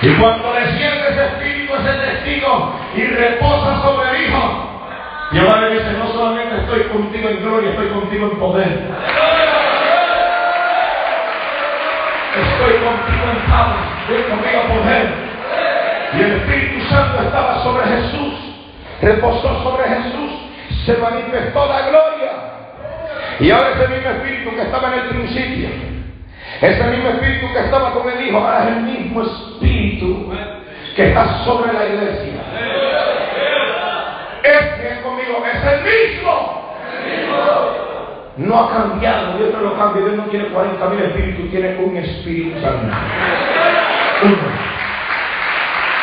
y 0.02 0.14
cuando 0.20 0.52
desciende 0.52 1.08
ese 1.08 1.24
Espíritu, 1.24 1.74
ese 1.74 1.92
testigo, 1.92 2.74
y 2.96 3.02
reposa 3.04 3.82
sobre 3.82 4.10
el 4.10 4.28
Hijo, 4.28 4.42
Jehová 5.32 5.60
le 5.60 5.74
dice, 5.74 5.92
no 5.98 6.06
solamente 6.08 6.56
estoy 6.56 6.82
contigo 6.84 7.28
en 7.28 7.42
gloria, 7.42 7.70
estoy 7.70 7.88
contigo 7.88 8.30
en 8.30 8.38
poder. 8.38 9.37
Contigo 13.46 14.60
en 14.62 14.70
en 14.70 14.80
poder. 14.80 15.08
Y 16.14 16.22
el 16.22 16.32
Espíritu 16.32 16.88
Santo 16.88 17.22
estaba 17.22 17.62
sobre 17.62 17.86
Jesús, 17.86 18.34
reposó 19.00 19.62
sobre 19.62 19.84
Jesús 19.84 20.48
se 20.88 20.96
manifestó 20.96 21.66
la 21.66 21.82
gloria. 21.82 22.32
Y 23.40 23.50
ahora 23.50 23.70
ese 23.70 23.88
mismo 23.88 24.10
espíritu 24.10 24.56
que 24.56 24.62
estaba 24.62 24.88
en 24.88 24.94
el 25.00 25.08
principio, 25.08 25.68
ese 26.62 26.84
mismo 26.84 27.10
espíritu 27.10 27.52
que 27.52 27.58
estaba 27.60 27.92
con 27.92 28.08
el 28.10 28.26
Hijo, 28.26 28.38
ahora 28.38 28.64
es 28.64 28.68
el 28.68 28.82
mismo 28.82 29.22
espíritu 29.22 30.32
que 30.96 31.08
está 31.08 31.44
sobre 31.44 31.72
la 31.74 31.84
iglesia. 31.84 32.32
Es 34.42 34.98
conmigo, 35.02 35.44
es 35.44 35.72
el 35.72 35.82
mismo. 35.82 36.74
No 38.38 38.56
ha 38.56 38.70
cambiado, 38.72 39.36
Dios 39.36 39.52
no 39.52 39.60
lo 39.60 39.76
cambia, 39.76 40.04
Dios 40.04 40.16
no 40.16 40.24
tiene 40.24 40.46
40 40.46 40.88
mil 40.90 41.00
espíritus, 41.00 41.50
tiene 41.50 41.76
un 41.76 41.96
espíritu 41.96 42.60
santo. 42.60 42.96
Uno. 44.22 44.36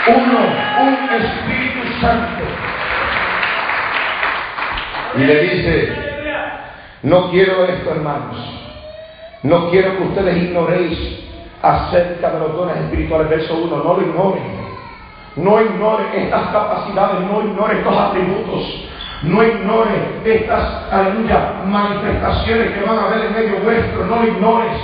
Uno, 0.08 0.40
un 0.82 1.10
espíritu 1.16 2.02
santo. 2.02 2.44
Y 5.16 5.20
le 5.20 5.42
dice, 5.44 5.96
no 7.04 7.32
quiero 7.32 7.64
esto, 7.66 7.92
hermanos. 7.92 8.36
No 9.44 9.70
quiero 9.70 9.96
que 9.96 10.04
ustedes 10.04 10.44
ignoréis 10.44 11.24
acerca 11.62 12.32
de 12.32 12.40
los 12.40 12.54
dones 12.54 12.76
espirituales. 12.78 13.30
Verso 13.30 13.56
1, 13.56 13.78
no 13.78 13.94
lo 13.94 14.02
ignoren. 14.02 14.44
No 15.38 15.62
ignoren 15.62 16.08
estas 16.16 16.50
capacidades, 16.50 17.22
no 17.22 17.42
ignoren 17.44 17.78
estos 17.78 17.98
atributos. 17.98 18.90
No 19.26 19.44
ignoren 19.44 20.22
estas, 20.24 20.92
aleluya, 20.92 21.54
manifestaciones 21.66 22.72
que 22.72 22.82
van 22.82 23.00
a 23.00 23.06
haber 23.08 23.26
en 23.26 23.34
medio 23.34 23.58
vuestro. 23.64 24.06
No 24.06 24.18
lo 24.18 24.28
ignores. 24.28 24.78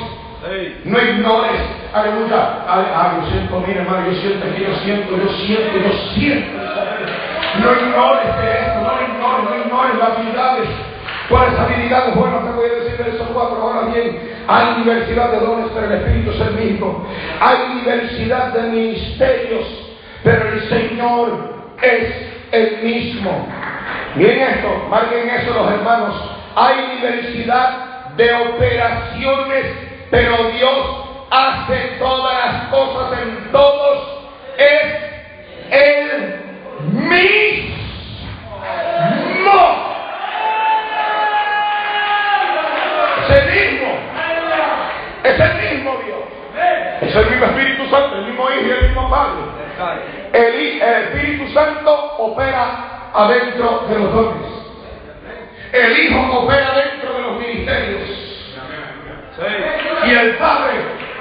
No 0.86 1.00
ignores, 1.00 1.62
aleluya. 1.94 2.66
Ah, 2.68 3.20
yo 3.22 3.30
siento, 3.30 3.64
mire 3.68 3.82
hermano, 3.82 4.08
yo 4.10 4.20
siento 4.20 4.46
que 4.56 4.64
yo 4.64 4.76
siento, 4.84 5.16
yo 5.16 5.30
siento, 5.46 5.78
yo 5.78 5.94
siento. 6.16 6.58
No 7.62 7.72
ignores 7.72 8.38
de 8.38 8.52
esto, 8.52 8.82
no 8.82 8.96
lo 8.96 9.02
ignores, 9.14 9.44
no 9.46 9.66
ignores 9.66 9.98
las 10.00 10.10
habilidades. 10.18 10.70
¿Cuáles 11.30 11.60
habilidades? 11.60 12.16
Bueno, 12.16 12.40
te 12.40 12.52
voy 12.52 12.66
a 12.66 12.84
decir 12.84 13.06
de 13.06 13.12
esos 13.12 13.28
cuatro. 13.28 13.62
Ahora 13.62 13.94
bien, 13.94 14.20
hay 14.48 14.76
diversidad 14.82 15.32
de 15.32 15.40
dones, 15.40 15.68
pero 15.74 15.86
el 15.86 15.94
Espíritu 15.94 16.32
es 16.32 16.42
el 16.42 16.54
mismo. 16.56 17.06
Hay 17.40 17.76
diversidad 17.76 18.54
de 18.54 18.62
ministerios, 18.64 19.94
pero 20.24 20.50
el 20.50 20.62
Señor 20.68 21.54
es 21.84 22.32
el 22.52 22.82
mismo. 22.84 23.48
Miren 24.16 24.42
esto, 24.42 24.88
marquen 24.90 25.30
eso 25.30 25.54
los 25.54 25.72
hermanos. 25.72 26.16
Hay 26.56 26.98
diversidad 26.98 28.12
de 28.16 28.34
operaciones, 28.34 29.66
pero 30.10 30.52
Dios 30.52 31.06
hace 31.30 31.96
todas 31.98 32.46
las 32.46 32.64
cosas 32.66 33.20
en 33.22 33.52
todos. 33.52 34.22
Es 34.58 35.12
el 35.72 36.42
mismo. 36.94 37.72
Es 43.24 43.30
el 43.30 43.46
mismo. 43.46 43.88
Es 45.24 45.40
el 45.40 45.54
mismo 45.56 45.98
Dios. 46.06 46.20
Es 47.02 47.16
el 47.16 47.30
mismo 47.30 47.46
Espíritu 47.46 47.90
Santo, 47.90 48.16
el 48.18 48.26
mismo 48.26 48.50
Hijo 48.50 48.68
y 48.68 48.72
el 48.72 48.88
mismo 48.88 49.10
Padre. 49.10 49.62
El, 50.34 50.82
Espíritu 50.82 51.54
Santo 51.54 52.01
opera 52.26 53.12
adentro 53.14 53.86
de 53.90 54.00
los 54.00 54.14
dones. 54.14 54.48
El 55.74 55.98
Hijo 55.98 56.40
opera 56.40 56.72
dentro 56.76 57.14
de 57.14 57.22
los 57.22 57.40
ministerios. 57.40 58.10
Y 60.06 60.12
el 60.12 60.36
Padre, 60.38 60.74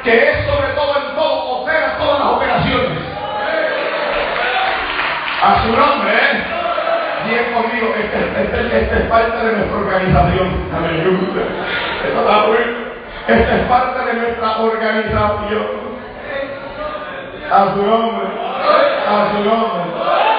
que 0.05 0.30
es 0.30 0.46
sobre 0.46 0.68
todo 0.74 0.96
en 0.96 1.14
todo, 1.14 1.62
opera 1.62 1.96
todas 1.98 2.18
las 2.18 2.28
operaciones. 2.28 2.98
A 5.42 5.62
su 5.62 5.72
nombre, 5.72 6.12
¿eh? 6.12 6.44
Bien 7.26 7.53
conmigo, 7.55 7.94
esta 7.96 8.40
este, 8.40 8.78
este 8.78 8.96
es 8.96 9.03
parte 9.09 9.46
de 9.46 9.57
nuestra 9.57 9.78
organización. 9.78 10.70
Aleluya. 10.76 11.42
Esta 13.28 13.57
es 13.57 13.68
parte 13.68 14.05
de 14.05 14.14
nuestra 14.14 14.59
organización. 14.59 15.66
A 17.51 17.74
su 17.74 17.82
nombre. 17.82 18.26
A 19.09 19.30
su 19.32 19.44
nombre. 19.44 20.30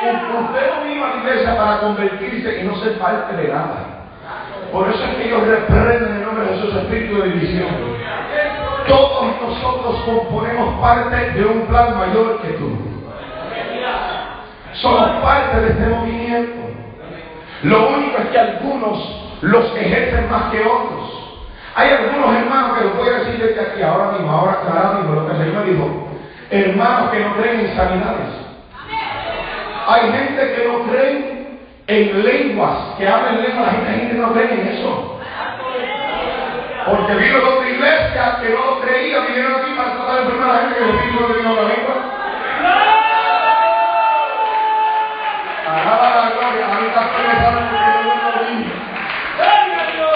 Usted 0.00 0.70
no 0.74 0.84
vino 0.88 1.04
a 1.04 1.08
la 1.08 1.16
iglesia 1.16 1.56
para 1.58 1.80
convertirse 1.80 2.60
y 2.60 2.64
no 2.64 2.74
ser 2.76 2.98
parte 2.98 3.36
de 3.36 3.48
nada. 3.48 4.00
Por 4.72 4.88
eso 4.88 5.04
es 5.04 5.16
que 5.16 5.26
ellos 5.26 5.46
reprenden 5.46 6.16
el 6.16 6.22
nombre 6.22 6.46
de 6.46 6.54
Jesús 6.54 6.74
espíritu 6.74 7.20
de 7.20 7.28
división. 7.28 7.68
Todos 8.88 9.26
nosotros 9.42 10.00
componemos 10.06 10.80
parte 10.80 11.32
de 11.32 11.44
un 11.44 11.66
plan 11.66 11.98
mayor 11.98 12.40
que 12.40 12.48
tú. 12.54 12.78
Somos 14.74 15.22
parte 15.22 15.60
de 15.60 15.68
este 15.68 15.86
movimiento. 15.86 16.60
Lo 17.64 17.88
único 17.90 18.18
es 18.18 18.28
que 18.28 18.38
algunos 18.38 19.36
los 19.42 19.76
ejercen 19.76 20.30
más 20.30 20.50
que 20.50 20.60
otros. 20.60 21.20
Hay 21.74 21.90
algunos 21.90 22.34
hermanos 22.36 22.78
que 22.78 22.84
lo 22.84 22.94
voy 22.94 23.08
a 23.08 23.18
decir 23.18 23.38
desde 23.38 23.60
aquí, 23.60 23.82
ahora 23.82 24.12
mismo, 24.12 24.30
ahora, 24.30 24.60
ahora 24.66 24.98
mismo, 24.98 25.14
lo 25.14 25.26
que 25.26 25.32
el 25.32 25.44
Señor 25.44 25.64
dijo. 25.66 26.08
Hermanos 26.50 27.10
que 27.10 27.20
no 27.20 27.36
creen 27.36 27.60
en 27.60 27.76
sanidades. 27.76 28.49
Hay 29.86 30.12
gente 30.12 30.54
que 30.54 30.68
no 30.68 30.84
cree 30.84 31.40
en 31.86 32.22
lenguas, 32.22 32.78
que 32.98 33.08
hablan 33.08 33.42
lenguas, 33.42 33.66
la 33.66 33.72
gente, 33.72 33.92
gente 33.92 34.14
no 34.14 34.32
cree 34.32 34.52
en 34.52 34.68
eso. 34.68 35.20
Porque 36.86 37.14
vino 37.14 37.38
de 37.38 37.44
otra 37.44 37.68
iglesia 37.68 38.38
que 38.40 38.48
no 38.50 38.64
lo 38.64 38.80
creía, 38.80 39.20
vinieron 39.20 39.60
aquí 39.60 39.72
para 39.76 39.92
tratar 39.92 40.14
de 40.14 40.22
enfermar 40.22 40.50
a 40.50 40.52
la 40.52 40.60
gente 40.60 40.78
que 40.78 40.84
el 40.84 40.90
Espíritu 40.90 41.20
no 41.20 41.34
vino 41.34 41.54
la 41.54 41.62
lengua. 41.62 42.10
la 46.14 46.30
gloria. 46.30 46.66
A 46.66 46.80
mí 46.80 46.86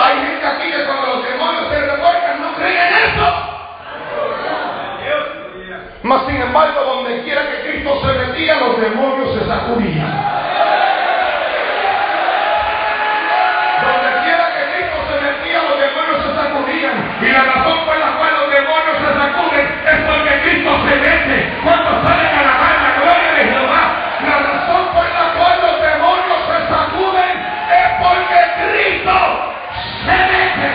Hay 0.00 0.26
gente 0.26 0.46
aquí 0.46 0.70
que 0.70 0.84
cuando 0.84 1.06
los 1.06 1.24
demonios 1.24 1.68
se 1.68 1.80
revuelcan 1.80 2.42
no 2.42 2.54
creen 2.54 2.76
en 2.76 2.94
eso. 3.10 3.26
Mas 6.02 6.26
sin 6.26 6.36
embargo, 6.36 6.83
Cristo 7.94 8.08
se 8.08 8.18
metía, 8.18 8.56
los 8.56 8.80
demonios 8.80 9.38
se 9.38 9.46
sacudían. 9.46 10.10
Donde 13.82 14.08
quiera 14.24 14.44
que 14.54 14.62
Cristo 14.74 14.98
se 15.08 15.16
metía, 15.22 15.62
los 15.62 15.78
demonios 15.78 16.18
se 16.24 16.34
sacudían. 16.34 16.96
Y 17.22 17.28
la 17.30 17.42
razón 17.54 17.84
por 17.86 17.96
la 17.96 18.10
cual 18.18 18.32
los 18.34 18.50
demonios 18.50 18.96
se 18.98 19.10
sacuden 19.14 19.66
es 19.86 19.98
porque 20.08 20.40
Cristo 20.42 20.70
se 20.88 20.96
mete 20.96 21.36
cuando 21.62 21.90
salen 22.02 22.34
a 22.34 22.42
la 22.42 22.54
la 22.82 22.92
gloria 22.98 23.30
de 23.38 23.44
Jehová. 23.52 23.84
La 24.26 24.36
razón 24.42 24.84
por 24.94 25.04
la 25.04 25.26
cual 25.38 25.56
los 25.62 25.76
demonios 25.82 26.40
se 26.50 26.58
sacuden 26.74 27.34
es 27.70 27.88
porque 28.02 28.38
Cristo 28.58 29.18
se 30.02 30.16
mete. 30.34 30.70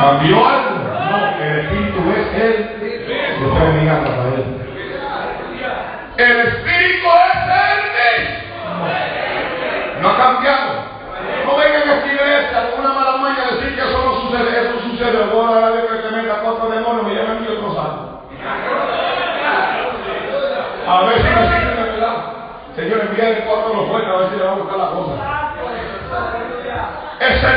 ¿Cambió 0.00 0.48
algo? 0.48 0.77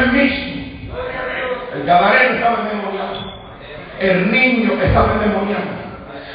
El 0.04 0.12
mismo. 0.12 0.62
El 1.74 1.84
gadareno 1.84 2.36
estaba 2.36 2.58
endemoniado. 2.62 3.42
El 4.00 4.32
niño 4.32 4.74
estaba 4.82 5.14
endemoniado. 5.14 5.82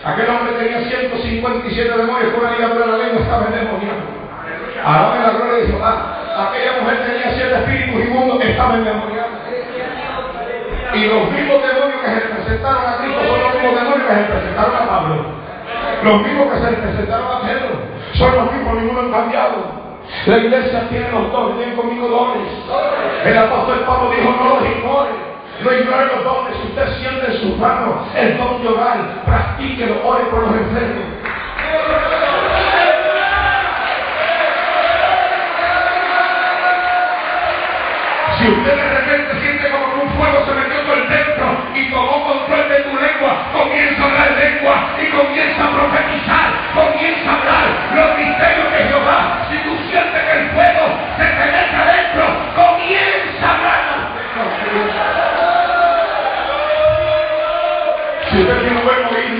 Aquel 0.05 0.29
hombre 0.31 0.53
tenía 0.55 0.81
157 0.89 1.99
demonios 1.99 2.33
con 2.33 2.41
una 2.41 2.57
ligadura 2.57 2.87
de 2.87 2.93
la 2.93 2.99
lengua 2.99 3.23
estaba 3.23 3.47
endemoniado. 3.47 4.03
Ahora 4.85 5.21
la 5.21 5.31
gloria 5.31 5.55
de 5.55 5.67
Jehová. 5.67 6.23
Aquella 6.37 6.81
mujer 6.81 7.07
tenía 7.07 7.35
siete 7.35 7.55
espíritus 7.55 8.07
inmundos 8.07 8.45
estaba 8.45 8.75
endemoniada. 8.75 9.35
Y 10.95 11.07
los 11.07 11.31
mismos 11.33 11.59
demonios 11.61 12.01
que 12.01 12.11
se 12.14 12.21
presentaron 12.21 12.87
a 12.87 12.97
Cristo 12.99 13.21
son 13.27 13.41
los 13.41 13.55
mismos 13.55 13.75
demonios 13.75 14.07
que 14.07 14.14
se 14.14 14.25
presentaron 14.31 14.77
a 14.77 14.89
Pablo. 14.89 15.17
Los 16.05 16.23
mismos 16.23 16.47
que 16.53 16.59
se 16.59 16.71
le 16.71 16.77
presentaron 16.77 17.27
a 17.27 17.41
Pedro 17.41 17.97
son 18.14 18.37
los 18.37 18.53
mismos, 18.53 18.75
ninguno 18.77 19.01
han 19.01 19.11
cambiado. 19.11 19.87
La 20.27 20.39
iglesia 20.39 20.89
tiene 20.89 21.11
los 21.11 21.33
dones, 21.33 21.59
tiene 21.59 21.75
conmigo 21.75 22.09
dones. 22.09 22.49
El 23.27 23.37
apóstol 23.37 23.81
Pablo 23.85 24.11
dijo, 24.11 24.31
no 24.39 24.55
los 24.55 24.70
ignores. 24.70 25.14
No 25.64 25.72
ignore 25.72 26.07
los 26.07 26.22
dones. 26.22 26.57
Si 26.62 26.68
usted 26.68 26.99
siente 27.01 27.27
en 27.27 27.41
su 27.41 27.57
mano 27.57 28.07
el 28.14 28.39
don 28.39 28.62
de 28.62 28.68
orar, 28.68 29.24
practíquelo, 29.24 30.07
ore 30.07 30.24
por 30.27 30.43
los 30.43 30.55
enfermos. 30.55 31.05
Si 38.39 38.49
usted 38.49 38.77
de 38.77 38.89
repente 38.95 39.41
siente 39.41 39.70
como 39.70 39.87
que 39.91 40.01
un 40.05 40.11
fuego 40.11 40.45
se 40.47 40.55
metió 40.55 40.87
por 40.87 40.99
el 40.99 41.09
dentro 41.09 41.47
y 41.74 41.91
tomó 41.91 42.24
control 42.29 42.68
de 42.68 42.79
tu 42.81 42.95
lengua, 42.95 43.43
comienza 43.53 44.03
a 44.03 44.07
hablar 44.07 44.31
lengua 44.39 44.74
y 45.03 45.11
comienza 45.11 45.64
a 45.64 45.70
profetizar, 45.72 46.53
comienza 46.74 47.31
a 47.31 47.35
hablar 47.35 47.66
los 47.97 48.18
misterios 48.18 48.66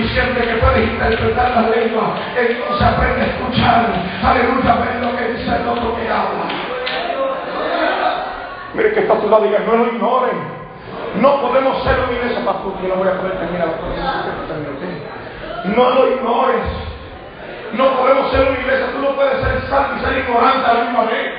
siente 0.09 0.41
que 0.41 0.55
puede 0.55 0.83
interpretar 0.83 1.51
la 1.51 1.69
lengua, 1.69 2.15
entonces 2.35 2.87
aprende 2.87 3.21
a 3.21 3.25
escuchar. 3.25 3.85
Aleluya, 4.23 4.75
ver 4.75 4.95
lo 5.01 5.17
que 5.17 5.33
dice 5.33 5.55
el 5.55 5.67
otro 5.67 5.95
que 5.95 6.09
habla. 6.09 6.47
Mire 8.73 8.93
que 8.93 8.99
está 8.99 9.13
a 9.13 9.19
tu 9.19 9.29
lado 9.29 9.43
diga, 9.43 9.59
no 9.65 9.75
lo 9.75 9.87
ignoren. 9.87 10.57
No 11.21 11.41
podemos 11.41 11.83
ser 11.83 11.99
una 11.99 12.13
iglesia, 12.13 12.45
pastor, 12.45 12.73
que 12.79 12.87
no 12.87 12.95
voy 12.95 13.07
a 13.07 13.17
poder 13.17 13.33
terminar. 13.39 13.69
No 15.75 15.89
lo 15.89 16.07
ignores. 16.11 16.63
No 17.73 17.97
podemos 17.97 18.31
ser 18.31 18.47
una 18.49 18.59
iglesia. 18.59 18.87
Tú 18.93 18.99
no 19.01 19.15
puedes 19.15 19.41
ser 19.41 19.61
santo 19.69 19.95
y 19.97 20.05
ser 20.05 20.17
ignorante 20.19 20.69
a 20.69 20.73
la 20.73 20.83
misma 20.83 21.03
vez. 21.05 21.33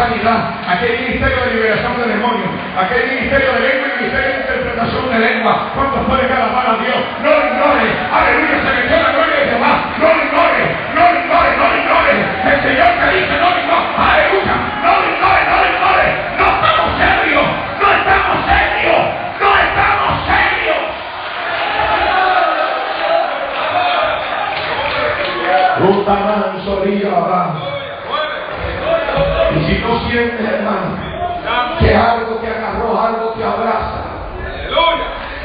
Sanidad, 0.00 0.40
aquí 0.66 0.84
hay 0.86 0.98
ministerio 1.04 1.44
de 1.44 1.50
liberación 1.52 1.92
de 2.00 2.08
demonios, 2.08 2.50
hay 2.72 3.20
ministerio 3.20 3.52
de 3.52 3.60
lengua 3.60 3.84
y 3.84 4.00
ministerio 4.00 4.28
de 4.32 4.40
interpretación 4.40 5.04
de 5.12 5.18
lengua. 5.20 5.52
¿Cuántos 5.76 6.00
pueden 6.08 6.32
alabar 6.32 6.66
a 6.72 6.76
Dios? 6.80 7.00
No 7.20 7.28
lo 7.28 7.42
ignores, 7.52 7.92
aleluya, 8.08 8.56
se 8.64 8.70
metió 8.80 8.96
la 8.96 9.12
gloria 9.12 9.36
de 9.36 9.46
Jehová, 9.52 9.72
no 10.00 10.08
lo 10.08 10.20
ignores, 10.24 10.66
no 10.96 11.02
lo 11.04 11.16
ignores, 11.20 11.52
no 11.60 11.64
lo 11.68 11.76
ignores. 11.76 12.16
El 12.48 12.58
Señor 12.64 12.90
te 12.96 13.06
dice, 13.12 13.34
no 13.40 13.48
lo 13.50 13.59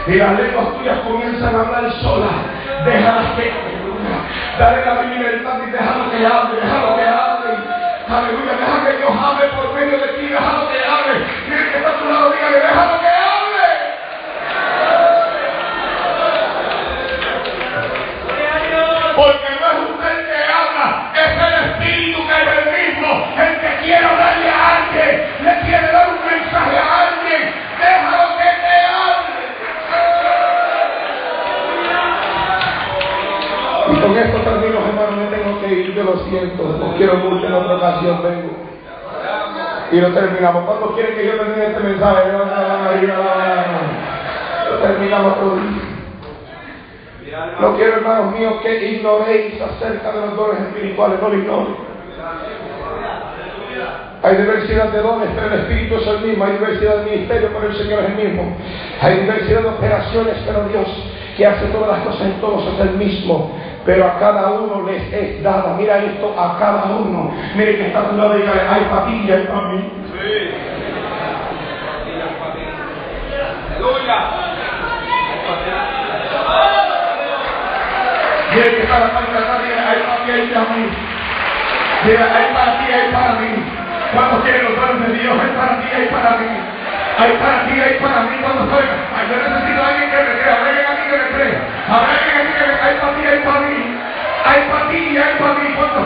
Y 0.07 0.13
las 0.17 0.39
lenguas 0.39 0.77
tuyas 0.77 0.99
comienzan 0.99 1.55
a 1.55 1.61
hablar 1.61 1.91
solas. 1.93 2.31
Déjalas 2.85 3.31
que, 3.37 3.51
dale 4.59 4.85
la 4.85 5.01
libertad 5.01 5.57
y 5.67 5.71
déjalo 5.71 6.11
que 6.11 6.27
hable, 6.27 6.61
déjalo 6.61 6.95
que 6.95 7.01
hable. 7.01 7.51
Aleluya, 8.07 8.53
deja 8.53 8.85
que 8.85 8.97
Dios 8.97 9.09
hable 9.09 9.47
por 9.47 9.73
medio 9.73 9.97
de 9.97 10.07
ti, 10.09 10.27
déjalo 10.27 10.69
que 10.69 10.77
hable. 10.77 11.25
Mire 11.49 11.71
que 11.71 11.77
está 11.77 11.89
a 11.89 11.97
tu 11.97 12.05
lado, 12.05 12.31
dígale, 12.33 12.57
déjalo 12.57 12.99
que 13.01 13.07
hable. 13.07 13.67
Porque 19.15 19.49
no 19.59 19.65
es 19.71 19.79
usted 19.89 20.17
que 20.27 20.39
habla, 20.53 20.87
es 21.15 21.31
el 21.41 21.53
Espíritu 21.71 22.19
que 22.27 22.35
es 22.35 22.47
el 22.53 22.65
mismo, 22.77 23.09
el 23.41 23.53
que 23.59 23.71
quiere 23.83 24.05
darle 24.05 24.49
a 24.49 24.77
alguien, 24.77 25.13
le 25.41 25.61
quiere 25.61 25.91
dar 25.91 26.09
un 26.09 26.14
con 34.05 34.17
esto 34.17 34.37
termino, 34.39 34.77
hermano, 34.85 35.17
me 35.17 35.35
tengo 35.35 35.59
que 35.61 35.67
ir, 35.67 35.93
yo 35.95 36.03
lo 36.03 36.17
siento, 36.29 36.63
no 36.79 36.95
quiero 36.95 37.15
mucho 37.15 37.47
en 37.47 37.53
otra 37.53 37.75
ocasión, 37.75 38.21
vengo. 38.21 38.51
Y 39.91 40.01
lo 40.01 40.09
terminamos. 40.09 40.65
¿Cuándo 40.65 40.93
quieren 40.93 41.15
que 41.15 41.25
yo 41.25 41.33
termine 41.37 41.65
este 41.65 41.79
mensaje? 41.79 42.31
Lo 44.69 44.77
terminamos 44.77 45.33
hoy. 45.43 45.59
No 47.59 47.75
quiero, 47.75 47.93
hermanos 47.93 48.33
míos, 48.37 48.53
que 48.61 48.91
ignoréis 48.91 49.61
acerca 49.61 50.11
de 50.11 50.21
los 50.21 50.35
dones 50.35 50.61
espirituales, 50.61 51.21
no 51.21 51.29
lo 51.29 51.35
ignoren. 51.35 51.75
Hay 54.23 54.37
diversidad 54.37 54.89
de 54.89 55.01
dones, 55.01 55.29
pero 55.35 55.53
el 55.53 55.59
Espíritu 55.61 55.95
es 55.95 56.07
el 56.07 56.19
mismo. 56.21 56.45
Hay 56.45 56.53
diversidad 56.53 56.97
de 56.97 57.11
ministerios, 57.11 57.51
pero 57.53 57.67
el 57.69 57.77
Señor 57.77 57.99
es 57.99 58.09
el 58.09 58.15
mismo. 58.15 58.57
Hay 59.01 59.19
diversidad 59.19 59.61
de 59.61 59.67
operaciones, 59.67 60.37
pero 60.45 60.67
Dios, 60.69 60.87
que 61.37 61.45
hace 61.45 61.65
todas 61.67 61.89
las 61.89 62.07
cosas 62.07 62.21
en 62.27 62.41
todos, 62.41 62.73
es 62.73 62.79
el 62.79 62.91
mismo. 62.97 63.51
Pero 63.85 64.05
a 64.05 64.17
cada 64.17 64.51
uno 64.51 64.81
les 64.87 65.13
es 65.13 65.43
dada. 65.43 65.75
Mira 65.77 65.99
esto, 65.99 66.33
a 66.37 66.57
cada 66.57 66.85
uno. 66.85 67.31
Mire 67.55 67.77
que 67.77 67.87
está 67.87 67.99
a 67.99 68.09
tu 68.09 68.17
lado 68.17 68.35
y 68.35 68.41
dígale, 68.41 68.61
hay 68.61 68.83
para 68.85 69.05
ti 69.05 69.23
y 69.27 69.31
hay 69.31 69.43
para 69.43 69.67
mí. 69.69 69.91
Aleluya. 73.75 74.45
Tiene 78.51 78.69
que 78.69 78.81
estar 78.83 79.01
la 79.01 79.13
parte 79.13 79.33
de 79.33 79.67
diga, 79.67 79.89
hay 79.89 79.99
para 79.99 80.25
ti, 80.25 80.31
hay 80.31 80.47
para 80.47 80.69
mí. 80.71 80.89
Diga, 82.05 82.25
hay 82.35 82.53
para 82.53 82.79
ti, 82.79 82.93
hay 82.93 83.11
para 83.11 83.33
mí. 83.33 83.51
¿Cuántos 84.13 84.43
quieren 84.43 84.63
los 84.63 84.75
dones 84.75 85.07
de 85.07 85.13
Dios? 85.19 85.35
Hay 85.37 85.49
para 85.57 85.81
ti, 85.81 85.87
hay 85.93 86.07
para 86.07 86.37
mí. 86.37 86.47
Hay 87.17 87.31
para 87.37 87.65
ti, 87.67 87.81
hay 87.81 87.93
para 87.99 88.21
mí. 88.21 88.35
Cuando 88.41 88.63
ay, 88.73 89.27
yo 89.29 89.35
necesito 89.37 89.81
a 89.83 89.87
alguien 89.87 90.09
que 90.09 90.24
ti 95.45 95.51
y 95.51 95.57
hay 95.57 95.75
para 95.75 96.04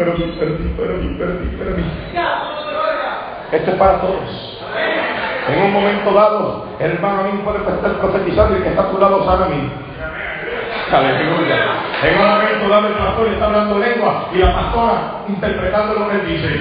para 0.00 0.12
mí, 0.16 0.32
para 0.38 0.50
ti, 0.56 0.64
para 0.78 0.92
mí, 0.96 1.08
para 1.18 1.32
para 1.58 1.76
mí. 1.76 1.84
Esto 3.52 3.70
es 3.70 3.76
para 3.76 4.00
todos. 4.00 4.58
En 5.48 5.62
un 5.62 5.72
momento 5.72 6.12
dado, 6.12 6.66
el 6.78 6.92
hermano 6.92 7.20
a 7.20 7.22
mí 7.24 7.40
puede 7.44 7.58
estar 7.58 7.92
profetizando 8.00 8.56
y 8.56 8.62
que 8.62 8.68
está 8.70 8.82
a 8.82 8.90
tu 8.90 8.98
lado 8.98 9.24
sabe 9.26 9.44
a 9.44 9.48
mí. 9.48 9.70
Aleluya. 10.90 11.56
En 12.02 12.18
un 12.18 12.28
momento 12.28 12.68
dado 12.68 12.86
el 12.86 12.94
pastor 12.94 13.28
está 13.28 13.44
hablando 13.44 13.78
lengua 13.78 14.28
y 14.32 14.38
la 14.38 14.54
pastora 14.54 15.00
interpretando 15.28 15.94
lo 15.94 16.08
que 16.08 16.14
él 16.16 16.26
dice. 16.26 16.60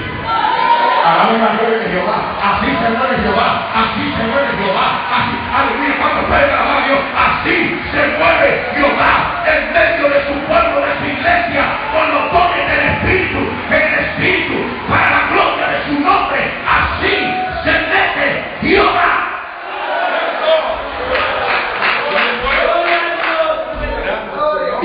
Alaben 1.05 1.41
la 1.41 1.55
gloria 1.55 1.79
de 1.79 1.89
Jehová. 1.89 2.17
Así 2.43 2.67
se 2.67 2.89
mueve 2.91 3.15
Jehová. 3.23 3.49
Así 3.73 4.03
se 4.17 4.23
mueve 4.27 4.51
Jehová. 4.59 4.87
Así, 5.15 5.35
aleluya, 5.55 5.95
cuando 5.97 6.27
puede 6.27 6.43
alabar 6.43 6.85
Dios. 6.85 6.99
Así 7.15 7.57
se 7.91 8.01
mueve 8.19 8.49
Jehová 8.75 9.29
en 9.47 9.73
medio 9.73 10.09
de 10.09 10.19
su 10.27 10.33
pueblo, 10.45 10.81
de 10.81 10.91
su 10.99 11.05
iglesia. 11.05 11.63
Cuando 11.93 12.17
pone 12.28 12.28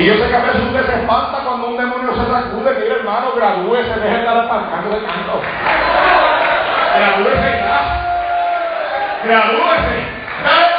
Y 0.05 0.07
yo 0.07 0.19
sé 0.19 0.29
que 0.29 0.37
a 0.37 0.41
veces 0.43 0.61
usted 0.61 0.85
se 0.85 1.01
espanta 1.01 1.39
cuando 1.47 1.69
un 1.69 1.79
demonio 1.79 2.15
se 2.15 2.31
sacude. 2.31 2.75
Mire, 2.75 2.97
hermano, 2.97 3.33
gradúese, 3.37 3.89
deje 3.89 4.13
de 4.13 4.19
estar 4.19 4.37
aparcando 4.37 4.91
de 4.91 5.03
canto. 5.03 5.41
Gradúese 6.95 7.63
ya. 7.65 9.21
Gradúese. 9.25 10.74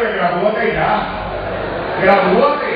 Que 0.00 0.12
gradúate 0.16 0.72
ya. 0.72 0.92
Gradúate. 2.02 2.72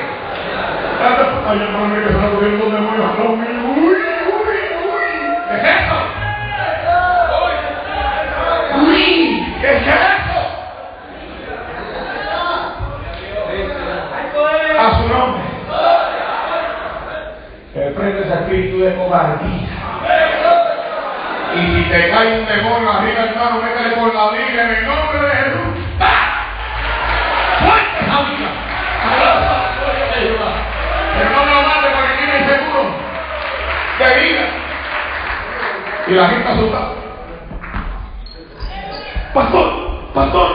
Ay, 1.48 1.58
hermano, 1.62 1.94
que 1.94 2.00
está 2.10 2.30
corriendo 2.30 2.66
un 2.66 2.72
demonio 2.72 3.04
a 3.04 3.06
lo 3.22 3.30
mío. 3.36 3.60
Uy, 3.76 3.98
uy, 4.30 4.60
uy. 4.86 5.08
¿Qué 5.48 5.54
es 5.56 5.64
eso? 5.64 5.96
Uy, 8.76 9.04
¿qué 9.60 9.68
es 9.68 9.82
eso? 9.86 10.40
A 14.78 14.80
su 14.96 15.04
nombre. 15.08 15.42
Reprende 17.74 18.20
ese 18.20 18.34
espíritu 18.34 18.76
de 18.80 18.94
cobardía. 18.94 19.68
Y 21.54 21.56
si 21.58 21.82
te 21.90 22.10
cae 22.10 22.40
un 22.40 22.46
demonio 22.46 22.90
arriba, 22.90 23.24
hermano, 23.24 23.56
métele 23.62 23.94
con 23.94 24.14
la 24.14 24.30
Biblia 24.30 24.62
en 24.62 24.70
el 24.70 24.86
nombre 24.86 25.18
de 25.20 25.30
Jesús. 25.30 25.69
Y 36.10 36.14
la 36.14 36.28
gente 36.28 36.48
asustada. 36.48 36.92
Pastor, 39.32 39.66
pastor. 40.12 40.49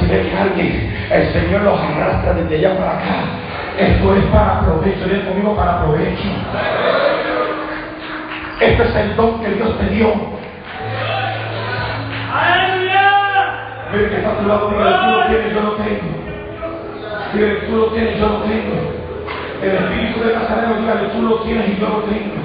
Si 0.00 0.06
ves 0.06 0.26
que 0.26 0.36
alguien, 0.36 1.08
el 1.10 1.32
Señor 1.32 1.62
los 1.62 1.80
arrastra 1.80 2.34
desde 2.34 2.56
allá 2.56 2.78
para 2.78 2.92
acá. 2.98 3.14
Esto 3.78 4.16
es 4.16 4.24
para 4.26 4.60
provecho, 4.60 5.08
ven 5.08 5.22
conmigo 5.22 5.56
para 5.56 5.82
provecho. 5.82 6.28
Este 8.60 8.82
es 8.82 8.96
el 8.96 9.16
don 9.16 9.40
que 9.42 9.50
Dios 9.50 9.78
te 9.78 9.86
dio. 9.88 10.14
Mire 13.92 14.10
que 14.10 14.16
está 14.16 14.30
a 14.30 14.38
tu 14.38 14.46
lado, 14.46 14.70
dígale, 14.70 14.96
tú 14.96 15.10
lo 15.10 15.26
tienes, 15.26 15.54
yo 15.54 15.60
lo 15.60 15.72
tengo. 15.72 16.08
Dígale, 17.32 17.54
tú 17.66 17.76
lo 17.76 17.86
tienes, 17.86 18.18
yo 18.18 18.28
lo 18.28 18.38
tengo. 18.40 18.76
El 19.62 19.70
Espíritu 19.70 20.20
de 20.20 20.34
Nazareno, 20.34 20.74
dígale, 20.80 21.08
tú 21.08 21.22
lo 21.22 21.36
tienes 21.40 21.68
y 21.68 21.80
yo 21.80 21.88
lo 21.88 22.00
tengo. 22.04 22.36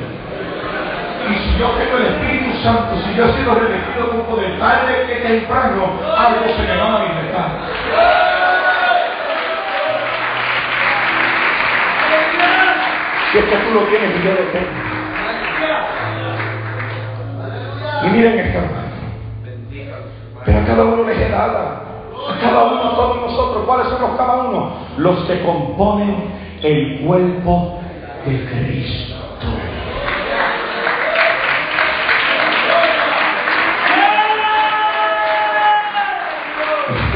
Y 1.30 1.34
si 1.34 1.60
yo 1.60 1.68
tengo 1.72 1.98
el 1.98 2.06
Espíritu 2.06 2.41
Santo, 2.64 2.96
si 3.04 3.16
yo 3.16 3.26
he 3.26 3.34
sido 3.34 3.56
revestido 3.56 4.10
con 4.10 4.22
poder, 4.26 4.60
tarde 4.60 5.06
que 5.08 5.16
temprano, 5.16 6.00
algo 6.18 6.46
se 6.56 6.62
me 6.62 6.78
va 6.78 6.86
a 6.86 6.92
manifestar. 7.00 7.48
Si 13.32 13.38
es 13.38 13.46
que 13.46 13.56
tú 13.56 13.74
lo 13.74 13.82
tienes 13.82 14.20
y 14.20 14.24
yo 14.24 14.32
lo 14.32 14.44
tengo. 14.52 14.92
Y 18.04 18.10
miren 18.10 18.40
esto. 18.40 18.60
Pero 20.46 20.60
a 20.60 20.66
cada 20.66 20.84
uno 20.84 21.10
es 21.10 21.32
dada. 21.32 21.84
A 22.30 22.40
cada 22.42 22.64
uno, 22.64 22.84
a 22.84 22.96
todos 22.96 23.22
nosotros. 23.22 23.66
¿Cuáles 23.66 23.88
son 23.88 24.02
los 24.02 24.18
cada 24.18 24.34
uno? 24.36 24.74
Los 24.98 25.20
que 25.26 25.42
componen 25.44 26.34
el 26.62 27.02
cuerpo 27.06 27.80
de 28.26 28.46
Cristo. 28.46 29.21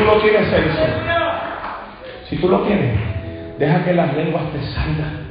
Lo 0.05 0.21
tienes, 0.21 0.49
Celso. 0.49 0.85
Si 2.29 2.37
tú 2.37 2.47
lo 2.47 2.59
tienes, 2.61 2.99
deja 3.57 3.83
que 3.83 3.93
las 3.93 4.13
lenguas 4.13 4.43
te 4.51 4.61
salgan. 4.73 5.25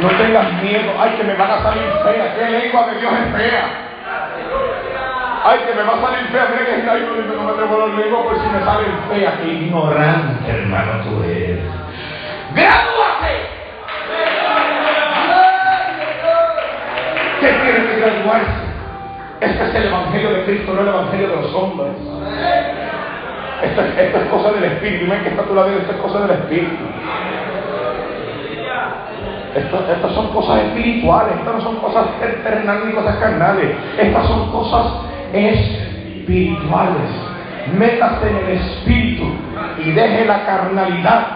No 0.00 0.08
tengas 0.08 0.52
miedo. 0.62 0.92
Ay, 0.98 1.10
que 1.16 1.24
me 1.24 1.34
van 1.34 1.50
a 1.50 1.62
salir 1.62 1.82
fea. 2.04 2.34
¿Qué 2.34 2.50
lengua 2.50 2.86
de 2.86 3.00
Dios 3.00 3.12
es 3.12 3.36
fea? 3.36 3.64
Ay, 5.44 5.58
que 5.66 5.74
me 5.74 5.82
va 5.82 5.94
a 5.94 6.00
salir 6.00 6.28
fea. 6.30 6.46
Mira 6.50 6.64
que 6.64 6.74
está 6.78 6.92
ahí 6.92 7.08
no 7.36 7.42
me 7.42 7.50
atrevo 7.50 7.78
los 7.78 7.98
lenguas 7.98 8.22
por 8.22 8.34
si 8.40 8.48
me 8.48 8.64
salen 8.64 8.98
feas. 9.10 9.34
Qué 9.42 9.52
ignorante, 9.52 10.50
hermano, 10.50 10.92
tú 11.04 11.22
eres. 11.24 11.60
¡Gradúate! 12.54 13.34
¿Qué 17.40 17.48
tiene 17.48 17.86
que 17.86 17.96
graduarse? 18.00 18.61
Este 19.42 19.64
es 19.68 19.74
el 19.74 19.86
Evangelio 19.86 20.30
de 20.30 20.44
Cristo, 20.44 20.72
no 20.74 20.80
el 20.82 20.88
Evangelio 20.88 21.28
de 21.28 21.36
los 21.36 21.54
hombres. 21.54 21.92
Esto, 23.62 23.80
es- 23.82 23.98
esto 23.98 24.18
es 24.18 24.24
cosa 24.28 24.52
del 24.52 24.64
Espíritu. 24.64 25.10
Ven 25.10 25.22
que 25.22 25.28
está 25.30 25.42
a 25.42 25.46
tu 25.46 25.54
lado, 25.54 25.68
esto 25.70 25.92
es 25.92 25.98
cosa 25.98 26.20
del 26.20 26.30
Espíritu. 26.30 26.84
estas 29.54 30.12
son 30.12 30.28
cosas 30.32 30.60
espirituales, 30.64 31.34
estas 31.36 31.54
no 31.56 31.60
son 31.60 31.76
cosas 31.76 32.06
terrenales 32.42 32.86
ni 32.86 32.92
cosas 32.92 33.16
carnales, 33.16 33.68
estas 33.98 34.26
son 34.26 34.50
cosas 34.50 34.86
espirituales. 35.32 37.10
Métase 37.76 38.30
en 38.30 38.36
el 38.36 38.48
espíritu 38.56 39.24
y 39.84 39.90
deje 39.92 40.24
la 40.24 40.46
carnalidad 40.46 41.26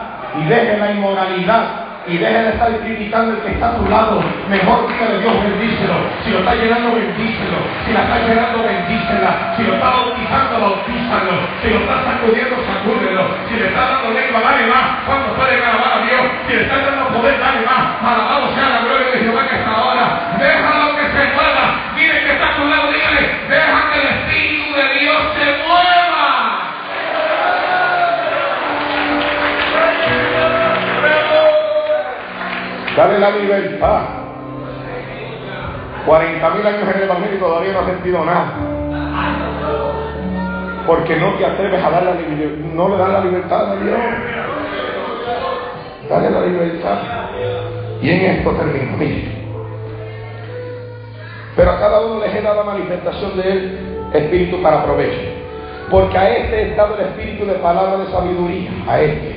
y 0.40 0.44
deje 0.48 0.78
la 0.78 0.92
inmoralidad 0.92 1.64
y 2.08 2.18
deje 2.18 2.42
de 2.42 2.48
estar 2.50 2.70
criticando 2.80 3.32
el 3.32 3.42
que 3.42 3.52
está 3.52 3.68
a 3.70 3.76
tu 3.76 3.90
lado. 3.90 4.22
Mejor 4.48 4.86
de 4.86 5.18
Dios, 5.18 5.34
bendícelo. 5.42 5.94
Si 6.24 6.30
lo 6.30 6.38
está 6.38 6.54
llenando, 6.54 6.94
bendícelo. 6.94 7.58
Si 7.84 7.92
la 7.92 8.02
está 8.02 8.18
llenando, 8.26 8.62
bendícela. 8.62 9.54
Si 9.56 9.62
lo 9.64 9.74
está 9.74 9.90
bautizando, 9.90 10.60
bautízalo. 10.60 11.34
Si 11.62 11.68
lo 11.70 11.78
está 11.80 11.96
sacudiendo, 12.06 12.56
sacúdelo. 12.62 13.22
Si 13.48 13.54
le 13.56 13.66
está 13.66 13.80
dando 13.80 14.08
lengua, 14.14 14.40
dale 14.40 14.66
más. 14.66 14.86
¿Cuánto 15.06 15.34
puede 15.34 15.54
alabar 15.58 15.98
a 15.98 16.02
Dios? 16.06 16.22
Si 16.46 16.52
le 16.54 16.62
está 16.62 16.85
40 36.06 36.50
mil 36.50 36.66
años 36.66 36.82
en 36.82 36.96
el 36.96 37.02
Evangelio 37.02 37.38
todavía 37.38 37.72
no 37.72 37.80
has 37.80 37.86
sentido 37.86 38.24
nada. 38.24 38.52
Porque 40.86 41.16
no 41.16 41.34
te 41.34 41.46
atreves 41.46 41.82
a 41.82 41.90
dar 41.90 42.02
la 42.04 42.14
libertad. 42.14 42.74
No 42.74 42.88
le 42.88 42.96
das 42.96 43.08
la 43.08 43.20
libertad 43.20 43.72
a 43.72 43.76
Dios. 43.76 43.98
Dale 46.08 46.30
la 46.30 46.40
libertad. 46.42 46.98
Y 48.00 48.10
en 48.10 48.20
esto 48.20 48.50
termino. 48.52 48.96
Pero 51.56 51.70
a 51.70 51.78
cada 51.78 52.00
uno 52.06 52.20
le 52.20 52.38
he 52.38 52.42
dado 52.42 52.64
la 52.64 52.72
manifestación 52.72 53.36
del 53.36 54.08
Espíritu 54.12 54.62
para 54.62 54.84
provecho. 54.84 55.20
Porque 55.90 56.16
a 56.16 56.36
este 56.36 56.62
he 56.62 56.76
dado 56.76 56.94
el 56.96 57.06
Espíritu 57.06 57.46
de 57.46 57.54
palabra 57.54 57.96
de 57.98 58.06
sabiduría. 58.12 58.70
A 58.86 59.00
este. 59.00 59.36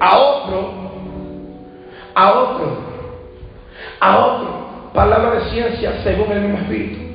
A 0.00 0.18
otro 0.18 0.88
a 2.18 2.32
otro, 2.32 2.78
a 4.00 4.18
otro, 4.18 4.48
palabra 4.92 5.32
de 5.32 5.50
ciencia 5.50 5.92
según 6.02 6.32
el 6.32 6.40
mismo 6.40 6.58
espíritu. 6.58 7.08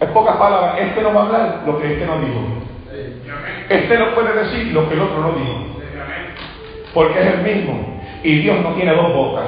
En 0.00 0.12
pocas 0.12 0.36
palabras, 0.36 0.76
este 0.78 1.00
no 1.02 1.14
va 1.14 1.20
a 1.20 1.24
hablar 1.24 1.62
lo 1.66 1.78
que 1.80 1.92
este 1.92 2.06
no 2.06 2.18
dijo. 2.18 2.40
Este 3.68 3.98
no 3.98 4.14
puede 4.14 4.32
decir 4.32 4.72
lo 4.72 4.88
que 4.88 4.94
el 4.94 5.00
otro 5.00 5.20
no 5.20 5.32
dijo. 5.32 5.80
Porque 6.92 7.20
es 7.20 7.26
el 7.26 7.42
mismo. 7.42 8.00
Y 8.22 8.40
Dios 8.40 8.60
no 8.62 8.74
tiene 8.74 8.94
dos 8.94 9.12
bocas. 9.12 9.44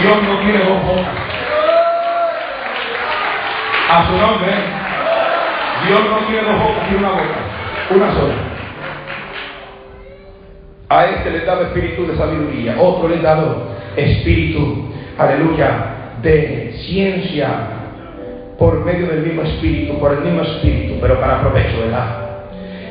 Dios 0.00 0.22
no 0.22 0.38
tiene 0.40 0.58
dos 0.58 0.82
bocas. 0.84 1.14
A 3.90 4.06
su 4.06 4.12
nombre, 4.16 4.52
Dios 5.86 6.00
no 6.10 6.26
tiene 6.26 6.42
dos 6.42 6.62
bocas 6.62 6.90
y 6.90 6.94
una 6.94 7.10
boca. 7.10 7.36
Una 7.90 8.14
sola. 8.14 8.34
A 10.88 11.06
este 11.06 11.30
le 11.30 11.40
dado 11.40 11.62
espíritu 11.62 12.06
de 12.06 12.16
sabiduría, 12.16 12.76
otro 12.78 13.08
le 13.08 13.18
dado 13.18 13.73
espíritu, 13.96 14.86
aleluya, 15.18 16.16
de 16.22 16.72
ciencia, 16.86 17.48
por 18.58 18.84
medio 18.84 19.08
del 19.08 19.22
mismo 19.22 19.42
espíritu, 19.42 19.98
por 19.98 20.12
el 20.12 20.20
mismo 20.20 20.42
espíritu, 20.42 20.94
pero 21.00 21.20
para 21.20 21.40
provecho, 21.40 21.80
¿verdad? 21.80 22.24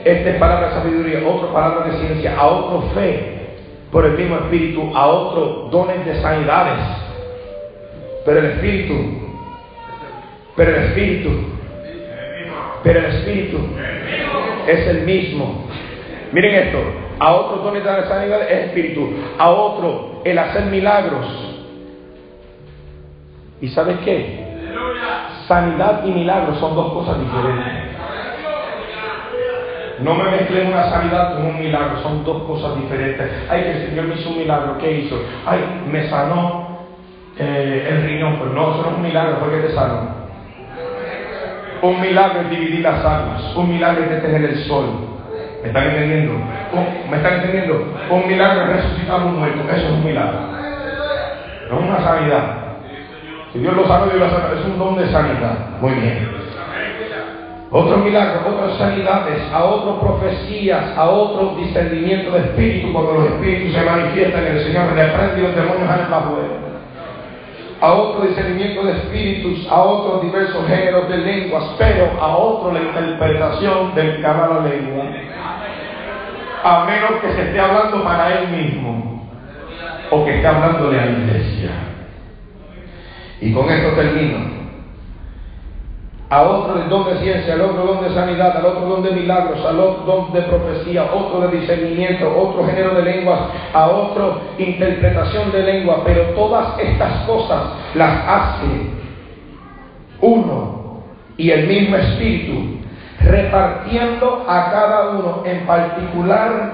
Este 0.06 0.32
es 0.32 0.36
palabra 0.36 0.68
de 0.68 0.74
sabiduría, 0.76 1.28
otro 1.28 1.54
palabra 1.54 1.86
de 1.86 1.98
ciencia, 2.00 2.36
a 2.38 2.48
otro 2.48 2.90
fe, 2.94 3.34
por 3.92 4.06
el 4.06 4.14
mismo 4.14 4.36
espíritu, 4.38 4.92
a 4.94 5.08
otro 5.08 5.70
dones 5.72 6.06
de 6.06 6.22
sanidades, 6.22 6.80
pero 8.26 8.40
el 8.40 8.46
espíritu, 8.46 8.94
pero 10.56 10.76
el 10.76 10.84
espíritu, 10.84 11.30
pero 12.84 13.00
el 13.00 13.06
espíritu 13.06 13.58
es 14.68 14.88
el 14.88 15.02
mismo. 15.04 15.66
Miren 16.34 16.68
esto, 16.68 16.80
a 17.20 17.34
otro 17.34 17.58
dones 17.64 17.84
de 17.84 17.92
la 17.92 18.08
sanidad 18.08 18.42
es 18.52 18.66
espíritu, 18.66 19.10
a 19.38 19.50
otro 19.50 20.13
el 20.24 20.38
hacer 20.38 20.66
milagros. 20.66 21.28
¿Y 23.62 23.68
sabes 23.70 23.98
qué? 24.04 24.44
Sanidad 25.48 26.06
y 26.06 26.12
milagros 26.12 26.60
son 26.60 26.76
dos 26.76 26.94
cosas 26.94 27.20
diferentes. 27.20 27.84
No 30.00 30.16
me 30.16 30.32
mezclen 30.32 30.68
una 30.68 30.90
sanidad 30.90 31.36
con 31.36 31.46
un 31.46 31.60
milagro, 31.60 32.02
son 32.02 32.26
dos 32.26 32.44
cosas 32.44 32.76
diferentes. 32.76 33.30
Ay, 33.50 33.62
que 33.64 33.72
el 33.72 33.90
Señor 33.90 34.06
me 34.06 34.16
hizo 34.16 34.30
un 34.30 34.40
milagro, 34.40 34.78
¿qué 34.80 35.00
hizo? 35.00 35.16
Ay, 35.46 35.60
me 35.90 36.10
sanó 36.10 36.80
eh, 37.38 37.88
el 37.90 38.04
riñón, 38.04 38.38
pero 38.40 38.52
no, 38.52 38.74
eso 38.74 38.82
no 38.84 38.90
es 38.90 38.96
un 38.96 39.02
milagro, 39.02 39.40
¿por 39.40 39.52
qué 39.52 39.68
te 39.68 39.74
sanó? 39.74 40.24
Un 41.82 42.02
milagro 42.02 42.42
es 42.42 42.50
dividir 42.50 42.82
las 42.82 43.04
almas, 43.06 43.56
un 43.56 43.70
milagro 43.70 44.04
es 44.04 44.10
detener 44.10 44.44
el 44.44 44.64
sol. 44.66 45.13
¿Me 45.64 45.70
están 45.70 45.86
entendiendo? 45.86 46.34
¿Me 47.10 47.16
están 47.16 47.34
entendiendo? 47.36 47.88
Un 48.10 48.28
milagro 48.28 48.64
es 48.64 48.84
resucitar 48.84 49.24
un 49.24 49.40
muerto. 49.40 49.62
Eso 49.72 49.86
es 49.86 49.92
un 49.94 50.04
milagro. 50.04 50.40
No 51.72 51.80
es 51.80 51.90
una 51.90 52.02
sanidad. 52.04 52.44
Si 53.54 53.60
Dios 53.60 53.74
lo 53.74 53.88
sabe, 53.88 54.12
Dios 54.12 54.30
lo 54.30 54.30
sabe. 54.30 54.60
Es 54.60 54.66
un 54.66 54.78
don 54.78 54.98
de 54.98 55.08
sanidad. 55.08 55.80
Muy 55.80 55.94
bien. 55.94 56.30
Otro 57.72 57.98
milagro, 57.98 58.42
otras 58.46 58.78
sanidades, 58.78 59.42
a 59.52 59.64
otras 59.64 59.96
profecías, 60.00 60.98
a 60.98 61.10
otro 61.10 61.56
discernimiento 61.56 62.32
de 62.32 62.40
espíritu, 62.40 62.94
cuando 62.94 63.14
los 63.14 63.26
espíritus 63.32 63.74
se 63.74 63.82
manifiestan 63.84 64.46
en 64.46 64.58
el 64.58 64.64
Señor, 64.66 64.94
reprende 64.94 65.42
los 65.42 65.56
demonios 65.56 65.90
en 65.90 66.12
la 66.12 66.20
puerta. 66.20 66.64
A 67.82 67.94
otro 67.94 68.28
discernimiento 68.28 68.84
de 68.84 68.92
espíritus, 68.92 69.68
a 69.72 69.82
otros 69.82 70.22
diversos 70.22 70.68
géneros 70.68 71.10
de 71.10 71.18
lenguas, 71.18 71.64
pero 71.80 72.12
a 72.22 72.38
otro 72.38 72.72
la 72.72 72.80
interpretación 72.80 73.96
del 73.96 74.22
de 74.22 74.70
lengua 74.70 75.06
a 76.64 76.86
menos 76.86 77.22
que 77.22 77.34
se 77.34 77.42
esté 77.42 77.60
hablando 77.60 78.04
para 78.04 78.40
él 78.40 78.48
mismo 78.48 79.28
o 80.10 80.26
que 80.26 80.36
esté 80.36 80.48
hablándole 80.48 81.00
a 81.00 81.06
la 81.06 81.12
iglesia. 81.12 81.72
Y 83.42 83.52
con 83.52 83.70
esto 83.70 83.90
termino. 83.96 84.64
A 86.30 86.42
otro 86.42 86.82
el 86.82 86.90
don 86.90 87.06
de 87.06 87.20
ciencia, 87.20 87.54
al 87.54 87.62
otro 87.62 87.86
don 87.86 88.04
de 88.04 88.16
sanidad, 88.16 88.58
al 88.58 88.66
otro 88.66 88.88
don 88.88 89.04
de 89.04 89.12
milagros, 89.12 89.64
al 89.66 89.80
otro 89.80 90.04
don 90.06 90.34
de 90.34 90.42
profecía, 90.42 91.12
otro 91.14 91.42
de 91.42 91.60
discernimiento, 91.60 92.34
otro 92.36 92.66
género 92.66 92.96
de 92.96 93.04
lenguas, 93.04 93.40
a 93.74 93.88
otro 93.88 94.42
interpretación 94.58 95.52
de 95.52 95.62
lengua, 95.62 96.02
pero 96.06 96.24
todas 96.34 96.80
estas 96.80 97.26
cosas 97.28 97.62
las 97.94 98.28
hace 98.28 98.66
uno 100.22 101.04
y 101.38 101.52
el 101.52 101.68
mismo 101.68 101.98
espíritu 101.98 102.83
repartiendo 103.26 104.46
a 104.48 104.72
cada 104.72 105.10
uno 105.12 105.44
en 105.46 105.66
particular 105.66 106.72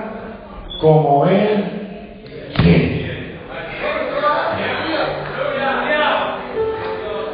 como 0.79 1.25
Él 1.25 2.51
quiere. 2.57 3.39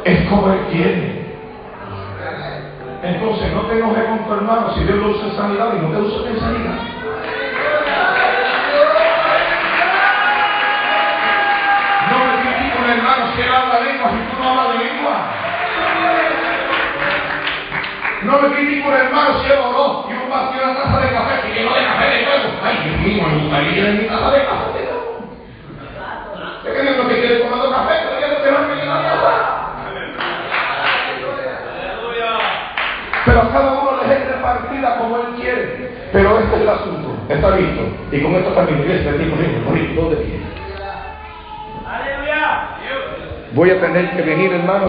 Es 0.04 0.28
como 0.28 0.52
Él 0.52 0.60
quiere. 0.70 1.16
Entonces 3.02 3.52
no 3.52 3.60
te 3.62 3.78
enojes 3.78 4.04
con 4.04 4.18
tu 4.24 4.32
hermano 4.34 4.74
si 4.74 4.84
Dios 4.84 4.96
lo 4.98 5.10
usa 5.10 5.26
en 5.26 5.36
sanidad 5.36 5.68
y 5.76 5.82
no 5.82 5.90
te 5.90 6.00
usa 6.00 6.28
en 6.28 6.40
sanidad. 6.40 6.78
No 12.10 12.18
me 12.18 12.42
critiques 12.42 12.76
con 12.76 12.90
hermano 12.90 13.26
si 13.34 13.42
él 13.42 13.48
habla 13.54 13.80
lengua 13.80 14.10
y 14.10 14.30
tú 14.30 14.42
no 14.42 14.48
hablas 14.48 14.78
de 14.78 14.84
lengua. 14.84 15.45
No 18.26 18.42
me 18.42 18.54
critico 18.56 18.88
el 18.88 19.06
hermano 19.06 19.38
si 19.40 19.46
él 19.46 19.58
oró 19.58 20.04
y 20.10 20.12
un 20.12 20.28
vació 20.28 20.64
una 20.64 20.74
taza 20.74 20.98
de 20.98 21.12
café 21.14 21.48
y 21.48 21.54
llenó 21.54 21.74
de 21.74 21.84
café 21.84 22.06
de 22.10 22.24
nuevo. 22.26 22.42
Ay, 22.60 22.76
Dios 22.82 23.00
mío, 23.00 23.22
me 23.22 23.38
gustaría 23.38 23.70
llenar 23.70 23.92
mi 24.02 24.08
taza 24.08 24.30
de 24.32 24.44
café. 24.44 24.66
Es 26.66 26.72
que 26.72 26.90
es 26.90 26.96
lo 26.96 27.08
que 27.08 27.20
quiere 27.20 27.36
tomando 27.36 27.70
café, 27.70 27.94
pero 28.02 28.20
ya 28.20 28.26
no 28.26 28.44
dejarme 28.44 28.74
llenar 28.74 29.02
la 29.02 29.10
taza. 29.10 29.66
Pero 33.26 33.42
a 33.42 33.52
cada 33.52 33.72
uno 33.72 33.90
le 34.02 34.14
es 34.14 34.28
repartida 34.28 34.98
como 34.98 35.16
él 35.18 35.26
quiere. 35.36 35.90
Pero 36.12 36.38
este 36.40 36.56
es 36.56 36.62
el 36.62 36.68
asunto. 36.68 37.16
Está 37.28 37.50
listo. 37.56 37.82
Y 38.10 38.20
con 38.20 38.34
esto 38.34 38.50
también 38.50 38.78
voy 38.82 38.90
a 38.90 38.96
estar 38.96 39.14
corriendo, 39.14 40.00
todo 40.00 40.10
de 40.10 40.16
pie. 40.16 40.40
Voy 43.52 43.70
a 43.70 43.80
tener 43.80 44.10
que 44.10 44.22
venir, 44.22 44.52
hermano. 44.52 44.84